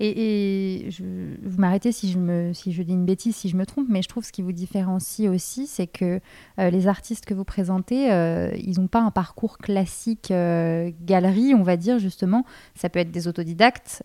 Et, 0.00 0.88
vous 1.00 1.58
m'arrêtez 1.58 1.92
si 1.92 2.10
je, 2.10 2.52
si 2.52 2.72
je 2.72 2.82
dis 2.82 2.92
une 2.92 3.06
bêtise, 3.06 3.36
si 3.36 3.48
je 3.48 3.56
me 3.56 3.64
trompe, 3.64 3.86
mais 3.88 4.02
je 4.02 4.08
trouve 4.08 4.24
ce 4.24 4.32
qui 4.32 4.42
vous 4.42 4.52
différencie 4.52 5.28
aussi, 5.28 5.66
c'est 5.66 5.86
que 5.86 6.20
euh, 6.58 6.70
les 6.70 6.86
artistes 6.86 7.24
que 7.24 7.34
vous 7.34 7.44
présentez, 7.44 8.12
euh, 8.12 8.50
ils 8.56 8.80
n'ont 8.80 8.88
pas 8.88 9.00
un 9.00 9.10
parcours 9.10 9.58
classique 9.58 10.30
euh, 10.30 10.90
galerie, 11.02 11.54
on 11.54 11.62
va 11.62 11.76
dire 11.76 11.98
justement. 11.98 12.44
Ça 12.74 12.88
peut 12.88 12.98
être 12.98 13.10
des 13.10 13.28
autodidactes, 13.28 14.02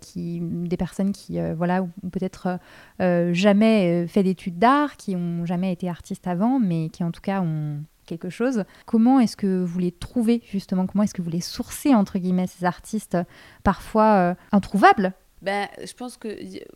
qui, 0.00 0.40
des 0.40 0.76
personnes 0.76 1.12
qui 1.12 1.38
voilà, 1.56 1.82
ont 1.82 2.10
peut-être 2.10 2.58
jamais 2.98 4.06
fait 4.06 4.22
d'études 4.22 4.58
d'art, 4.58 4.96
qui 4.96 5.14
n'ont 5.14 5.46
jamais 5.46 5.72
été 5.72 5.88
artistes 5.88 6.26
avant, 6.26 6.58
mais 6.58 6.88
qui 6.88 7.04
en 7.04 7.10
tout 7.10 7.20
cas 7.20 7.40
ont 7.40 7.80
quelque 8.10 8.30
chose. 8.30 8.64
Comment 8.86 9.20
est-ce 9.20 9.36
que 9.36 9.62
vous 9.64 9.78
les 9.78 9.92
trouvez 9.92 10.42
justement? 10.50 10.86
Comment 10.86 11.04
est-ce 11.04 11.14
que 11.14 11.22
vous 11.22 11.30
les 11.30 11.40
sourcez 11.40 11.94
entre 11.94 12.18
guillemets 12.18 12.46
ces 12.46 12.64
artistes 12.64 13.16
parfois 13.62 14.36
introuvables? 14.52 15.12
Ben, 15.42 15.68
je 15.82 15.92
pense 15.94 16.18
que 16.18 16.28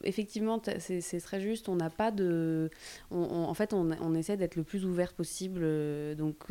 effectivement 0.05 0.61
c'est 0.79 1.21
très 1.21 1.41
juste. 1.41 1.69
On 1.69 1.77
n'a 1.77 1.91
pas 1.91 2.11
de, 2.11 2.71
en 3.11 3.53
fait, 3.55 3.75
on, 3.75 4.15
essaie 4.15 4.37
d'être 4.37 4.57
le 4.57 4.65
plus 4.65 4.87
ouvert 4.87 5.13
possible. 5.13 5.61
donc 6.17 6.51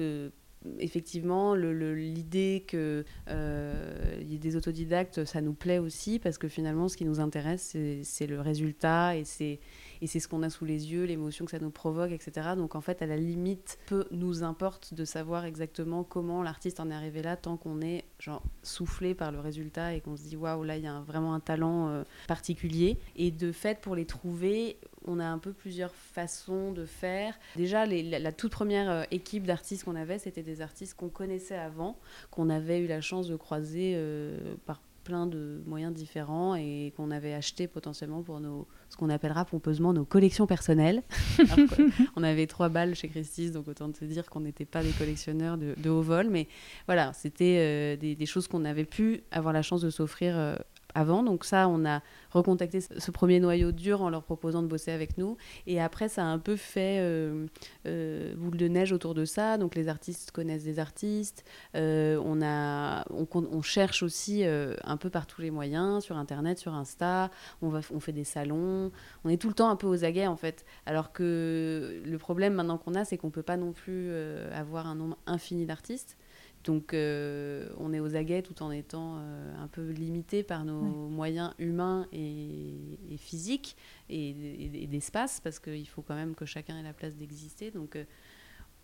effectivement, 0.79 1.55
l'idée 1.55 2.65
qu'il 2.67 3.05
euh, 3.29 4.21
y 4.21 4.35
ait 4.35 4.39
des 4.39 4.55
autodidactes, 4.55 5.25
ça 5.25 5.41
nous 5.41 5.53
plaît 5.53 5.79
aussi 5.79 6.19
parce 6.19 6.37
que 6.37 6.47
finalement, 6.47 6.87
ce 6.87 6.97
qui 6.97 7.05
nous 7.05 7.19
intéresse, 7.19 7.75
c'est 8.03 8.27
le 8.27 8.39
résultat 8.39 9.15
et 9.15 9.23
c'est 9.25 9.59
ce 10.01 10.27
qu'on 10.27 10.43
a 10.43 10.49
sous 10.49 10.65
les 10.65 10.91
yeux, 10.91 11.05
l'émotion 11.05 11.45
que 11.45 11.51
ça 11.51 11.59
nous 11.59 11.69
provoque, 11.69 12.11
etc. 12.11 12.49
Donc 12.55 12.75
en 12.75 12.81
fait, 12.81 13.01
à 13.01 13.05
la 13.05 13.17
limite, 13.17 13.77
peu 13.87 14.05
nous 14.11 14.43
importe 14.43 14.93
de 14.93 15.05
savoir 15.05 15.45
exactement 15.45 16.03
comment 16.03 16.43
l'artiste 16.43 16.79
en 16.79 16.89
est 16.89 16.93
arrivé 16.93 17.21
là, 17.21 17.35
tant 17.35 17.57
qu'on 17.57 17.81
est 17.81 18.03
genre 18.19 18.43
soufflé 18.61 19.13
par 19.13 19.31
le 19.31 19.39
résultat 19.39 19.93
et 19.93 20.01
qu'on 20.01 20.15
se 20.15 20.23
dit 20.23 20.37
waouh, 20.37 20.63
là 20.63 20.77
il 20.77 20.83
y 20.83 20.87
a 20.87 21.01
vraiment 21.01 21.33
un 21.33 21.39
talent 21.39 21.89
euh, 21.89 22.03
particulier. 22.27 22.97
Et 23.15 23.31
de 23.31 23.51
fait, 23.51 23.81
pour 23.81 23.95
les 23.95 24.05
trouver, 24.05 24.77
on 25.05 25.19
a 25.19 25.25
un 25.25 25.37
peu 25.37 25.53
plusieurs 25.53 25.93
façons 25.93 26.71
de 26.71 26.85
faire. 26.85 27.37
Déjà, 27.55 27.85
la, 27.85 28.31
toute 28.31 28.51
première 28.51 28.89
euh, 28.89 29.03
équipe 29.11 29.45
d'artistes 29.45 29.83
qu'on 29.83 29.95
avait, 29.95 30.19
c'était 30.19 30.43
des 30.43 30.61
artistes 30.61 30.95
qu'on 30.95 31.09
connaissait 31.09 31.57
avant, 31.57 31.97
qu'on 32.31 32.49
avait 32.49 32.79
eu 32.79 32.87
la 32.87 33.01
chance 33.01 33.27
de 33.27 33.35
croiser 33.35 33.93
euh, 33.95 34.55
par 34.65 34.81
plein 35.03 35.27
de 35.27 35.61
moyens 35.65 35.93
différents 35.93 36.55
et 36.55 36.93
qu'on 36.95 37.11
avait 37.11 37.33
acheté 37.33 37.67
potentiellement 37.67 38.23
pour 38.23 38.39
nos, 38.39 38.67
ce 38.89 38.97
qu'on 38.97 39.09
appellera 39.09 39.45
pompeusement 39.45 39.93
nos 39.93 40.05
collections 40.05 40.47
personnelles. 40.47 41.03
on 42.15 42.23
avait 42.23 42.47
trois 42.47 42.69
balles 42.69 42.95
chez 42.95 43.09
Christie's, 43.09 43.51
donc 43.51 43.67
autant 43.67 43.91
te 43.91 44.05
dire 44.05 44.29
qu'on 44.29 44.41
n'était 44.41 44.65
pas 44.65 44.81
des 44.81 44.91
collectionneurs 44.91 45.57
de, 45.57 45.89
haut 45.89 46.01
vol, 46.01 46.29
mais 46.29 46.47
voilà, 46.87 47.13
c'était 47.13 47.57
euh, 47.59 47.97
des, 47.97 48.25
choses 48.25 48.47
qu'on 48.47 48.65
avait 48.65 48.85
pu 48.85 49.21
avoir 49.31 49.53
la 49.53 49.61
chance 49.61 49.81
de 49.81 49.89
s'offrir 49.89 50.37
euh, 50.37 50.55
avant. 50.95 51.23
Donc 51.23 51.45
ça, 51.45 51.67
on 51.67 51.85
a 51.85 52.01
recontacté 52.31 52.81
ce 52.81 53.11
premier 53.11 53.39
noyau 53.39 53.71
dur 53.71 54.01
en 54.01 54.09
leur 54.09 54.23
proposant 54.23 54.61
de 54.61 54.67
bosser 54.67 54.91
avec 54.91 55.17
nous. 55.17 55.37
Et 55.67 55.81
après, 55.81 56.09
ça 56.09 56.23
a 56.23 56.25
un 56.25 56.39
peu 56.39 56.55
fait 56.55 56.97
euh, 56.99 57.45
euh, 57.85 58.33
boule 58.35 58.57
de 58.57 58.67
neige 58.67 58.91
autour 58.91 59.13
de 59.13 59.25
ça. 59.25 59.57
Donc 59.57 59.75
les 59.75 59.87
artistes 59.87 60.31
connaissent 60.31 60.63
des 60.63 60.79
artistes. 60.79 61.45
Euh, 61.75 62.21
on, 62.23 62.41
a, 62.41 63.05
on, 63.11 63.61
cherche 63.61 64.03
aussi 64.03 64.43
un 64.43 64.97
peu 64.97 65.09
par 65.09 65.27
tous 65.27 65.41
les 65.41 65.51
moyens, 65.51 66.03
sur 66.03 66.17
Internet, 66.17 66.57
sur 66.59 66.73
Insta. 66.73 67.29
On, 67.61 67.71
on 67.71 67.99
fait 67.99 68.11
des 68.11 68.23
salons. 68.23 68.91
On 69.23 69.29
est 69.29 69.37
tout 69.37 69.47
le 69.47 69.53
temps 69.53 69.69
un 69.69 69.75
peu 69.75 69.87
aux 69.87 70.03
aguets, 70.03 70.27
en 70.27 70.37
fait. 70.37 70.65
Alors 70.85 71.11
que 71.13 72.01
le 72.03 72.17
problème 72.17 72.53
maintenant 72.53 72.77
qu'on 72.77 72.95
a, 72.95 73.05
c'est 73.05 73.17
qu'on 73.17 73.27
ne 73.27 73.31
peut 73.31 73.43
pas 73.43 73.57
non 73.57 73.71
plus 73.71 74.11
avoir 74.53 74.87
un 74.87 74.95
nombre 74.95 75.17
infini 75.25 75.65
d'artistes. 75.65 76.17
Donc 76.63 76.93
euh, 76.93 77.67
on 77.77 77.93
est 77.93 77.99
aux 77.99 78.15
aguets 78.15 78.41
tout 78.41 78.63
en 78.63 78.71
étant 78.71 79.17
euh, 79.17 79.63
un 79.63 79.67
peu 79.67 79.89
limité 79.89 80.43
par 80.43 80.63
nos 80.63 80.81
moyens 80.81 81.53
humains 81.59 82.07
et, 82.13 83.17
physiques 83.17 83.75
et, 84.09 84.87
d'espace 84.89 85.41
parce 85.41 85.59
qu'il 85.59 85.87
faut 85.87 86.01
quand 86.01 86.15
même 86.15 86.35
que 86.35 86.45
chacun 86.45 86.77
ait 86.79 86.83
la 86.83 86.93
place 86.93 87.15
d'exister. 87.15 87.71
Donc 87.71 87.95
euh, 87.95 88.05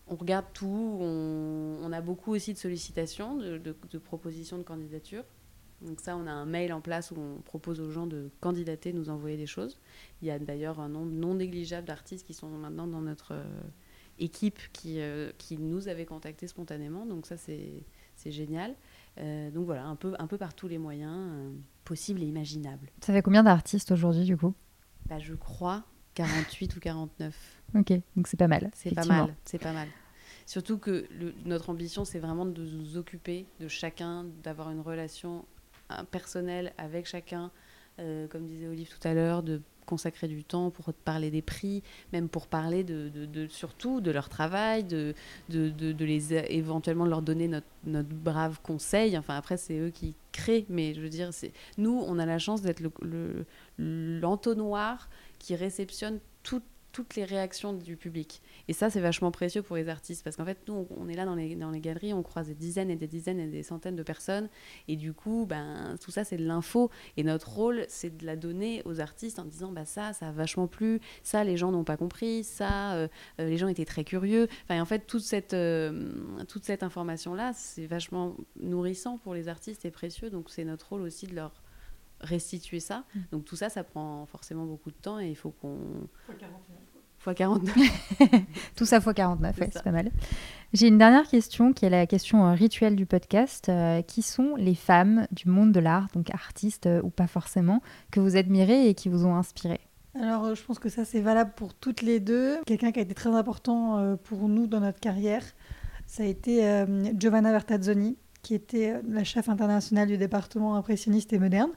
on 0.08 0.16
regarde 0.16 0.46
tout, 0.54 0.98
on, 1.00 1.92
a 1.94 2.02
beaucoup 2.02 2.34
aussi 2.34 2.54
de 2.54 2.58
sollicitations, 2.58 3.38
de, 3.38 3.98
propositions 4.00 4.58
de 4.58 4.64
candidature. 4.64 5.24
Donc 5.82 6.02
ça, 6.02 6.18
on 6.18 6.28
a 6.28 6.32
un 6.32 6.46
mail 6.46 6.74
en 6.74 6.82
place 6.82 7.12
où 7.12 7.16
on 7.18 7.42
propose 7.42 7.80
aux 7.80 7.92
gens 7.92 8.08
de 8.08 8.30
candidater, 8.42 8.92
nous 8.92 9.10
envoyer 9.10 9.38
des 9.38 9.46
choses. 9.46 9.80
Il 10.22 10.28
y 10.28 10.32
a 10.32 10.40
d'ailleurs 10.40 10.80
un 10.80 10.90
nombre 10.90 11.12
non 11.12 11.36
négligeable 11.36 11.88
d'artistes 11.88 12.26
qui 12.26 12.34
sont 12.34 12.50
maintenant 12.50 12.88
dans 12.88 13.02
notre 13.02 13.36
équipe 14.20 14.60
qui, 14.74 15.00
euh, 15.00 15.32
qui 15.38 15.58
nous 15.58 15.88
avait 15.88 16.06
contactés 16.06 16.48
spontanément. 16.48 17.06
Donc 17.06 17.26
ça, 17.26 17.38
c'est 17.38 17.84
génial. 18.26 18.76
Euh, 19.20 19.50
donc 19.52 19.66
voilà, 19.66 19.86
un 19.86 19.96
peu, 19.96 20.14
un 20.20 20.28
peu 20.28 20.38
par 20.38 20.54
tous 20.54 20.68
les 20.68 20.78
moyens 20.78 21.18
euh, 21.18 21.52
possibles 21.84 22.22
et 22.22 22.26
imaginables. 22.26 22.90
Ça 23.02 23.14
fait 23.14 23.22
combien 23.22 23.44
d'artistes 23.44 23.92
aujourd'hui 23.92 24.24
du 24.24 24.38
coup? 24.38 24.54
Bah, 25.08 25.20
Je 25.20 25.34
crois 25.34 25.84
48 26.16 26.76
ou 26.76 26.80
49. 26.80 27.62
Ok, 27.76 27.94
donc 28.16 28.28
c'est 28.28 28.38
pas 28.38 28.48
mal. 28.48 28.70
C'est 28.74 28.94
pas 28.94 29.06
mal, 29.06 29.36
c'est 29.46 29.60
pas 29.60 29.74
mal. 29.74 29.88
Surtout 30.46 30.80
que 30.80 31.08
notre 31.46 31.70
ambition, 31.70 32.06
c'est 32.06 32.18
vraiment 32.18 32.46
de 32.46 32.66
nous 32.66 32.98
occuper 32.98 33.46
de 33.60 33.68
chacun, 33.68 34.26
d'avoir 34.44 34.72
une 34.72 34.82
relation 34.82 35.46
personnelle 36.10 36.74
avec 36.80 37.06
chacun, 37.06 37.52
comme 37.98 38.48
disait 38.48 38.68
Olive 38.68 38.90
tout 38.90 39.08
à 39.08 39.14
l'heure, 39.14 39.44
de 39.44 39.62
consacrer 39.90 40.28
du 40.28 40.44
temps 40.44 40.70
pour 40.70 40.94
parler 40.94 41.32
des 41.32 41.42
prix, 41.42 41.82
même 42.14 42.30
pour 42.30 42.46
parler 42.46 42.84
de, 42.84 43.48
surtout 43.50 44.02
de 44.02 44.12
leur 44.12 44.30
travail, 44.30 44.84
de, 44.84 45.16
les 45.50 46.34
éventuellement 46.34 47.06
leur 47.06 47.24
donner 47.24 47.48
notre, 47.48 47.66
notre 47.86 48.10
brave 48.10 48.60
conseil. 48.62 49.18
Enfin, 49.18 49.36
après, 49.36 49.58
c'est 49.58 49.80
eux 49.80 49.90
qui 49.90 50.14
créent, 50.32 50.68
mais 50.70 50.94
je 50.94 51.02
veux 51.02 51.10
dire, 51.10 51.34
c'est 51.34 51.52
nous, 51.80 52.04
on 52.08 52.20
a 52.20 52.26
la 52.28 52.38
chance 52.38 52.62
d'être 52.62 52.82
l'entonnoir 53.80 55.10
le, 55.12 55.40
qui 55.40 55.56
réceptionne 55.56 56.20
toutes 56.44 56.64
toutes 57.00 57.16
les 57.16 57.24
réactions 57.24 57.72
du 57.72 57.96
public. 57.96 58.42
Et 58.68 58.74
ça, 58.74 58.90
c'est 58.90 59.00
vachement 59.00 59.32
précieux 59.32 59.62
pour 59.62 59.78
les 59.78 59.88
artistes, 59.88 60.22
parce 60.22 60.36
qu'en 60.36 60.44
fait, 60.44 60.58
nous, 60.68 60.86
on 60.98 61.08
est 61.08 61.16
là 61.16 61.24
dans 61.24 61.36
les, 61.36 61.56
dans 61.56 61.72
les 61.72 61.80
galeries, 61.80 62.14
on 62.14 62.24
croise 62.24 62.48
des 62.48 62.56
dizaines 62.56 62.90
et 62.90 62.98
des 62.98 63.08
dizaines 63.08 63.40
et 63.40 63.48
des 63.48 63.64
centaines 63.64 63.96
de 63.96 64.04
personnes, 64.04 64.50
et 64.90 64.98
du 64.98 65.14
coup, 65.14 65.46
ben, 65.48 65.96
tout 66.04 66.12
ça, 66.12 66.26
c'est 66.26 66.36
de 66.36 66.46
l'info, 66.46 66.92
et 67.16 67.24
notre 67.24 67.50
rôle, 67.50 67.86
c'est 67.88 68.18
de 68.18 68.26
la 68.26 68.36
donner 68.36 68.82
aux 68.84 69.00
artistes 69.00 69.40
en 69.40 69.46
disant, 69.46 69.72
bah 69.72 69.86
ça, 69.86 70.12
ça 70.12 70.28
a 70.28 70.32
vachement 70.34 70.68
plu, 70.68 71.00
ça, 71.24 71.46
les 71.46 71.56
gens 71.56 71.72
n'ont 71.72 71.86
pas 71.86 71.96
compris, 71.96 72.44
ça, 72.44 72.96
euh, 72.96 73.08
euh, 73.40 73.48
les 73.48 73.58
gens 73.58 73.70
étaient 73.70 73.86
très 73.86 74.04
curieux. 74.04 74.50
Enfin, 74.66 74.82
en 74.82 74.86
fait, 74.86 75.08
toute 75.08 75.24
cette, 75.24 75.54
euh, 75.54 76.12
toute 76.50 76.66
cette 76.66 76.84
information-là, 76.84 77.54
c'est 77.54 77.88
vachement 77.88 78.36
nourrissant 78.60 79.20
pour 79.20 79.34
les 79.34 79.48
artistes 79.48 79.86
et 79.86 79.92
précieux, 79.92 80.30
donc 80.30 80.50
c'est 80.50 80.66
notre 80.66 80.90
rôle 80.90 81.04
aussi 81.04 81.28
de 81.28 81.36
leur 81.36 81.64
restituer 82.22 82.80
ça. 82.80 83.06
Mm. 83.14 83.20
Donc 83.32 83.46
tout 83.46 83.56
ça, 83.56 83.70
ça 83.70 83.84
prend 83.84 84.26
forcément 84.26 84.66
beaucoup 84.66 84.92
de 84.92 84.96
temps 84.96 85.20
et 85.20 85.30
il 85.30 85.36
faut 85.36 85.52
qu'on... 85.52 86.08
Fois 87.20 87.34
49. 87.34 87.76
49. 87.76 88.42
tout 88.76 88.86
ça 88.86 89.02
fois 89.02 89.14
49, 89.14 89.56
c'est 89.60 89.84
pas 89.84 89.92
mal. 89.92 90.10
J'ai 90.72 90.88
une 90.88 90.98
dernière 90.98 91.28
question 91.28 91.74
qui 91.74 91.86
est 91.86 91.90
la 91.90 92.08
question 92.08 92.46
euh, 92.46 92.54
rituelle 92.54 92.96
du 92.96 93.06
podcast. 93.06 93.68
Euh, 93.68 94.02
qui 94.02 94.22
sont 94.22 94.56
les 94.56 94.74
femmes 94.74 95.28
du 95.32 95.50
monde 95.50 95.74
de 95.74 95.82
l'art, 95.82 96.08
donc 96.14 96.34
artistes 96.34 96.86
euh, 96.86 97.02
ou 97.04 97.10
pas 97.10 97.28
forcément, 97.28 97.82
que 98.12 98.22
vous 98.22 98.38
admirez 98.38 98.88
et 98.88 98.94
qui 98.94 99.10
vous 99.10 99.26
ont 99.26 99.36
inspiré? 99.36 99.82
Alors, 100.16 100.56
je 100.56 100.64
pense 100.64 100.80
que 100.80 100.88
ça, 100.88 101.04
c'est 101.04 101.20
valable 101.20 101.52
pour 101.58 101.74
toutes 101.74 102.02
les 102.02 102.22
deux. 102.22 102.58
Quelqu'un 102.66 102.94
qui 102.94 103.00
a 103.00 103.02
été 103.02 103.14
très 103.14 103.30
important 103.30 104.18
pour 104.24 104.48
nous 104.48 104.66
dans 104.66 104.80
notre 104.80 105.00
carrière, 105.00 105.44
ça 106.08 106.24
a 106.24 106.26
été 106.26 106.86
Giovanna 107.16 107.52
Vertazzoni, 107.52 108.18
qui 108.42 108.56
était 108.56 109.00
la 109.08 109.24
chef 109.24 109.50
internationale 109.50 110.08
du 110.08 110.18
département 110.18 110.76
impressionniste 110.76 111.32
et 111.32 111.38
moderne. 111.40 111.70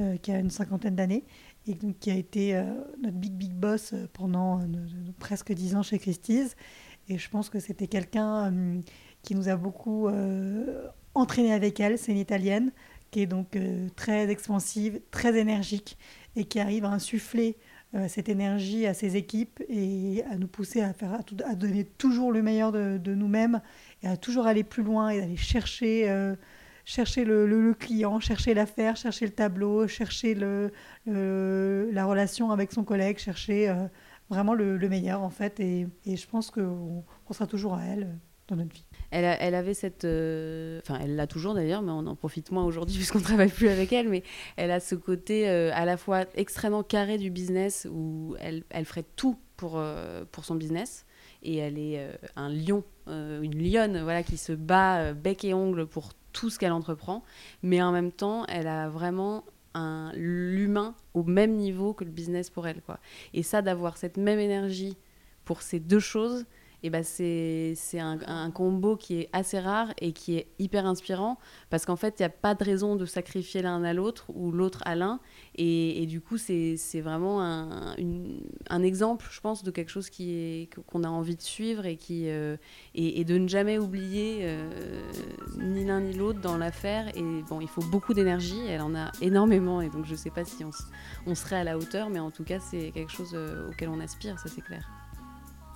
Euh, 0.00 0.16
qui 0.16 0.32
a 0.32 0.40
une 0.40 0.50
cinquantaine 0.50 0.96
d'années 0.96 1.22
et 1.66 1.76
qui 2.00 2.10
a 2.10 2.14
été 2.14 2.56
euh, 2.56 2.64
notre 3.02 3.16
big 3.16 3.32
big 3.32 3.52
boss 3.52 3.92
euh, 3.92 4.06
pendant 4.12 4.60
presque 5.18 5.52
dix 5.52 5.76
ans 5.76 5.82
chez 5.82 5.98
Christie's. 5.98 6.56
Et 7.08 7.18
je 7.18 7.28
pense 7.28 7.50
que 7.50 7.60
c'était 7.60 7.86
quelqu'un 7.86 8.50
qui 9.22 9.34
nous 9.34 9.50
a 9.50 9.56
beaucoup 9.56 10.08
entraîné 11.12 11.52
avec 11.52 11.78
elle. 11.78 11.98
C'est 11.98 12.12
une 12.12 12.18
italienne 12.18 12.72
qui 13.10 13.20
est 13.20 13.26
donc 13.26 13.58
très 13.94 14.30
expansive, 14.30 15.02
très 15.10 15.38
énergique 15.38 15.98
et 16.34 16.46
qui 16.46 16.60
arrive 16.60 16.86
à 16.86 16.88
insuffler 16.88 17.58
cette 18.08 18.30
énergie 18.30 18.86
à 18.86 18.94
ses 18.94 19.16
équipes 19.16 19.62
et 19.68 20.24
à 20.30 20.38
nous 20.38 20.48
pousser 20.48 20.80
à, 20.80 20.94
faire, 20.94 21.20
à, 21.44 21.54
donner 21.54 21.84
toujours 21.84 22.32
le 22.32 22.40
meilleur 22.40 22.72
de, 22.72 22.96
de 22.96 23.14
nous-mêmes 23.14 23.60
et 24.02 24.08
à 24.08 24.16
toujours 24.16 24.46
aller 24.46 24.64
plus 24.64 24.82
loin 24.82 25.10
et 25.10 25.20
d'aller 25.20 25.36
chercher 25.36 26.08
chercher 26.84 27.24
le, 27.24 27.74
client, 27.74 28.20
chercher 28.20 28.54
l'affaire, 28.54 28.96
chercher 28.96 29.26
le 29.26 29.32
tableau, 29.32 29.88
chercher 29.88 30.34
le, 30.34 30.70
la 31.06 32.04
relation 32.04 32.50
avec 32.50 32.72
son 32.72 32.84
collègue, 32.84 33.18
chercher 33.18 33.68
euh, 33.68 33.86
vraiment 34.28 34.54
le, 34.54 34.78
meilleur 34.88 35.22
en 35.22 35.30
fait. 35.30 35.60
Et, 35.60 35.86
je 36.06 36.26
pense 36.26 36.50
qu'on 36.50 37.04
pensera 37.26 37.46
toujours 37.46 37.74
à 37.74 37.84
elle 37.84 38.02
euh, 38.04 38.16
dans 38.48 38.56
notre 38.56 38.74
vie. 38.74 38.84
Elle, 39.10 39.36
elle 39.40 39.54
avait 39.54 39.74
cette... 39.74 40.04
Euh, 40.04 40.80
enfin, 40.82 40.98
elle 41.02 41.16
l'a 41.16 41.26
toujours 41.26 41.54
d'ailleurs, 41.54 41.82
mais 41.82 41.92
on 41.92 42.06
en 42.06 42.16
profite 42.16 42.50
moins 42.50 42.64
aujourd'hui 42.64 42.96
puisqu'on 42.98 43.20
ne 43.20 43.24
travaille 43.24 43.50
plus 43.50 43.68
avec 43.68 43.92
elle. 43.92 44.08
Mais 44.08 44.22
elle 44.56 44.70
a 44.70 44.80
ce 44.80 44.94
côté 44.94 45.48
à 45.48 45.84
la 45.84 45.96
fois 45.96 46.24
extrêmement 46.34 46.82
carré 46.82 47.16
du 47.16 47.30
business 47.30 47.88
où 47.90 48.36
elle, 48.40 48.64
elle 48.70 48.84
ferait 48.84 49.04
tout 49.16 49.38
pour, 49.56 49.82
pour 50.32 50.44
son 50.44 50.56
business 50.56 51.06
et 51.44 51.58
elle 51.58 51.78
est 51.78 52.04
un 52.34 52.48
lion, 52.48 52.82
une 53.06 53.56
lionne, 53.56 54.02
voilà, 54.02 54.22
qui 54.24 54.36
se 54.36 54.52
bat 54.52 55.12
bec 55.12 55.44
et 55.44 55.54
ongle 55.54 55.86
pour 55.86 56.12
tout 56.34 56.50
ce 56.50 56.58
qu'elle 56.58 56.72
entreprend, 56.72 57.24
mais 57.62 57.80
en 57.80 57.92
même 57.92 58.12
temps, 58.12 58.44
elle 58.46 58.66
a 58.66 58.90
vraiment 58.90 59.44
l'humain 60.14 60.94
au 61.14 61.24
même 61.24 61.56
niveau 61.56 61.94
que 61.94 62.04
le 62.04 62.10
business 62.10 62.50
pour 62.50 62.68
elle. 62.68 62.82
Quoi. 62.82 62.98
Et 63.32 63.42
ça, 63.42 63.62
d'avoir 63.62 63.96
cette 63.96 64.18
même 64.18 64.38
énergie 64.38 64.96
pour 65.44 65.62
ces 65.62 65.80
deux 65.80 65.98
choses, 66.00 66.44
et 66.84 66.90
ben 66.90 67.02
c'est 67.02 67.74
un, 67.98 68.50
combo 68.50 68.96
qui 68.96 69.20
est 69.20 69.30
assez 69.32 69.58
rare 69.58 69.88
et 70.02 70.12
qui 70.12 70.36
est 70.36 70.48
hyper 70.58 70.84
inspirant 70.84 71.38
parce 71.70 71.86
qu'en 71.86 71.96
fait, 71.96 72.16
il 72.18 72.22
n'y 72.22 72.26
a 72.26 72.28
pas 72.28 72.54
de 72.54 72.62
raison 72.62 72.94
de 72.94 73.06
sacrifier 73.06 73.62
l'un 73.62 73.82
à 73.84 73.94
l'autre 73.94 74.26
ou 74.34 74.52
l'autre 74.52 74.82
à 74.84 74.94
l'un. 74.94 75.18
Et, 75.54 76.04
du 76.04 76.20
coup, 76.20 76.36
c'est 76.36 76.76
vraiment 77.00 77.40
un, 77.40 77.94
un, 78.68 78.82
exemple, 78.82 79.26
je 79.30 79.40
pense, 79.40 79.64
de 79.64 79.70
quelque 79.70 79.88
chose 79.88 80.10
qu'on 80.10 81.04
a 81.04 81.08
envie 81.08 81.36
de 81.36 81.42
suivre 81.42 81.86
et, 81.86 81.96
qui, 81.96 82.28
euh, 82.28 82.58
et, 82.94 83.24
de 83.24 83.38
ne 83.38 83.48
jamais 83.48 83.78
oublier 83.78 84.40
euh, 84.42 84.70
ni 85.56 85.86
l'un 85.86 86.02
ni 86.02 86.12
l'autre 86.12 86.42
dans 86.42 86.58
l'affaire. 86.58 87.08
Et 87.16 87.22
bon, 87.48 87.62
il 87.62 87.68
faut 87.68 87.84
beaucoup 87.84 88.12
d'énergie, 88.12 88.60
elle 88.68 88.82
en 88.82 88.94
a 88.94 89.10
énormément. 89.22 89.80
Et 89.80 89.88
donc, 89.88 90.04
je 90.04 90.12
ne 90.12 90.18
sais 90.18 90.30
pas 90.30 90.44
si 90.44 90.62
on, 90.64 90.70
on, 91.26 91.34
serait 91.34 91.56
à 91.56 91.64
la 91.64 91.78
hauteur, 91.78 92.10
mais 92.10 92.20
en 92.20 92.30
tout 92.30 92.44
cas, 92.44 92.60
c'est 92.60 92.90
quelque 92.90 93.10
chose 93.12 93.30
euh, 93.32 93.70
auquel 93.70 93.88
on 93.88 94.00
aspire, 94.00 94.38
ça 94.38 94.50
c'est 94.50 94.60
clair. 94.60 94.86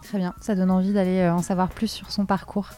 Très 0.03 0.19
bien, 0.19 0.35
ça 0.41 0.55
donne 0.55 0.71
envie 0.71 0.93
d'aller 0.93 1.21
euh, 1.21 1.35
en 1.35 1.43
savoir 1.43 1.69
plus 1.69 1.89
sur 1.89 2.11
son 2.11 2.27
parcours. 2.27 2.71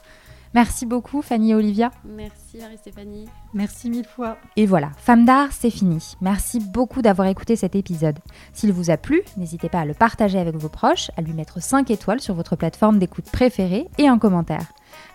Merci 0.52 0.84
beaucoup 0.84 1.22
Fanny 1.22 1.52
et 1.52 1.54
Olivia. 1.54 1.92
Merci 2.04 2.58
Marie-Stéphanie. 2.58 3.28
Merci 3.54 3.88
mille 3.88 4.04
fois. 4.04 4.36
Et 4.56 4.66
voilà, 4.66 4.90
Femme 4.96 5.24
d'art, 5.24 5.48
c'est 5.52 5.70
fini. 5.70 6.16
Merci 6.20 6.58
beaucoup 6.58 7.02
d'avoir 7.02 7.28
écouté 7.28 7.54
cet 7.54 7.76
épisode. 7.76 8.18
S'il 8.52 8.72
vous 8.72 8.90
a 8.90 8.96
plu, 8.96 9.22
n'hésitez 9.36 9.68
pas 9.68 9.80
à 9.80 9.84
le 9.84 9.94
partager 9.94 10.40
avec 10.40 10.56
vos 10.56 10.68
proches, 10.68 11.12
à 11.16 11.22
lui 11.22 11.34
mettre 11.34 11.62
5 11.62 11.88
étoiles 11.90 12.20
sur 12.20 12.34
votre 12.34 12.56
plateforme 12.56 12.98
d'écoute 12.98 13.30
préférée 13.30 13.86
et 13.98 14.08
un 14.08 14.18
commentaire. 14.18 14.66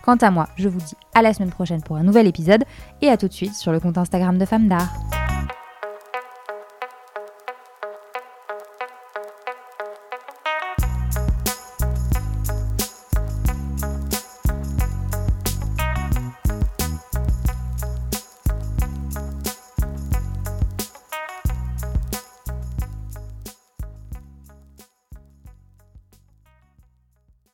Quant 0.02 0.16
à 0.16 0.30
moi, 0.30 0.48
je 0.56 0.70
vous 0.70 0.78
dis 0.78 0.94
à 1.14 1.20
la 1.20 1.34
semaine 1.34 1.50
prochaine 1.50 1.82
pour 1.82 1.96
un 1.96 2.02
nouvel 2.02 2.26
épisode 2.26 2.64
et 3.02 3.10
à 3.10 3.18
tout 3.18 3.28
de 3.28 3.32
suite 3.34 3.54
sur 3.54 3.72
le 3.72 3.80
compte 3.80 3.98
Instagram 3.98 4.38
de 4.38 4.44
Femme 4.46 4.68
d'art. 4.68 4.88